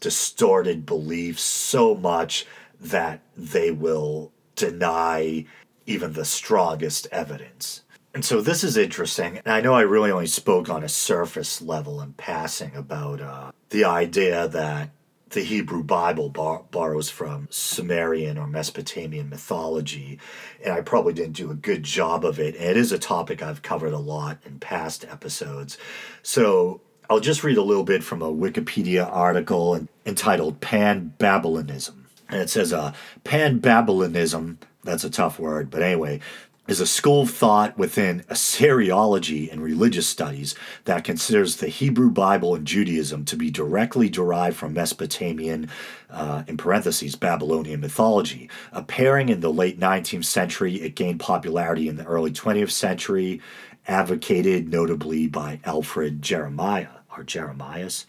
distorted 0.00 0.84
beliefs 0.84 1.40
so 1.40 1.94
much 1.94 2.44
that 2.80 3.20
they 3.36 3.70
will 3.70 4.32
deny 4.56 5.46
even 5.86 6.14
the 6.14 6.24
strongest 6.24 7.06
evidence. 7.12 7.84
And 8.12 8.24
so 8.24 8.40
this 8.40 8.64
is 8.64 8.76
interesting. 8.76 9.38
And 9.38 9.54
I 9.54 9.60
know 9.60 9.74
I 9.74 9.82
really 9.82 10.10
only 10.10 10.26
spoke 10.26 10.68
on 10.68 10.82
a 10.82 10.88
surface 10.88 11.62
level 11.62 12.00
in 12.00 12.14
passing 12.14 12.74
about 12.74 13.20
uh, 13.20 13.52
the 13.70 13.84
idea 13.84 14.48
that 14.48 14.90
the 15.32 15.42
Hebrew 15.42 15.82
Bible 15.82 16.28
bar- 16.28 16.64
borrows 16.70 17.10
from 17.10 17.48
Sumerian 17.50 18.38
or 18.38 18.46
Mesopotamian 18.46 19.28
mythology, 19.28 20.18
and 20.64 20.72
I 20.72 20.80
probably 20.80 21.12
didn't 21.12 21.36
do 21.36 21.50
a 21.50 21.54
good 21.54 21.82
job 21.82 22.24
of 22.24 22.38
it. 22.38 22.54
And 22.56 22.64
it 22.64 22.76
is 22.76 22.92
a 22.92 22.98
topic 22.98 23.42
I've 23.42 23.62
covered 23.62 23.92
a 23.92 23.98
lot 23.98 24.38
in 24.44 24.58
past 24.58 25.04
episodes. 25.10 25.78
So 26.22 26.80
I'll 27.10 27.20
just 27.20 27.44
read 27.44 27.58
a 27.58 27.62
little 27.62 27.84
bit 27.84 28.02
from 28.02 28.22
a 28.22 28.32
Wikipedia 28.32 29.06
article 29.10 29.86
entitled 30.06 30.60
Pan 30.60 31.14
Babylonism. 31.18 32.06
And 32.28 32.40
it 32.40 32.48
says, 32.48 32.72
uh, 32.72 32.94
Pan 33.24 33.58
Babylonism, 33.58 34.58
that's 34.84 35.04
a 35.04 35.10
tough 35.10 35.38
word, 35.38 35.70
but 35.70 35.82
anyway, 35.82 36.20
is 36.72 36.80
a 36.80 36.86
school 36.86 37.20
of 37.20 37.30
thought 37.30 37.76
within 37.76 38.24
Assyriology 38.30 39.52
and 39.52 39.62
religious 39.62 40.06
studies 40.06 40.54
that 40.86 41.04
considers 41.04 41.56
the 41.56 41.68
Hebrew 41.68 42.08
Bible 42.08 42.54
and 42.54 42.66
Judaism 42.66 43.26
to 43.26 43.36
be 43.36 43.50
directly 43.50 44.08
derived 44.08 44.56
from 44.56 44.72
Mesopotamian, 44.72 45.68
uh, 46.08 46.44
in 46.46 46.56
parentheses, 46.56 47.14
Babylonian 47.14 47.80
mythology. 47.80 48.48
Appearing 48.72 49.28
in 49.28 49.40
the 49.40 49.52
late 49.52 49.78
19th 49.78 50.24
century, 50.24 50.76
it 50.76 50.94
gained 50.94 51.20
popularity 51.20 51.88
in 51.88 51.96
the 51.96 52.06
early 52.06 52.30
20th 52.30 52.70
century, 52.70 53.42
advocated 53.86 54.70
notably 54.70 55.26
by 55.26 55.60
Alfred 55.66 56.22
Jeremiah 56.22 56.88
or 57.14 57.22
Jeremias. 57.22 58.06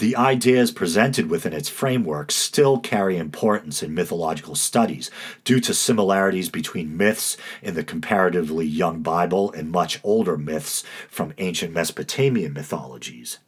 The 0.00 0.16
ideas 0.16 0.70
presented 0.70 1.28
within 1.28 1.52
its 1.52 1.68
framework 1.68 2.30
still 2.32 2.78
carry 2.78 3.18
importance 3.18 3.82
in 3.82 3.94
mythological 3.94 4.54
studies 4.54 5.10
due 5.44 5.60
to 5.60 5.74
similarities 5.74 6.48
between 6.48 6.96
myths 6.96 7.36
in 7.60 7.74
the 7.74 7.84
comparatively 7.84 8.64
young 8.64 9.02
Bible 9.02 9.52
and 9.52 9.70
much 9.70 10.00
older 10.02 10.38
myths 10.38 10.84
from 11.10 11.34
ancient 11.36 11.74
Mesopotamian 11.74 12.54
mythologies. 12.54 13.40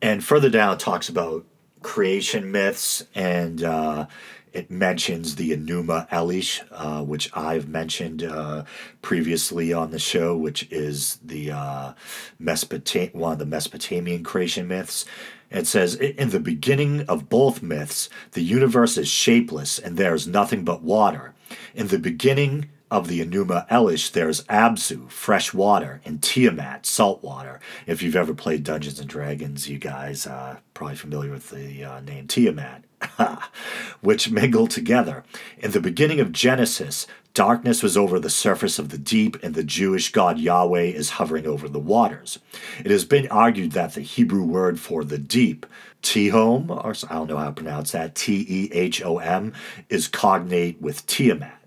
And 0.00 0.24
further 0.24 0.48
down, 0.48 0.72
it 0.72 0.80
talks 0.80 1.10
about 1.10 1.44
creation 1.82 2.50
myths 2.50 3.04
and 3.14 3.62
uh, 3.62 4.06
it 4.54 4.70
mentions 4.70 5.34
the 5.34 5.54
Enuma 5.54 6.08
Elish, 6.08 6.64
uh, 6.70 7.04
which 7.04 7.30
I've 7.36 7.68
mentioned 7.68 8.22
uh, 8.22 8.64
previously 9.02 9.74
on 9.74 9.90
the 9.90 9.98
show, 9.98 10.34
which 10.38 10.66
is 10.70 11.18
the 11.22 11.50
uh, 11.50 11.92
Mesopota- 12.40 13.14
one 13.14 13.32
of 13.32 13.38
the 13.38 13.44
Mesopotamian 13.44 14.24
creation 14.24 14.66
myths. 14.66 15.04
It 15.50 15.66
says, 15.66 15.94
In 15.94 16.30
the 16.30 16.40
beginning 16.40 17.02
of 17.02 17.28
both 17.28 17.62
myths, 17.62 18.08
the 18.32 18.42
universe 18.42 18.98
is 18.98 19.08
shapeless 19.08 19.78
and 19.78 19.96
there 19.96 20.14
is 20.14 20.26
nothing 20.26 20.64
but 20.64 20.82
water. 20.82 21.34
In 21.74 21.88
the 21.88 21.98
beginning 21.98 22.68
of 22.90 23.08
the 23.08 23.24
Enuma 23.24 23.68
Elish, 23.68 24.12
there's 24.12 24.44
Abzu, 24.44 25.10
fresh 25.10 25.52
water, 25.52 26.00
and 26.04 26.22
Tiamat, 26.22 26.86
salt 26.86 27.22
water. 27.22 27.60
If 27.86 28.02
you've 28.02 28.16
ever 28.16 28.34
played 28.34 28.64
Dungeons 28.64 28.98
and 29.00 29.08
Dragons, 29.08 29.68
you 29.68 29.78
guys 29.78 30.26
are 30.26 30.52
uh, 30.52 30.56
probably 30.74 30.96
familiar 30.96 31.30
with 31.30 31.50
the 31.50 31.84
uh, 31.84 32.00
name 32.00 32.26
Tiamat, 32.26 32.84
which 34.00 34.30
mingle 34.30 34.66
together. 34.66 35.24
In 35.58 35.72
the 35.72 35.80
beginning 35.80 36.20
of 36.20 36.32
Genesis, 36.32 37.06
Darkness 37.38 37.84
was 37.84 37.96
over 37.96 38.18
the 38.18 38.30
surface 38.30 38.80
of 38.80 38.88
the 38.88 38.98
deep, 38.98 39.40
and 39.44 39.54
the 39.54 39.62
Jewish 39.62 40.10
God 40.10 40.40
Yahweh 40.40 40.86
is 40.86 41.10
hovering 41.10 41.46
over 41.46 41.68
the 41.68 41.78
waters. 41.78 42.40
It 42.84 42.90
has 42.90 43.04
been 43.04 43.28
argued 43.28 43.70
that 43.72 43.94
the 43.94 44.00
Hebrew 44.00 44.42
word 44.42 44.80
for 44.80 45.04
the 45.04 45.18
deep, 45.18 45.64
Tehom, 46.02 46.68
or 46.68 46.94
I 47.08 47.14
don't 47.14 47.28
know 47.28 47.36
how 47.36 47.46
to 47.46 47.52
pronounce 47.52 47.92
that, 47.92 48.16
T 48.16 48.44
E 48.48 48.70
H 48.72 49.04
O 49.04 49.18
M, 49.18 49.52
is 49.88 50.08
cognate 50.08 50.80
with 50.80 51.06
Tiamat. 51.06 51.57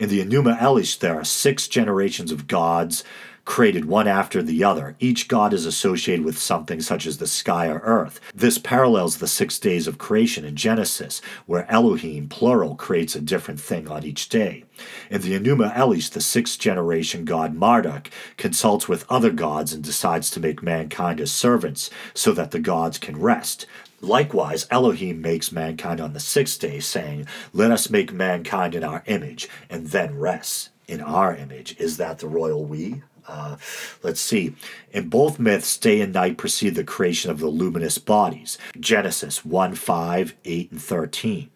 In 0.00 0.08
the 0.08 0.24
Enuma 0.24 0.58
Elish, 0.58 0.98
there 0.98 1.14
are 1.14 1.24
six 1.24 1.68
generations 1.68 2.32
of 2.32 2.46
gods 2.46 3.04
created 3.44 3.84
one 3.86 4.06
after 4.06 4.42
the 4.42 4.62
other. 4.62 4.94
Each 5.00 5.26
god 5.26 5.52
is 5.52 5.66
associated 5.66 6.24
with 6.24 6.38
something 6.38 6.80
such 6.80 7.06
as 7.06 7.18
the 7.18 7.26
sky 7.26 7.66
or 7.66 7.80
earth. 7.80 8.20
This 8.34 8.58
parallels 8.58 9.18
the 9.18 9.26
six 9.26 9.58
days 9.58 9.86
of 9.86 9.98
creation 9.98 10.44
in 10.44 10.54
Genesis, 10.54 11.20
where 11.46 11.70
Elohim, 11.70 12.28
plural, 12.28 12.76
creates 12.76 13.16
a 13.16 13.20
different 13.20 13.60
thing 13.60 13.88
on 13.88 14.04
each 14.04 14.28
day. 14.28 14.64
In 15.10 15.22
the 15.22 15.38
Enuma 15.38 15.74
Elish, 15.74 16.10
the 16.10 16.20
sixth 16.20 16.58
generation 16.58 17.24
god 17.24 17.54
Marduk 17.54 18.10
consults 18.36 18.88
with 18.88 19.10
other 19.10 19.30
gods 19.30 19.72
and 19.72 19.82
decides 19.82 20.30
to 20.30 20.40
make 20.40 20.62
mankind 20.62 21.20
as 21.20 21.32
servants 21.32 21.90
so 22.14 22.32
that 22.32 22.52
the 22.52 22.60
gods 22.60 22.98
can 22.98 23.20
rest. 23.20 23.66
Likewise, 24.02 24.66
Elohim 24.68 25.22
makes 25.22 25.52
mankind 25.52 26.00
on 26.00 26.12
the 26.12 26.20
sixth 26.20 26.60
day, 26.60 26.80
saying, 26.80 27.26
Let 27.52 27.70
us 27.70 27.88
make 27.88 28.12
mankind 28.12 28.74
in 28.74 28.82
our 28.82 29.04
image, 29.06 29.48
and 29.70 29.86
then 29.86 30.18
rests 30.18 30.70
in 30.88 31.00
our 31.00 31.34
image. 31.36 31.76
Is 31.78 31.98
that 31.98 32.18
the 32.18 32.26
royal 32.26 32.64
we? 32.64 33.02
Uh, 33.28 33.56
let's 34.02 34.20
see. 34.20 34.56
In 34.90 35.08
both 35.08 35.38
myths, 35.38 35.76
day 35.76 36.00
and 36.00 36.12
night 36.12 36.36
precede 36.36 36.74
the 36.74 36.82
creation 36.82 37.30
of 37.30 37.38
the 37.38 37.46
luminous 37.46 37.98
bodies. 37.98 38.58
Genesis 38.78 39.44
1 39.44 39.76
5, 39.76 40.34
8, 40.44 40.70
and 40.72 40.82
13. 40.82 41.50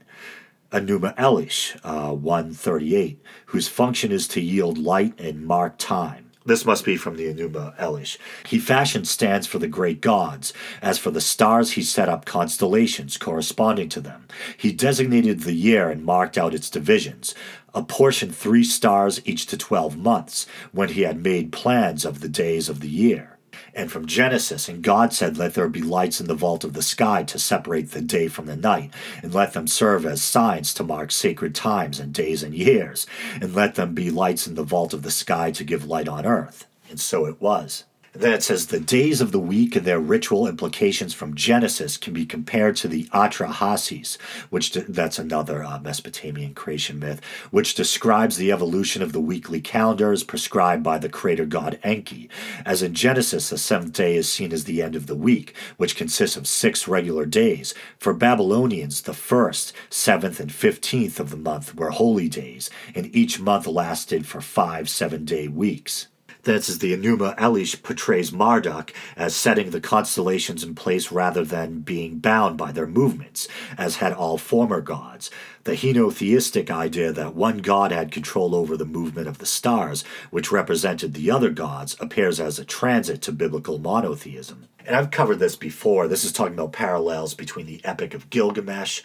Enuma 0.71 1.17
Elish 1.17 1.77
uh, 1.83 2.13
138, 2.13 3.21
whose 3.47 3.67
function 3.67 4.13
is 4.13 4.29
to 4.29 4.41
yield 4.41 4.79
light 4.79 5.19
and 5.19 5.45
mark 5.45 5.79
time. 5.79 6.26
This 6.47 6.65
must 6.65 6.85
be 6.85 6.97
from 6.97 7.17
the 7.17 7.33
Enuma 7.33 7.77
Elish. 7.77 8.19
He 8.47 8.59
fashioned 8.59 9.09
stands 9.09 9.47
for 9.47 9.59
the 9.59 9.67
great 9.67 10.01
gods. 10.01 10.53
As 10.81 10.97
for 10.97 11.11
the 11.11 11.21
stars, 11.21 11.73
he 11.73 11.83
set 11.83 12.09
up 12.09 12.25
constellations 12.25 13.17
corresponding 13.17 13.89
to 13.91 14.01
them. 14.01 14.27
He 14.57 14.73
designated 14.73 15.41
the 15.41 15.55
year 15.55 15.91
and 15.91 16.05
marked 16.05 16.39
out 16.39 16.55
its 16.55 16.71
divisions 16.71 17.35
apportioned 17.75 18.35
three 18.35 18.65
stars 18.65 19.21
each 19.27 19.45
to 19.45 19.57
twelve 19.57 19.99
months, 19.99 20.47
when 20.73 20.89
he 20.89 21.03
had 21.03 21.23
made 21.23 21.53
plans 21.53 22.07
of 22.07 22.21
the 22.21 22.29
days 22.29 22.71
of 22.71 22.81
the 22.81 22.89
year. 22.89 23.36
And 23.77 23.93
from 23.93 24.07
Genesis, 24.07 24.71
and 24.71 24.83
God 24.83 25.13
said, 25.13 25.37
Let 25.37 25.53
there 25.53 25.69
be 25.69 25.83
lights 25.83 26.19
in 26.19 26.29
the 26.29 26.35
vault 26.35 26.65
of 26.65 26.73
the 26.73 26.81
sky 26.81 27.23
to 27.25 27.39
separate 27.39 27.91
the 27.91 28.01
day 28.01 28.27
from 28.27 28.47
the 28.47 28.57
night, 28.57 28.91
and 29.23 29.35
let 29.35 29.53
them 29.53 29.69
serve 29.69 30.07
as 30.07 30.23
signs 30.23 30.73
to 30.75 30.83
mark 30.83 31.13
sacred 31.13 31.55
times 31.55 32.01
and 32.01 32.15
days 32.15 32.43
and 32.43 32.55
years, 32.55 33.07
and 33.39 33.55
let 33.55 33.75
them 33.75 33.93
be 33.93 34.11
lights 34.11 34.47
in 34.47 34.55
the 34.55 34.63
vault 34.63 34.95
of 34.95 35.03
the 35.03 35.11
sky 35.11 35.51
to 35.51 35.63
give 35.63 35.85
light 35.85 36.09
on 36.09 36.25
earth. 36.25 36.67
And 36.89 36.99
so 36.99 37.27
it 37.27 37.39
was. 37.39 37.85
Then 38.19 38.33
it 38.33 38.43
says 38.43 38.67
the 38.67 38.81
days 38.81 39.21
of 39.21 39.31
the 39.31 39.39
week 39.39 39.77
and 39.77 39.85
their 39.85 40.01
ritual 40.01 40.49
implications 40.49 41.13
from 41.13 41.35
Genesis 41.35 41.99
can 41.99 42.15
be 42.15 42.25
compared 42.25 42.75
to 42.77 42.89
the 42.89 43.05
Atrahasis, 43.13 44.17
which 44.49 44.71
de- 44.71 44.91
that's 44.91 45.19
another 45.19 45.63
uh, 45.63 45.79
Mesopotamian 45.81 46.55
creation 46.55 46.99
myth, 46.99 47.21
which 47.51 47.75
describes 47.75 48.39
the 48.39 48.51
evolution 48.51 49.03
of 49.03 49.13
the 49.13 49.21
weekly 49.21 49.61
calendar 49.61 50.13
as 50.13 50.25
prescribed 50.25 50.83
by 50.83 50.97
the 50.97 51.11
creator 51.11 51.45
god 51.45 51.79
Enki. 51.83 52.31
As 52.65 52.83
in 52.83 52.95
Genesis, 52.95 53.51
the 53.51 53.59
seventh 53.59 53.93
day 53.93 54.17
is 54.17 54.33
seen 54.33 54.51
as 54.51 54.65
the 54.65 54.81
end 54.81 54.97
of 54.97 55.09
the 55.09 55.15
week, 55.15 55.55
which 55.77 55.95
consists 55.95 56.39
of 56.39 56.49
six 56.49 56.89
regular 56.89 57.27
days. 57.27 57.75
For 57.99 58.15
Babylonians, 58.15 59.03
the 59.03 59.13
first, 59.13 59.75
seventh, 59.91 60.41
and 60.41 60.51
fifteenth 60.51 61.21
of 61.21 61.29
the 61.29 61.37
month 61.37 61.75
were 61.75 61.91
holy 61.91 62.31
days, 62.31 62.71
and 62.95 63.15
each 63.15 63.39
month 63.39 63.67
lasted 63.67 64.27
for 64.27 64.41
five 64.41 64.89
seven 64.89 65.27
day 65.27 65.49
weeks. 65.49 66.07
This 66.47 66.69
is 66.69 66.79
the 66.79 66.97
Enuma 66.97 67.37
Elish 67.39 67.83
portrays 67.83 68.31
Marduk 68.31 68.95
as 69.17 69.35
setting 69.35 69.71
the 69.71 69.81
constellations 69.81 70.63
in 70.63 70.77
place 70.77 71.11
rather 71.11 71.45
than 71.45 71.81
being 71.81 72.21
bound 72.21 72.57
by 72.57 72.71
their 72.71 72.87
movements, 72.87 73.49
as 73.77 73.97
had 73.97 74.13
all 74.13 74.39
former 74.39 74.81
gods. 74.81 75.29
The 75.65 75.73
henotheistic 75.73 76.71
idea 76.71 77.11
that 77.11 77.35
one 77.35 77.59
god 77.59 77.91
had 77.91 78.13
control 78.13 78.55
over 78.55 78.77
the 78.77 78.85
movement 78.85 79.27
of 79.27 79.39
the 79.39 79.45
stars, 79.45 80.05
which 80.31 80.53
represented 80.53 81.15
the 81.15 81.33
other 81.33 81.51
gods, 81.51 81.97
appears 81.99 82.39
as 82.39 82.61
a 82.61 82.65
transit 82.65 83.23
to 83.23 83.33
biblical 83.33 83.79
monotheism. 83.79 84.69
And 84.87 84.95
I've 84.95 85.11
covered 85.11 85.41
this 85.41 85.57
before. 85.57 86.07
This 86.07 86.25
is 86.25 86.31
talking 86.31 86.55
about 86.55 86.73
parallels 86.73 87.35
between 87.35 87.67
the 87.67 87.85
Epic 87.85 88.15
of 88.15 88.31
Gilgamesh 88.31 89.03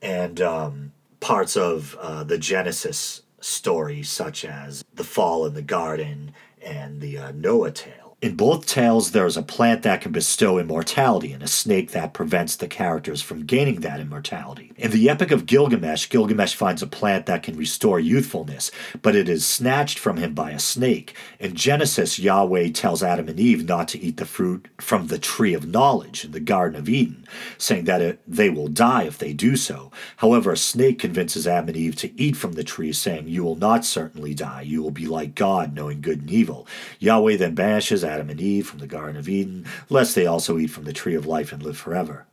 and 0.00 0.40
um, 0.40 0.92
parts 1.20 1.58
of 1.58 1.94
uh, 2.00 2.24
the 2.24 2.38
Genesis 2.38 3.20
story, 3.38 4.02
such 4.02 4.46
as 4.46 4.82
the 4.94 5.04
fall 5.04 5.44
in 5.44 5.52
the 5.52 5.62
garden 5.62 6.32
and 6.62 7.00
the 7.00 7.18
uh, 7.18 7.32
Noah 7.32 7.70
tale. 7.70 7.99
In 8.22 8.36
both 8.36 8.66
tales, 8.66 9.12
there 9.12 9.24
is 9.24 9.38
a 9.38 9.42
plant 9.42 9.82
that 9.82 10.02
can 10.02 10.12
bestow 10.12 10.58
immortality 10.58 11.32
and 11.32 11.42
a 11.42 11.48
snake 11.48 11.92
that 11.92 12.12
prevents 12.12 12.54
the 12.54 12.68
characters 12.68 13.22
from 13.22 13.46
gaining 13.46 13.80
that 13.80 13.98
immortality. 13.98 14.74
In 14.76 14.90
the 14.90 15.08
Epic 15.08 15.30
of 15.30 15.46
Gilgamesh, 15.46 16.10
Gilgamesh 16.10 16.54
finds 16.54 16.82
a 16.82 16.86
plant 16.86 17.24
that 17.24 17.42
can 17.42 17.56
restore 17.56 17.98
youthfulness, 17.98 18.70
but 19.00 19.16
it 19.16 19.26
is 19.26 19.46
snatched 19.46 19.98
from 19.98 20.18
him 20.18 20.34
by 20.34 20.50
a 20.50 20.58
snake. 20.58 21.16
In 21.38 21.54
Genesis, 21.54 22.18
Yahweh 22.18 22.72
tells 22.72 23.02
Adam 23.02 23.26
and 23.26 23.40
Eve 23.40 23.64
not 23.64 23.88
to 23.88 23.98
eat 23.98 24.18
the 24.18 24.26
fruit 24.26 24.68
from 24.78 25.06
the 25.06 25.18
tree 25.18 25.54
of 25.54 25.66
knowledge 25.66 26.22
in 26.22 26.32
the 26.32 26.40
Garden 26.40 26.78
of 26.78 26.90
Eden, 26.90 27.26
saying 27.56 27.86
that 27.86 28.02
it, 28.02 28.20
they 28.26 28.50
will 28.50 28.68
die 28.68 29.04
if 29.04 29.16
they 29.16 29.32
do 29.32 29.56
so. 29.56 29.90
However, 30.18 30.52
a 30.52 30.58
snake 30.58 30.98
convinces 30.98 31.46
Adam 31.46 31.68
and 31.68 31.76
Eve 31.78 31.96
to 31.96 32.20
eat 32.20 32.36
from 32.36 32.52
the 32.52 32.64
tree, 32.64 32.92
saying, 32.92 33.28
You 33.28 33.44
will 33.44 33.56
not 33.56 33.86
certainly 33.86 34.34
die. 34.34 34.60
You 34.60 34.82
will 34.82 34.90
be 34.90 35.06
like 35.06 35.34
God, 35.34 35.74
knowing 35.74 36.02
good 36.02 36.20
and 36.20 36.30
evil. 36.30 36.66
Yahweh 36.98 37.36
then 37.36 37.54
banishes 37.54 38.04
Adam 38.10 38.28
and 38.28 38.40
Eve 38.40 38.66
from 38.66 38.80
the 38.80 38.86
Garden 38.86 39.16
of 39.16 39.28
Eden, 39.28 39.66
lest 39.88 40.14
they 40.14 40.26
also 40.26 40.58
eat 40.58 40.70
from 40.70 40.84
the 40.84 40.92
tree 40.92 41.14
of 41.14 41.26
life 41.26 41.52
and 41.52 41.62
live 41.62 41.78
forever. 41.78 42.26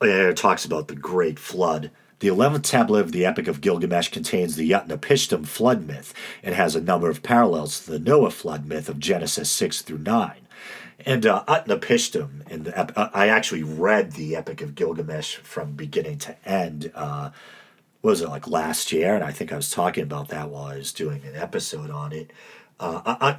It 0.00 0.36
talks 0.36 0.64
about 0.64 0.88
the 0.88 0.96
great 0.96 1.38
flood. 1.38 1.90
The 2.20 2.28
11th 2.28 2.64
tablet 2.64 3.00
of 3.00 3.12
the 3.12 3.24
Epic 3.24 3.48
of 3.48 3.60
Gilgamesh 3.60 4.08
contains 4.08 4.56
the 4.56 4.70
Utnapishtim 4.70 5.46
flood 5.46 5.86
myth 5.86 6.12
and 6.42 6.54
has 6.54 6.74
a 6.74 6.80
number 6.80 7.08
of 7.08 7.22
parallels 7.22 7.80
to 7.80 7.92
the 7.92 7.98
Noah 7.98 8.30
flood 8.30 8.66
myth 8.66 8.88
of 8.88 8.98
Genesis 8.98 9.50
6 9.50 9.82
through 9.82 9.98
9. 9.98 10.32
And 11.06 11.24
uh, 11.24 11.44
Utnapishtim, 11.48 12.50
in 12.50 12.64
the 12.64 12.78
ep- 12.78 12.92
I 12.96 13.28
actually 13.28 13.62
read 13.62 14.12
the 14.12 14.36
Epic 14.36 14.60
of 14.60 14.74
Gilgamesh 14.74 15.36
from 15.36 15.72
beginning 15.72 16.18
to 16.18 16.48
end. 16.48 16.92
Uh, 16.94 17.30
was 18.02 18.20
it 18.20 18.28
like 18.28 18.48
last 18.48 18.92
year? 18.92 19.14
And 19.14 19.24
I 19.24 19.32
think 19.32 19.52
I 19.52 19.56
was 19.56 19.70
talking 19.70 20.02
about 20.02 20.28
that 20.28 20.50
while 20.50 20.64
I 20.64 20.76
was 20.76 20.92
doing 20.92 21.22
an 21.24 21.36
episode 21.36 21.90
on 21.90 22.12
it. 22.12 22.32
Uh, 22.80 23.34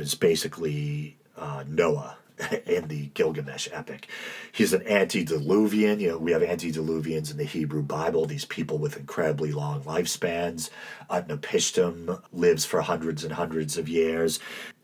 is 0.00 0.14
basically 0.14 1.18
uh, 1.36 1.64
Noah 1.68 2.16
in 2.66 2.88
the 2.88 3.06
Gilgamesh 3.12 3.68
epic. 3.72 4.08
He's 4.52 4.72
an 4.72 4.86
antediluvian. 4.86 6.00
You 6.00 6.08
know, 6.08 6.18
we 6.18 6.32
have 6.32 6.40
antediluvians 6.40 7.30
in 7.30 7.36
the 7.36 7.44
Hebrew 7.44 7.82
Bible, 7.82 8.24
these 8.24 8.46
people 8.46 8.78
with 8.78 8.96
incredibly 8.96 9.52
long 9.52 9.82
lifespans. 9.82 10.70
Utnapishtim 11.10 12.22
lives 12.32 12.64
for 12.64 12.80
hundreds 12.80 13.22
and 13.22 13.34
hundreds 13.34 13.76
of 13.76 13.88
years 13.88 14.40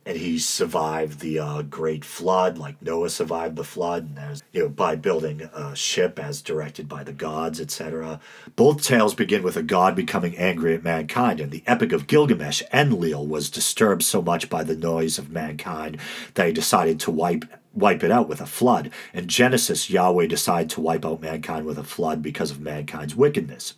and 0.06 0.16
he 0.16 0.38
survived 0.38 1.18
the 1.18 1.40
uh, 1.40 1.62
great 1.62 2.04
flood, 2.04 2.58
like 2.58 2.80
Noah 2.80 3.10
survived 3.10 3.56
the 3.56 3.64
flood, 3.64 4.04
and 4.04 4.16
there's, 4.16 4.42
you 4.52 4.62
know, 4.62 4.68
by 4.68 4.94
building 4.94 5.42
a 5.42 5.74
ship 5.74 6.20
as 6.20 6.40
directed 6.40 6.88
by 6.88 7.02
the 7.02 7.12
gods, 7.12 7.60
etc. 7.60 8.20
Both 8.54 8.84
tales 8.84 9.16
begin 9.16 9.42
with 9.42 9.56
a 9.56 9.64
god 9.64 9.96
becoming 9.96 10.38
angry 10.38 10.74
at 10.74 10.84
mankind, 10.84 11.40
and 11.40 11.50
the 11.50 11.64
Epic 11.66 11.90
of 11.90 12.06
Gilgamesh, 12.06 12.62
Enlil, 12.72 13.26
was 13.26 13.50
disturbed 13.50 14.04
so 14.04 14.22
much 14.22 14.48
by 14.48 14.62
the 14.62 14.76
noise 14.76 15.18
of 15.18 15.30
mankind 15.30 15.98
that 16.34 16.46
he 16.46 16.52
decided 16.52 17.00
to 17.00 17.10
wipe 17.10 17.44
wipe 17.76 18.02
it 18.02 18.10
out 18.10 18.28
with 18.28 18.40
a 18.40 18.46
flood. 18.46 18.90
In 19.12 19.28
Genesis, 19.28 19.90
Yahweh 19.90 20.26
decided 20.26 20.70
to 20.70 20.80
wipe 20.80 21.04
out 21.04 21.20
mankind 21.20 21.66
with 21.66 21.78
a 21.78 21.84
flood 21.84 22.22
because 22.22 22.50
of 22.50 22.60
mankind's 22.60 23.14
wickedness. 23.14 23.74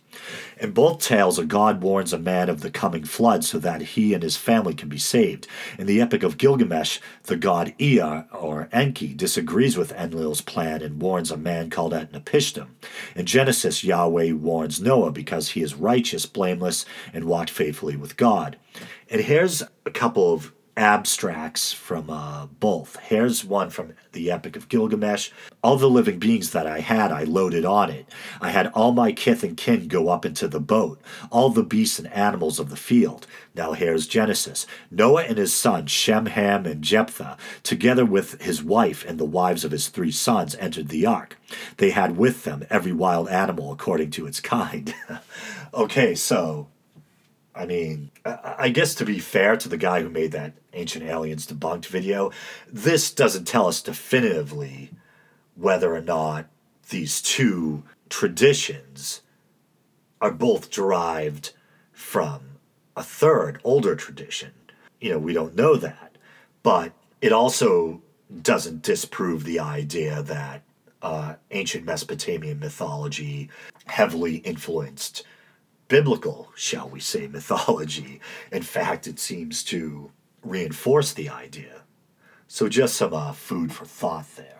In 0.59 0.71
both 0.71 0.99
tales, 0.99 1.37
a 1.37 1.45
god 1.45 1.81
warns 1.81 2.13
a 2.13 2.19
man 2.19 2.49
of 2.49 2.61
the 2.61 2.71
coming 2.71 3.03
flood 3.03 3.43
so 3.43 3.59
that 3.59 3.81
he 3.81 4.13
and 4.13 4.23
his 4.23 4.37
family 4.37 4.73
can 4.73 4.89
be 4.89 4.97
saved. 4.97 5.47
In 5.77 5.85
the 5.85 6.01
Epic 6.01 6.23
of 6.23 6.37
Gilgamesh, 6.37 6.99
the 7.23 7.37
god 7.37 7.73
Ea, 7.79 8.23
or 8.31 8.69
Enki, 8.71 9.13
disagrees 9.13 9.77
with 9.77 9.93
Enlil's 9.93 10.41
plan 10.41 10.81
and 10.81 11.01
warns 11.01 11.31
a 11.31 11.37
man 11.37 11.69
called 11.69 11.93
Utnapishtim. 11.93 12.67
In 13.15 13.25
Genesis, 13.25 13.83
Yahweh 13.83 14.31
warns 14.31 14.81
Noah 14.81 15.11
because 15.11 15.49
he 15.49 15.61
is 15.61 15.75
righteous, 15.75 16.25
blameless, 16.25 16.85
and 17.13 17.25
walked 17.25 17.49
faithfully 17.49 17.95
with 17.95 18.17
God. 18.17 18.57
And 19.09 19.21
here's 19.21 19.63
a 19.85 19.91
couple 19.91 20.33
of 20.33 20.53
abstracts 20.79 21.73
from 21.73 22.09
uh, 22.09 22.45
both. 22.45 22.95
Here's 23.01 23.43
one 23.43 23.69
from 23.69 23.95
the 24.13 24.31
Epic 24.31 24.55
of 24.55 24.69
Gilgamesh. 24.69 25.29
All 25.61 25.75
the 25.75 25.89
living 25.89 26.19
beings 26.19 26.51
that 26.51 26.65
I 26.65 26.79
had, 26.79 27.11
I 27.11 27.25
loaded 27.25 27.65
on 27.65 27.89
it. 27.89 28.07
I 28.39 28.51
had 28.51 28.67
all 28.67 28.93
my 28.93 29.11
kith 29.11 29.43
and 29.43 29.57
kin 29.57 29.89
go 29.89 30.07
up 30.07 30.25
into 30.25 30.47
the 30.47 30.61
boat, 30.61 31.01
all 31.31 31.49
the 31.49 31.63
beasts 31.63 31.99
and 31.99 32.07
animals 32.13 32.59
of 32.59 32.69
the 32.69 32.77
field. 32.77 33.27
Now 33.53 33.73
here's 33.73 34.07
Genesis. 34.07 34.65
Noah 34.89 35.23
and 35.23 35.37
his 35.37 35.53
sons, 35.53 35.91
Shem, 35.91 36.27
Ham, 36.27 36.65
and 36.65 36.81
Japheth, 36.81 37.37
together 37.61 38.05
with 38.05 38.41
his 38.41 38.63
wife 38.63 39.03
and 39.05 39.19
the 39.19 39.25
wives 39.25 39.65
of 39.65 39.71
his 39.71 39.89
three 39.89 40.11
sons, 40.11 40.55
entered 40.55 40.87
the 40.87 41.05
ark. 41.05 41.37
They 41.75 41.89
had 41.89 42.15
with 42.15 42.45
them 42.45 42.65
every 42.69 42.93
wild 42.93 43.27
animal 43.27 43.73
according 43.73 44.11
to 44.11 44.25
its 44.25 44.39
kind. 44.39 44.95
okay, 45.73 46.15
so 46.15 46.69
I 47.59 47.65
mean, 47.65 48.09
I 48.23 48.69
guess 48.69 48.95
to 48.95 49.05
be 49.05 49.19
fair 49.19 49.57
to 49.57 49.67
the 49.67 49.75
guy 49.75 50.01
who 50.01 50.09
made 50.09 50.31
that 50.31 50.53
Ancient 50.71 51.03
Aliens 51.03 51.45
Debunked 51.45 51.87
video, 51.87 52.31
this 52.71 53.13
doesn't 53.13 53.49
tell 53.49 53.67
us 53.67 53.81
definitively 53.81 54.91
whether 55.55 55.93
or 55.93 55.99
not 55.99 56.47
these 56.89 57.21
two 57.21 57.83
traditions 58.07 59.21
are 60.21 60.31
both 60.31 60.71
derived 60.71 61.51
from 61.91 62.41
a 62.95 63.03
third, 63.03 63.59
older 63.65 63.93
tradition. 63.93 64.53
You 65.01 65.11
know, 65.11 65.19
we 65.19 65.33
don't 65.33 65.55
know 65.55 65.75
that. 65.75 66.17
But 66.63 66.93
it 67.19 67.33
also 67.33 68.01
doesn't 68.41 68.83
disprove 68.83 69.43
the 69.43 69.59
idea 69.59 70.23
that 70.23 70.63
uh, 71.01 71.35
ancient 71.51 71.83
Mesopotamian 71.83 72.59
mythology 72.59 73.49
heavily 73.85 74.37
influenced 74.37 75.25
biblical, 75.89 76.51
shall 76.55 76.87
we 76.87 77.01
say, 77.01 77.27
mythology. 77.27 78.21
In 78.51 78.63
fact, 78.63 79.07
it 79.07 79.19
seems 79.19 79.63
to 79.65 80.11
reinforce 80.41 81.11
the 81.11 81.27
idea. 81.27 81.81
So, 82.47 82.69
just 82.69 82.95
some 82.95 83.13
uh, 83.13 83.33
food 83.33 83.73
for 83.73 83.85
thought 83.85 84.25
there. 84.37 84.58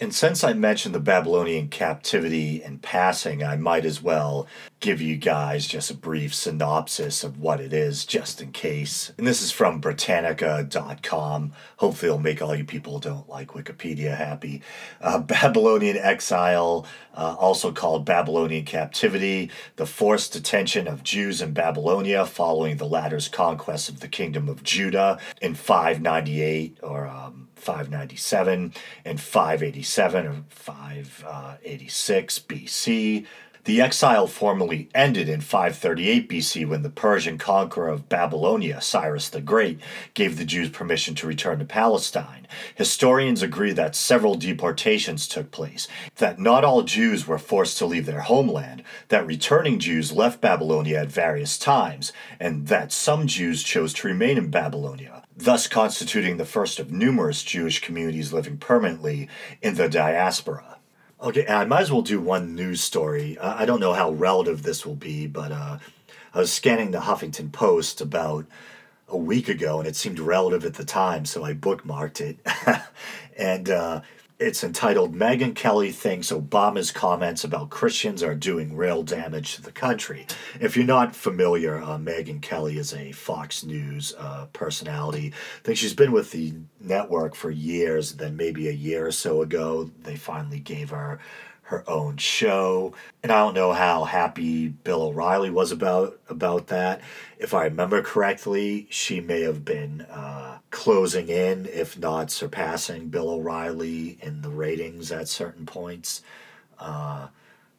And 0.00 0.14
since 0.14 0.44
I 0.44 0.52
mentioned 0.52 0.94
the 0.94 1.00
Babylonian 1.00 1.68
captivity 1.68 2.62
and 2.62 2.80
passing, 2.80 3.42
I 3.42 3.56
might 3.56 3.84
as 3.84 4.00
well 4.00 4.46
give 4.78 5.00
you 5.02 5.16
guys 5.16 5.66
just 5.66 5.90
a 5.90 5.94
brief 5.94 6.32
synopsis 6.32 7.24
of 7.24 7.40
what 7.40 7.60
it 7.60 7.72
is, 7.72 8.04
just 8.04 8.40
in 8.40 8.52
case. 8.52 9.12
And 9.18 9.26
this 9.26 9.42
is 9.42 9.50
from 9.50 9.80
Britannica.com. 9.80 11.52
Hopefully, 11.78 12.10
it'll 12.10 12.20
make 12.20 12.40
all 12.40 12.54
you 12.54 12.64
people 12.64 12.94
who 12.94 13.00
don't 13.00 13.28
like 13.28 13.48
Wikipedia 13.48 14.16
happy. 14.16 14.62
Uh, 15.00 15.18
Babylonian 15.38 15.96
exile, 15.96 16.86
uh, 17.16 17.34
also 17.36 17.72
called 17.72 18.04
Babylonian 18.04 18.64
captivity, 18.64 19.50
the 19.74 19.86
forced 19.86 20.32
detention 20.32 20.86
of 20.86 21.02
Jews 21.02 21.42
in 21.42 21.52
Babylonia 21.52 22.24
following 22.24 22.76
the 22.76 22.86
latter's 22.86 23.26
conquest 23.26 23.88
of 23.88 23.98
the 23.98 24.08
kingdom 24.08 24.48
of 24.48 24.62
Judah 24.62 25.18
in 25.42 25.56
598 25.56 26.78
or 26.84 27.08
um, 27.08 27.47
597 27.58 28.72
and 29.04 29.20
587 29.20 30.26
or 30.26 30.44
586 30.48 32.38
uh, 32.38 32.42
BC. 32.42 33.26
The 33.68 33.82
exile 33.82 34.26
formally 34.26 34.88
ended 34.94 35.28
in 35.28 35.42
538 35.42 36.26
BC 36.26 36.66
when 36.66 36.80
the 36.80 36.88
Persian 36.88 37.36
conqueror 37.36 37.88
of 37.88 38.08
Babylonia, 38.08 38.80
Cyrus 38.80 39.28
the 39.28 39.42
Great, 39.42 39.78
gave 40.14 40.38
the 40.38 40.46
Jews 40.46 40.70
permission 40.70 41.14
to 41.16 41.26
return 41.26 41.58
to 41.58 41.66
Palestine. 41.66 42.46
Historians 42.76 43.42
agree 43.42 43.72
that 43.72 43.94
several 43.94 44.36
deportations 44.36 45.28
took 45.28 45.50
place, 45.50 45.86
that 46.16 46.38
not 46.38 46.64
all 46.64 46.80
Jews 46.82 47.26
were 47.26 47.36
forced 47.38 47.76
to 47.76 47.84
leave 47.84 48.06
their 48.06 48.22
homeland, 48.22 48.82
that 49.08 49.26
returning 49.26 49.78
Jews 49.78 50.12
left 50.12 50.40
Babylonia 50.40 51.02
at 51.02 51.08
various 51.08 51.58
times, 51.58 52.10
and 52.40 52.68
that 52.68 52.90
some 52.90 53.26
Jews 53.26 53.62
chose 53.62 53.92
to 53.92 54.08
remain 54.08 54.38
in 54.38 54.50
Babylonia, 54.50 55.24
thus 55.38 55.68
constituting 55.68 56.36
the 56.36 56.44
first 56.44 56.80
of 56.80 56.90
numerous 56.90 57.44
Jewish 57.44 57.80
communities 57.80 58.32
living 58.32 58.58
permanently 58.58 59.28
in 59.62 59.76
the 59.76 59.88
diaspora. 59.88 60.78
Okay, 61.20 61.46
I 61.46 61.64
might 61.64 61.82
as 61.82 61.92
well 61.92 62.02
do 62.02 62.20
one 62.20 62.54
news 62.54 62.80
story. 62.80 63.38
I 63.38 63.64
don't 63.64 63.80
know 63.80 63.92
how 63.92 64.10
relative 64.10 64.62
this 64.62 64.84
will 64.84 64.96
be, 64.96 65.26
but 65.26 65.52
uh, 65.52 65.78
I 66.34 66.38
was 66.38 66.52
scanning 66.52 66.90
the 66.90 67.00
Huffington 67.00 67.52
Post 67.52 68.00
about 68.00 68.46
a 69.08 69.16
week 69.16 69.48
ago, 69.48 69.78
and 69.78 69.88
it 69.88 69.96
seemed 69.96 70.18
relative 70.18 70.64
at 70.64 70.74
the 70.74 70.84
time, 70.84 71.24
so 71.24 71.44
I 71.44 71.54
bookmarked 71.54 72.20
it. 72.20 72.38
and 73.36 73.70
uh, 73.70 74.02
it's 74.38 74.62
entitled 74.62 75.16
Megyn 75.16 75.54
Kelly 75.54 75.90
Thinks 75.90 76.30
Obama's 76.30 76.92
Comments 76.92 77.42
About 77.42 77.70
Christians 77.70 78.22
Are 78.22 78.36
Doing 78.36 78.76
Real 78.76 79.02
Damage 79.02 79.56
to 79.56 79.62
the 79.62 79.72
Country. 79.72 80.26
If 80.60 80.76
you're 80.76 80.86
not 80.86 81.16
familiar, 81.16 81.78
uh, 81.78 81.98
Megyn 81.98 82.40
Kelly 82.40 82.78
is 82.78 82.94
a 82.94 83.10
Fox 83.10 83.64
News 83.64 84.14
uh, 84.16 84.46
personality. 84.52 85.32
I 85.34 85.64
think 85.64 85.78
she's 85.78 85.94
been 85.94 86.12
with 86.12 86.30
the 86.30 86.54
network 86.80 87.34
for 87.34 87.50
years. 87.50 88.12
Then, 88.12 88.36
maybe 88.36 88.68
a 88.68 88.72
year 88.72 89.08
or 89.08 89.12
so 89.12 89.42
ago, 89.42 89.90
they 90.02 90.14
finally 90.14 90.60
gave 90.60 90.90
her 90.90 91.18
her 91.62 91.84
own 91.86 92.16
show. 92.16 92.94
And 93.22 93.30
I 93.30 93.40
don't 93.40 93.52
know 93.54 93.72
how 93.72 94.04
happy 94.04 94.68
Bill 94.68 95.02
O'Reilly 95.02 95.50
was 95.50 95.70
about 95.70 96.18
about 96.28 96.68
that. 96.68 97.02
If 97.38 97.52
I 97.52 97.64
remember 97.64 98.02
correctly, 98.02 98.86
she 98.88 99.20
may 99.20 99.42
have 99.42 99.64
been 99.66 100.02
uh, 100.02 100.47
closing 100.70 101.28
in, 101.28 101.66
if 101.66 101.98
not 101.98 102.30
surpassing 102.30 103.08
Bill 103.08 103.30
O'Reilly 103.30 104.18
in 104.22 104.42
the 104.42 104.50
ratings 104.50 105.10
at 105.12 105.28
certain 105.28 105.66
points. 105.66 106.22
Uh, 106.78 107.28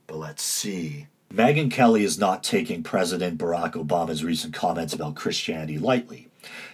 but 0.08 0.18
let's 0.18 0.44
see. 0.44 1.08
Megyn 1.32 1.72
Kelly 1.72 2.04
is 2.04 2.18
not 2.18 2.44
taking 2.44 2.82
President 2.82 3.38
Barack 3.38 3.74
Obama's 3.74 4.24
recent 4.24 4.54
comments 4.54 4.94
about 4.94 5.16
Christianity 5.16 5.78
lightly. 5.78 6.29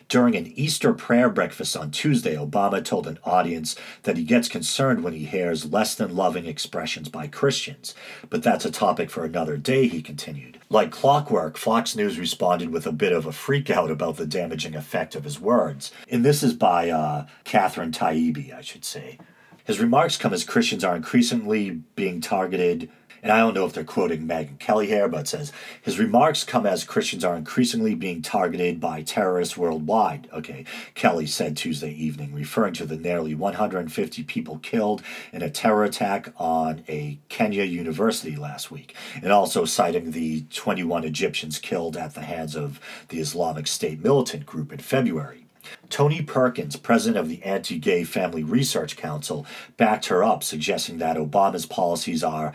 During 0.08 0.36
an 0.36 0.52
Easter 0.56 0.94
prayer 0.94 1.30
breakfast 1.30 1.76
on 1.76 1.90
Tuesday, 1.90 2.36
Obama 2.36 2.84
told 2.84 3.08
an 3.08 3.18
audience 3.24 3.76
that 4.04 4.18
he 4.18 4.24
gets 4.24 4.48
concerned 4.48 5.04
when 5.04 5.14
he 5.14 5.26
hears 5.26 5.72
less 5.72 5.96
than 5.96 6.16
loving 6.16 6.46
expressions 6.46 7.10
by 7.10 7.26
Christians. 7.26 7.96
But 8.30 8.44
that's 8.44 8.66
a 8.66 8.72
topic 8.72 9.10
for 9.10 9.26
another 9.26 9.58
day, 9.58 9.88
he 9.88 10.04
continued. 10.04 10.60
Like 10.70 10.92
clockwork, 10.92 11.58
Fox 11.58 11.96
News 11.96 12.20
responded 12.20 12.70
with 12.70 12.86
a 12.86 12.92
bit 12.92 13.14
of 13.14 13.26
a 13.26 13.32
freakout 13.32 13.90
about 13.90 14.18
the 14.18 14.28
damaging 14.28 14.76
effect 14.76 15.16
of 15.16 15.24
his 15.24 15.40
words. 15.40 15.92
And 16.08 16.24
this 16.24 16.44
is 16.44 16.54
by 16.54 16.90
uh, 16.90 17.26
Catherine 17.44 17.92
Taibi, 17.92 18.54
I 18.54 18.62
should 18.62 18.86
say. 18.86 19.18
His 19.64 19.80
remarks 19.80 20.18
come 20.18 20.34
as 20.34 20.44
Christians 20.44 20.84
are 20.84 20.96
increasingly 20.96 21.72
being 21.96 22.22
targeted 22.22 22.92
and 23.26 23.32
I 23.32 23.40
don't 23.40 23.56
know 23.56 23.66
if 23.66 23.74
they're 23.74 23.84
quoting 23.84 24.28
Megyn 24.28 24.60
Kelly 24.60 24.86
here, 24.86 25.08
but 25.08 25.28
says 25.28 25.52
his 25.82 25.98
remarks 25.98 26.44
come 26.44 26.68
as 26.68 26.84
Christians 26.84 27.26
are 27.26 27.36
increasingly 27.36 27.96
being 27.96 28.22
targeted 28.22 28.80
by 28.80 29.02
terrorists 29.02 29.58
worldwide. 29.58 30.30
Okay, 30.32 30.64
Kelly 30.94 31.26
said 31.26 31.58
Tuesday 31.58 31.90
evening, 31.90 32.36
referring 32.36 32.76
to 32.76 32.86
the 32.86 32.98
nearly 32.98 33.34
150 33.34 34.24
people 34.26 34.60
killed 34.60 35.02
in 35.34 35.42
a 35.42 35.50
terror 35.50 35.84
attack 35.84 36.34
on 36.38 36.84
a 36.88 37.18
Kenya 37.28 37.64
university 37.64 38.36
last 38.36 38.70
week, 38.70 38.96
and 39.16 39.32
also 39.32 39.66
citing 39.66 40.12
the 40.12 40.44
21 40.52 41.04
Egyptians 41.04 41.58
killed 41.58 41.98
at 41.98 42.14
the 42.14 42.22
hands 42.22 42.56
of 42.56 42.80
the 43.10 43.20
Islamic 43.20 43.66
State 43.66 44.04
militant 44.04 44.46
group 44.46 44.72
in 44.72 44.78
February. 44.78 45.48
Tony 45.90 46.22
Perkins, 46.22 46.76
president 46.76 47.18
of 47.18 47.28
the 47.28 47.42
Anti 47.42 47.80
Gay 47.80 48.04
Family 48.04 48.44
Research 48.44 48.96
Council, 48.96 49.48
backed 49.78 50.06
her 50.08 50.24
up, 50.24 50.44
suggesting 50.44 51.00
that 51.00 51.18
Obama's 51.18 51.66
policies 51.66 52.24
are 52.24 52.54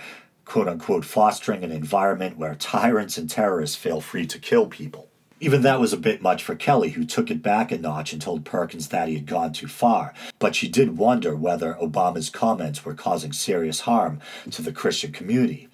quote 0.50 0.66
unquote 0.66 1.04
fostering 1.04 1.62
an 1.62 1.70
environment 1.70 2.36
where 2.36 2.56
tyrants 2.56 3.16
and 3.16 3.30
terrorists 3.30 3.76
feel 3.76 4.00
free 4.00 4.26
to 4.26 4.36
kill 4.36 4.66
people. 4.66 5.08
Even 5.38 5.62
that 5.62 5.78
was 5.78 5.92
a 5.92 5.96
bit 5.96 6.20
much 6.20 6.42
for 6.42 6.56
Kelly, 6.56 6.90
who 6.90 7.04
took 7.04 7.30
it 7.30 7.40
back 7.40 7.70
a 7.70 7.78
notch 7.78 8.12
and 8.12 8.20
told 8.20 8.44
Perkins 8.44 8.88
that 8.88 9.08
he 9.08 9.14
had 9.14 9.26
gone 9.26 9.52
too 9.52 9.68
far. 9.68 10.12
But 10.40 10.56
she 10.56 10.68
did 10.68 10.98
wonder 10.98 11.36
whether 11.36 11.74
Obama's 11.74 12.28
comments 12.28 12.84
were 12.84 12.94
causing 12.94 13.32
serious 13.32 13.80
harm 13.80 14.18
to 14.50 14.60
the 14.60 14.72
Christian 14.72 15.12
community. 15.12 15.68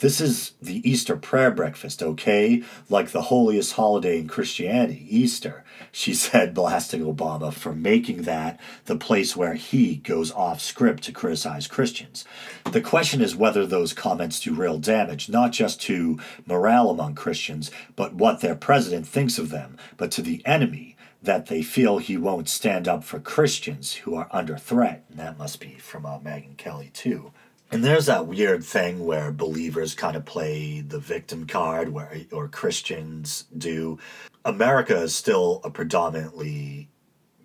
This 0.00 0.18
is 0.18 0.52
the 0.62 0.88
Easter 0.88 1.14
prayer 1.14 1.50
breakfast, 1.50 2.02
okay? 2.02 2.62
Like 2.88 3.10
the 3.10 3.20
holiest 3.22 3.74
holiday 3.74 4.18
in 4.18 4.28
Christianity, 4.28 5.06
Easter, 5.10 5.62
she 5.92 6.14
said, 6.14 6.54
blasting 6.54 7.02
Obama 7.02 7.52
for 7.52 7.74
making 7.74 8.22
that 8.22 8.58
the 8.86 8.96
place 8.96 9.36
where 9.36 9.54
he 9.54 9.96
goes 9.96 10.32
off 10.32 10.62
script 10.62 11.02
to 11.02 11.12
criticize 11.12 11.66
Christians. 11.66 12.24
The 12.72 12.80
question 12.80 13.20
is 13.20 13.36
whether 13.36 13.66
those 13.66 13.92
comments 13.92 14.40
do 14.40 14.54
real 14.54 14.78
damage, 14.78 15.28
not 15.28 15.52
just 15.52 15.82
to 15.82 16.18
morale 16.46 16.88
among 16.88 17.14
Christians, 17.14 17.70
but 17.94 18.14
what 18.14 18.40
their 18.40 18.54
president 18.54 19.06
thinks 19.06 19.38
of 19.38 19.50
them, 19.50 19.76
but 19.98 20.10
to 20.12 20.22
the 20.22 20.40
enemy, 20.46 20.96
that 21.22 21.46
they 21.46 21.60
feel 21.60 21.98
he 21.98 22.16
won't 22.16 22.48
stand 22.48 22.88
up 22.88 23.04
for 23.04 23.20
Christians 23.20 23.92
who 23.92 24.14
are 24.14 24.28
under 24.30 24.56
threat. 24.56 25.04
And 25.10 25.18
that 25.18 25.36
must 25.36 25.60
be 25.60 25.74
from 25.74 26.06
uh, 26.06 26.18
Megyn 26.18 26.56
Kelly, 26.56 26.90
too. 26.94 27.32
And 27.72 27.84
there's 27.84 28.06
that 28.06 28.26
weird 28.26 28.64
thing 28.64 29.06
where 29.06 29.30
believers 29.30 29.94
kind 29.94 30.16
of 30.16 30.24
play 30.24 30.80
the 30.80 30.98
victim 30.98 31.46
card, 31.46 31.90
where 31.90 32.22
or 32.32 32.48
Christians 32.48 33.44
do. 33.56 33.98
America 34.44 34.96
is 35.02 35.14
still 35.14 35.60
a 35.62 35.70
predominantly 35.70 36.88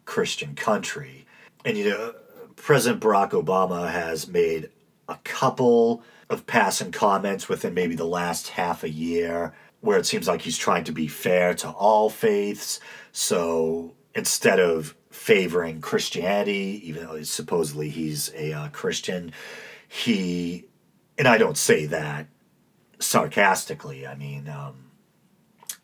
Christian 0.05 0.55
country, 0.55 1.25
and 1.63 1.77
you 1.77 1.89
know, 1.89 2.13
President 2.55 3.01
Barack 3.01 3.31
Obama 3.31 3.91
has 3.91 4.27
made 4.27 4.69
a 5.07 5.17
couple 5.23 6.03
of 6.29 6.47
passing 6.47 6.91
comments 6.91 7.47
within 7.47 7.73
maybe 7.73 7.95
the 7.95 8.05
last 8.05 8.49
half 8.49 8.83
a 8.83 8.89
year 8.89 9.53
where 9.81 9.99
it 9.99 10.05
seems 10.05 10.27
like 10.27 10.41
he's 10.41 10.57
trying 10.57 10.83
to 10.83 10.91
be 10.91 11.07
fair 11.07 11.53
to 11.53 11.69
all 11.69 12.09
faiths. 12.09 12.79
So 13.11 13.93
instead 14.15 14.59
of 14.59 14.95
favoring 15.15 15.81
Christianity, 15.81 16.81
even 16.83 17.07
though 17.07 17.23
supposedly 17.23 17.89
he's 17.89 18.31
a 18.35 18.53
uh, 18.53 18.67
Christian, 18.69 19.31
he, 19.87 20.65
and 21.17 21.27
I 21.27 21.39
don't 21.39 21.57
say 21.57 21.85
that 21.87 22.27
sarcastically, 22.99 24.05
I 24.05 24.15
mean, 24.15 24.47
um, 24.49 24.91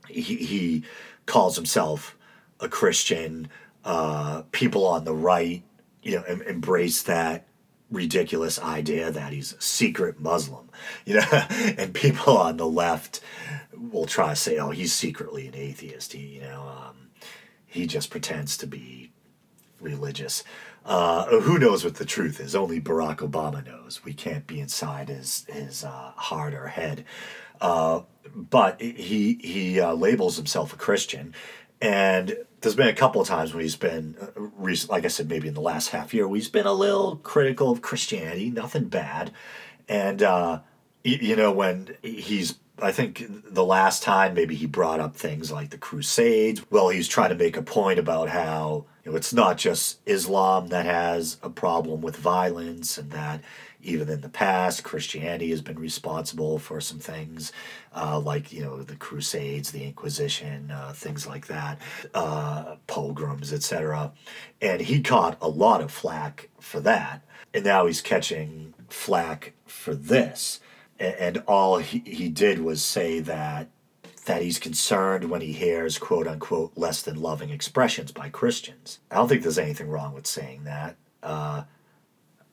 he, 0.08 0.22
he 0.22 0.84
calls 1.26 1.56
himself 1.56 2.16
a 2.60 2.68
Christian. 2.68 3.50
Uh, 3.84 4.44
people 4.52 4.86
on 4.86 5.06
the 5.06 5.16
right, 5.16 5.64
you 6.04 6.18
know, 6.18 6.24
em- 6.24 6.44
embrace 6.44 7.02
that 7.04 7.48
ridiculous 7.90 8.60
idea 8.60 9.12
that 9.12 9.34
he's 9.34 9.54
a 9.54 9.62
secret 9.62 10.20
Muslim, 10.20 10.70
you 11.06 11.16
know, 11.16 11.46
and 11.78 11.94
people 11.94 12.38
on 12.38 12.58
the 12.58 12.68
left 12.68 13.22
will 13.76 14.06
try 14.06 14.30
to 14.30 14.36
say, 14.36 14.60
oh, 14.60 14.70
he's 14.70 14.94
secretly 14.94 15.48
an 15.48 15.56
atheist. 15.56 16.14
He, 16.14 16.20
you 16.20 16.42
know, 16.42 16.62
um, 16.62 17.10
he 17.66 17.88
just 17.88 18.12
pretends 18.12 18.58
to 18.58 18.68
be 18.68 19.12
religious. 19.82 20.44
Uh, 20.86 21.40
who 21.42 21.60
knows 21.60 21.84
what 21.84 21.96
the 21.96 22.06
truth 22.06 22.40
is? 22.40 22.56
Only 22.56 22.82
Barack 22.82 23.18
Obama 23.18 23.66
knows. 23.66 24.02
We 24.04 24.14
can't 24.14 24.48
be 24.48 24.60
inside 24.60 25.10
his 25.10 25.46
his 25.48 25.84
uh, 25.84 26.14
heart 26.16 26.54
or 26.54 26.68
head. 26.68 27.06
Uh, 27.60 28.02
but 28.36 28.82
he 28.82 29.40
he 29.42 29.80
uh, 29.80 29.94
labels 29.94 30.38
himself 30.38 30.74
a 30.74 30.78
Christian, 30.78 31.36
and 31.80 32.36
there's 32.62 32.76
been 32.76 32.88
a 32.88 32.94
couple 32.94 33.22
of 33.22 33.28
times 33.28 33.54
when 33.54 33.62
he's 33.62 33.76
been, 33.76 34.16
uh, 34.22 34.28
recent, 34.36 34.92
like 34.92 35.06
I 35.06 35.10
said, 35.10 35.30
maybe 35.30 35.48
in 35.48 35.54
the 35.54 35.62
last 35.62 35.90
half 35.90 36.14
year, 36.14 36.28
he's 36.34 36.50
been 36.50 36.68
a 36.68 36.74
little 36.74 37.18
critical 37.18 37.72
of 37.72 37.82
Christianity. 37.82 38.50
Nothing 38.50 38.86
bad, 38.86 39.32
and 39.88 40.24
uh, 40.24 40.62
you 41.04 41.36
know 41.36 41.52
when 41.52 41.96
he's 42.02 42.54
I 42.80 42.92
think 42.92 43.24
the 43.54 43.66
last 43.66 44.02
time 44.02 44.34
maybe 44.34 44.56
he 44.56 44.66
brought 44.66 45.00
up 45.00 45.16
things 45.16 45.52
like 45.52 45.70
the 45.70 45.78
Crusades. 45.78 46.64
Well, 46.72 46.90
he's 46.90 47.08
trying 47.08 47.30
to 47.30 47.36
make 47.36 47.56
a 47.56 47.62
point 47.62 48.00
about 48.00 48.30
how 48.30 48.86
you 49.04 49.12
know, 49.12 49.18
it's 49.18 49.34
not 49.34 49.58
just 49.58 50.00
Islam 50.06 50.68
that 50.68 50.86
has 50.86 51.38
a 51.44 51.50
problem 51.50 52.02
with 52.02 52.16
violence, 52.16 52.98
and 52.98 53.12
that 53.12 53.42
even 53.84 54.10
in 54.10 54.22
the 54.22 54.30
past, 54.30 54.84
Christianity 54.84 55.50
has 55.50 55.62
been 55.62 55.80
responsible 55.80 56.60
for 56.60 56.80
some 56.82 57.00
things, 57.00 57.52
uh, 57.96 58.20
like 58.20 58.52
you 58.52 58.64
know 58.64 58.84
the 58.84 58.96
Crusades, 58.96 59.72
the 59.72 59.84
Inquisition, 59.84 60.72
uh, 60.72 60.94
things 60.94 61.26
like 61.26 61.48
that, 61.48 61.80
uh, 62.14 62.76
pogroms, 62.88 63.54
etc. 63.54 64.12
And 64.62 64.82
he 64.82 65.02
caught 65.02 65.38
a 65.42 65.48
lot 65.48 65.82
of 65.82 65.92
flack 65.92 66.50
for 66.60 66.80
that, 66.82 67.22
and 67.54 67.64
now 67.64 67.86
he's 67.86 68.02
catching 68.02 68.74
flack 68.90 69.54
for 69.66 69.96
this. 69.96 70.60
And, 71.02 71.44
all 71.48 71.80
he, 71.80 72.00
he 72.06 72.30
did 72.30 72.60
was 72.60 72.84
say 72.84 73.20
that 73.22 73.70
that 74.26 74.44
he's 74.44 74.60
concerned 74.60 75.32
when 75.32 75.42
he 75.42 75.52
hears 75.52 75.98
quote 75.98 76.28
unquote 76.28 76.74
less 76.76 77.02
than 77.02 77.20
loving 77.20 77.50
expressions 77.50 78.12
by 78.12 78.30
Christians. 78.30 79.00
I 79.10 79.16
don't 79.16 79.28
think 79.28 79.42
there's 79.42 79.58
anything 79.58 79.90
wrong 79.90 80.14
with 80.14 80.28
saying 80.28 80.66
that. 80.66 80.96
Uh, 81.24 81.64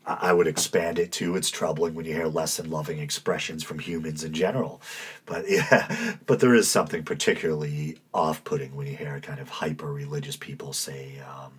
I 0.09 0.33
would 0.33 0.47
expand 0.47 0.99
it 0.99 1.13
to 1.13 1.37
it's 1.37 1.51
troubling 1.51 1.95
when 1.95 2.07
you 2.07 2.15
hear 2.15 2.29
less 2.29 2.57
than 2.57 2.71
loving 2.71 2.99
expressions 2.99 3.63
from 3.63 3.79
humans 3.79 4.25
in 4.25 4.33
general. 4.33 4.81
But 5.27 5.45
yeah, 5.49 6.17
but 6.25 6.41
there 6.41 6.55
is 6.55 6.71
something 6.71 7.05
particularly 7.05 7.99
off 8.15 8.43
putting 8.45 8.75
when 8.75 8.87
you 8.87 8.97
hear 8.97 9.21
kind 9.21 9.39
of 9.39 9.51
hyper 9.51 9.93
religious 9.93 10.37
people 10.37 10.73
say 10.73 11.21
um, 11.21 11.53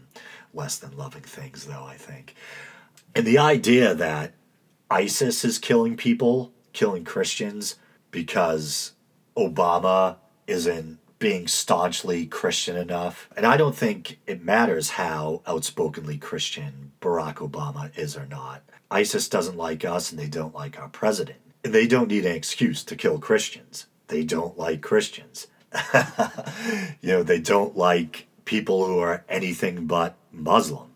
less 0.54 0.78
than 0.80 0.98
loving 0.98 1.22
things, 1.22 1.66
though, 1.66 1.84
I 1.84 1.96
think. 1.96 2.34
And 3.16 3.26
the 3.26 3.38
idea 3.38 3.94
that 3.94 4.34
ISIS 4.90 5.46
is 5.46 5.60
killing 5.60 5.96
people, 5.96 6.52
killing 6.74 7.06
Christians, 7.06 7.76
because 8.12 8.94
Obama 9.38 10.18
isn't 10.48 11.00
being 11.20 11.48
staunchly 11.48 12.26
Christian 12.26 12.78
enough. 12.78 13.30
And 13.36 13.46
I 13.46 13.58
don't 13.58 13.76
think 13.76 14.20
it 14.26 14.44
matters 14.44 14.92
how 14.92 15.42
outspokenly 15.46 16.18
Christian 16.18 16.94
Barack 17.02 17.36
Obama 17.36 17.96
is 17.98 18.18
or 18.18 18.26
not. 18.26 18.64
ISIS 18.90 19.30
doesn't 19.30 19.58
like 19.58 19.86
us 19.86 20.12
and 20.12 20.20
they 20.20 20.28
don't 20.30 20.56
like 20.56 20.80
our 20.80 20.88
president. 20.88 21.40
And 21.64 21.74
they 21.74 21.88
don't 21.88 22.08
need 22.08 22.26
an 22.26 22.36
excuse 22.36 22.84
to 22.86 22.96
kill 22.96 23.20
Christians. 23.20 23.86
They 24.08 24.24
don't 24.24 24.58
like 24.58 24.82
Christians. 24.82 25.48
you 27.02 27.10
know, 27.10 27.24
they 27.24 27.40
don't 27.40 27.78
like 27.78 28.28
people 28.46 28.86
who 28.86 29.00
are 29.00 29.24
anything 29.30 29.86
but 29.86 30.16
Muslim. 30.32 30.96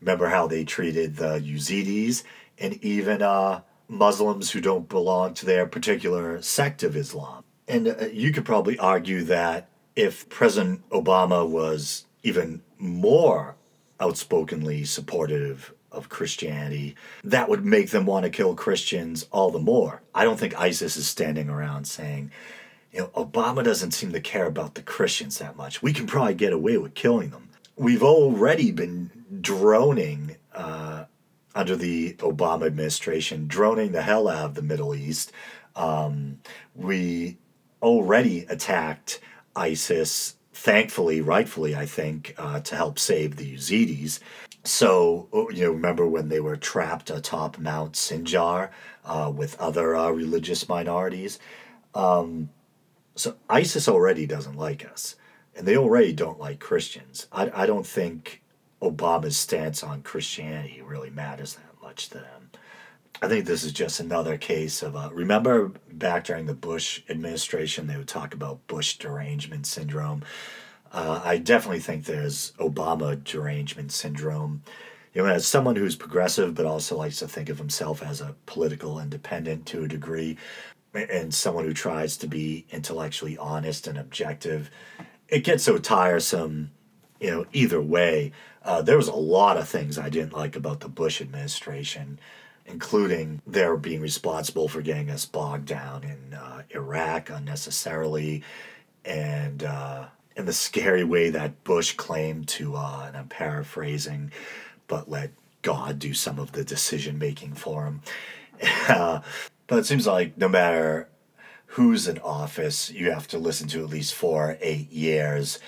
Remember 0.00 0.28
how 0.28 0.46
they 0.46 0.64
treated 0.64 1.16
the 1.16 1.38
Yazidis 1.40 2.24
and 2.58 2.82
even 2.84 3.22
uh, 3.22 3.60
Muslims 3.90 4.52
who 4.52 4.60
don't 4.60 4.88
belong 4.88 5.34
to 5.34 5.44
their 5.44 5.66
particular 5.66 6.40
sect 6.40 6.84
of 6.84 6.96
Islam. 6.96 7.42
And 7.66 7.88
uh, 7.88 8.06
you 8.12 8.32
could 8.32 8.44
probably 8.44 8.78
argue 8.78 9.24
that 9.24 9.68
if 9.96 10.28
President 10.28 10.88
Obama 10.90 11.46
was 11.46 12.06
even 12.22 12.62
more 12.78 13.56
outspokenly 14.00 14.84
supportive 14.84 15.74
of 15.90 16.08
Christianity, 16.08 16.94
that 17.24 17.48
would 17.48 17.64
make 17.64 17.90
them 17.90 18.06
want 18.06 18.24
to 18.24 18.30
kill 18.30 18.54
Christians 18.54 19.26
all 19.32 19.50
the 19.50 19.58
more. 19.58 20.02
I 20.14 20.22
don't 20.22 20.38
think 20.38 20.58
ISIS 20.58 20.96
is 20.96 21.08
standing 21.08 21.48
around 21.48 21.86
saying, 21.86 22.30
you 22.92 23.00
know, 23.00 23.08
Obama 23.08 23.64
doesn't 23.64 23.90
seem 23.90 24.12
to 24.12 24.20
care 24.20 24.46
about 24.46 24.76
the 24.76 24.82
Christians 24.82 25.38
that 25.38 25.56
much. 25.56 25.82
We 25.82 25.92
can 25.92 26.06
probably 26.06 26.34
get 26.34 26.52
away 26.52 26.76
with 26.78 26.94
killing 26.94 27.30
them. 27.30 27.48
We've 27.76 28.02
already 28.02 28.70
been 28.70 29.10
droning 29.40 30.36
uh, 30.54 30.89
under 31.60 31.76
the 31.76 32.14
Obama 32.14 32.66
administration, 32.66 33.46
droning 33.46 33.92
the 33.92 34.00
hell 34.00 34.28
out 34.28 34.46
of 34.46 34.54
the 34.54 34.62
Middle 34.62 34.94
East. 34.94 35.30
Um, 35.76 36.38
we 36.74 37.36
already 37.82 38.46
attacked 38.48 39.20
ISIS 39.54 40.36
thankfully, 40.54 41.20
rightfully, 41.20 41.76
I 41.76 41.84
think, 41.84 42.34
uh, 42.38 42.60
to 42.60 42.76
help 42.76 42.98
save 42.98 43.36
the 43.36 43.54
Yazidis. 43.54 44.20
So, 44.64 45.28
uh, 45.34 45.48
you 45.50 45.64
know, 45.64 45.72
remember 45.72 46.06
when 46.08 46.30
they 46.30 46.40
were 46.40 46.56
trapped 46.56 47.10
atop 47.10 47.58
Mount 47.58 47.92
Sinjar 47.92 48.70
uh, 49.04 49.30
with 49.34 49.60
other 49.60 49.94
uh, 49.94 50.10
religious 50.10 50.66
minorities? 50.66 51.38
Um, 51.94 52.48
so, 53.16 53.36
ISIS 53.50 53.86
already 53.86 54.24
doesn't 54.24 54.56
like 54.56 54.90
us, 54.90 55.16
and 55.54 55.66
they 55.66 55.76
already 55.76 56.14
don't 56.14 56.40
like 56.40 56.58
Christians. 56.58 57.26
I, 57.30 57.50
I 57.54 57.66
don't 57.66 57.86
think 57.86 58.42
Obama's 58.82 59.36
stance 59.36 59.82
on 59.82 60.02
Christianity 60.02 60.82
really 60.82 61.10
matters 61.10 61.54
that 61.54 61.82
much 61.82 62.08
to 62.10 62.18
them. 62.18 62.50
I 63.22 63.28
think 63.28 63.44
this 63.44 63.64
is 63.64 63.72
just 63.72 64.00
another 64.00 64.38
case 64.38 64.82
of 64.82 64.96
uh, 64.96 65.10
remember 65.12 65.72
back 65.92 66.24
during 66.24 66.46
the 66.46 66.54
Bush 66.54 67.02
administration, 67.08 67.86
they 67.86 67.96
would 67.96 68.08
talk 68.08 68.32
about 68.32 68.66
Bush 68.66 68.96
derangement 68.96 69.66
syndrome. 69.66 70.24
Uh, 70.92 71.20
I 71.22 71.36
definitely 71.36 71.80
think 71.80 72.04
there's 72.04 72.52
Obama 72.58 73.22
derangement 73.22 73.92
syndrome. 73.92 74.62
You 75.12 75.22
know, 75.22 75.28
as 75.28 75.46
someone 75.46 75.76
who's 75.76 75.96
progressive 75.96 76.54
but 76.54 76.66
also 76.66 76.96
likes 76.96 77.18
to 77.18 77.28
think 77.28 77.48
of 77.48 77.58
himself 77.58 78.02
as 78.02 78.20
a 78.20 78.36
political 78.46 78.98
independent 78.98 79.66
to 79.66 79.84
a 79.84 79.88
degree, 79.88 80.38
and 80.94 81.32
someone 81.32 81.64
who 81.64 81.74
tries 81.74 82.16
to 82.16 82.26
be 82.26 82.66
intellectually 82.70 83.36
honest 83.36 83.86
and 83.86 83.98
objective, 83.98 84.70
it 85.28 85.44
gets 85.44 85.64
so 85.64 85.78
tiresome. 85.78 86.70
You 87.20 87.30
know, 87.30 87.46
either 87.52 87.82
way, 87.82 88.32
uh, 88.64 88.82
there 88.82 88.96
was 88.96 89.08
a 89.08 89.14
lot 89.14 89.56
of 89.56 89.68
things 89.68 89.98
I 89.98 90.08
didn't 90.08 90.34
like 90.34 90.56
about 90.56 90.80
the 90.80 90.88
Bush 90.88 91.20
administration 91.20 92.18
including 92.70 93.42
their 93.46 93.76
being 93.76 94.00
responsible 94.00 94.68
for 94.68 94.80
getting 94.80 95.10
us 95.10 95.24
bogged 95.24 95.66
down 95.66 96.04
in 96.04 96.34
uh, 96.34 96.62
Iraq 96.70 97.30
unnecessarily, 97.30 98.42
and 99.04 99.64
uh, 99.64 100.06
in 100.36 100.46
the 100.46 100.52
scary 100.52 101.04
way 101.04 101.30
that 101.30 101.64
Bush 101.64 101.94
claimed 101.94 102.48
to, 102.48 102.76
uh, 102.76 103.04
and 103.06 103.16
I'm 103.16 103.28
paraphrasing, 103.28 104.30
but 104.86 105.10
let 105.10 105.30
God 105.62 105.98
do 105.98 106.14
some 106.14 106.38
of 106.38 106.52
the 106.52 106.64
decision 106.64 107.18
making 107.18 107.54
for 107.54 107.84
him. 107.84 108.02
Uh, 108.88 109.22
but 109.68 109.78
it 109.78 109.86
seems 109.86 110.06
like 110.06 110.36
no 110.36 110.48
matter 110.48 111.08
who's 111.66 112.06
in 112.08 112.18
office, 112.18 112.90
you 112.90 113.10
have 113.10 113.26
to 113.28 113.38
listen 113.38 113.68
to 113.68 113.82
at 113.82 113.88
least 113.88 114.12
four, 114.12 114.58
eight 114.60 114.90
years 114.90 115.60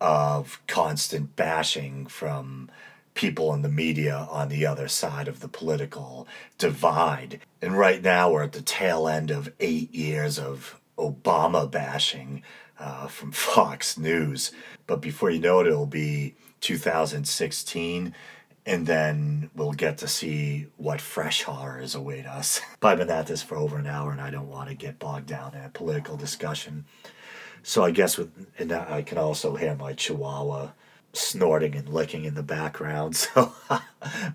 of 0.00 0.60
constant 0.66 1.36
bashing 1.36 2.06
from 2.06 2.70
people 3.14 3.52
in 3.52 3.62
the 3.62 3.68
media 3.68 4.26
on 4.30 4.48
the 4.48 4.64
other 4.64 4.88
side 4.88 5.28
of 5.28 5.40
the 5.40 5.48
political 5.48 6.26
divide. 6.58 7.40
And 7.60 7.76
right 7.76 8.02
now 8.02 8.30
we're 8.30 8.44
at 8.44 8.52
the 8.52 8.62
tail 8.62 9.08
end 9.08 9.30
of 9.30 9.52
eight 9.60 9.94
years 9.94 10.38
of 10.38 10.80
Obama 10.96 11.70
bashing 11.70 12.42
uh, 12.78 13.08
from 13.08 13.32
Fox 13.32 13.98
News. 13.98 14.52
But 14.86 15.00
before 15.00 15.30
you 15.30 15.40
know 15.40 15.60
it, 15.60 15.66
it'll 15.66 15.86
be 15.86 16.34
2016 16.60 18.14
and 18.66 18.86
then 18.86 19.50
we'll 19.54 19.72
get 19.72 19.98
to 19.98 20.08
see 20.08 20.66
what 20.76 21.00
fresh 21.00 21.42
horrors 21.42 21.94
await 21.94 22.26
us. 22.26 22.60
I've 22.82 22.98
been 22.98 23.10
at 23.10 23.26
this 23.26 23.42
for 23.42 23.56
over 23.56 23.78
an 23.78 23.86
hour 23.86 24.12
and 24.12 24.20
I 24.20 24.30
don't 24.30 24.48
want 24.48 24.68
to 24.68 24.74
get 24.74 24.98
bogged 24.98 25.26
down 25.26 25.54
in 25.54 25.62
a 25.62 25.70
political 25.70 26.16
discussion. 26.16 26.84
So 27.62 27.84
I 27.84 27.90
guess 27.90 28.16
with 28.18 28.30
and 28.58 28.72
I 28.72 29.02
can 29.02 29.18
also 29.18 29.56
hear 29.56 29.74
my 29.74 29.92
chihuahua 29.92 30.70
snorting 31.12 31.74
and 31.74 31.88
licking 31.88 32.24
in 32.24 32.34
the 32.34 32.42
background. 32.42 33.26
So 33.34 33.52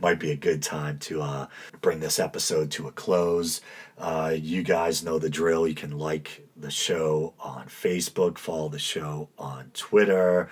might 0.02 0.20
be 0.20 0.32
a 0.32 0.36
good 0.36 0.62
time 0.62 1.00
to 1.00 1.22
uh, 1.22 1.48
bring 1.82 2.00
this 2.00 2.20
episode 2.20 2.72
to 2.72 2.88
a 2.88 2.92
close. 2.92 3.62
Uh, 3.98 4.34
you 4.38 4.64
guys 4.64 5.04
know 5.04 5.20
the 5.20 5.30
drill. 5.30 5.68
You 5.68 5.76
can 5.76 5.98
like 5.98 6.46
the 6.56 6.72
show 6.72 7.34
on 7.40 7.66
Facebook, 7.68 8.38
follow 8.38 8.70
the 8.70 8.80
show 8.80 9.30
on 9.38 9.72
Twitter, 9.74 10.50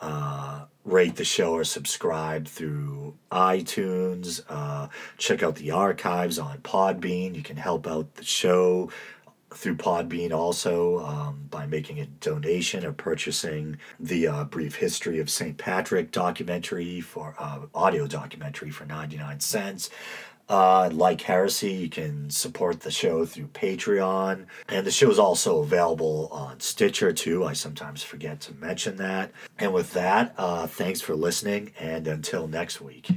uh, 0.00 0.64
rate 0.84 1.16
the 1.16 1.24
show 1.24 1.52
or 1.52 1.64
subscribe 1.64 2.48
through 2.48 3.14
iTunes. 3.30 4.42
Uh, 4.48 4.88
check 5.18 5.42
out 5.42 5.56
the 5.56 5.70
archives 5.70 6.38
on 6.38 6.58
Podbean. 6.58 7.34
You 7.34 7.42
can 7.42 7.56
help 7.56 7.86
out 7.86 8.14
the 8.14 8.24
show 8.24 8.90
through 9.56 9.76
Podbean 9.76 10.32
also 10.32 11.04
um, 11.04 11.46
by 11.50 11.66
making 11.66 11.98
a 12.00 12.06
donation 12.06 12.84
or 12.84 12.92
purchasing 12.92 13.78
the 13.98 14.28
uh, 14.28 14.44
brief 14.44 14.76
history 14.76 15.18
of 15.18 15.30
St. 15.30 15.56
Patrick 15.56 16.12
documentary 16.12 17.00
for 17.00 17.34
uh, 17.38 17.60
audio 17.74 18.06
documentary 18.06 18.70
for 18.70 18.84
99 18.84 19.40
cents. 19.40 19.90
Uh, 20.48 20.88
like 20.92 21.22
Heresy, 21.22 21.72
you 21.72 21.88
can 21.88 22.30
support 22.30 22.80
the 22.80 22.90
show 22.90 23.26
through 23.26 23.48
Patreon. 23.48 24.46
And 24.68 24.86
the 24.86 24.92
show 24.92 25.10
is 25.10 25.18
also 25.18 25.60
available 25.60 26.28
on 26.30 26.60
Stitcher 26.60 27.12
too. 27.12 27.44
I 27.44 27.52
sometimes 27.52 28.02
forget 28.02 28.40
to 28.42 28.54
mention 28.54 28.96
that. 28.96 29.32
And 29.58 29.72
with 29.72 29.92
that, 29.94 30.34
uh, 30.38 30.68
thanks 30.68 31.00
for 31.00 31.16
listening, 31.16 31.72
and 31.80 32.06
until 32.06 32.46
next 32.46 32.80
week. 32.80 33.10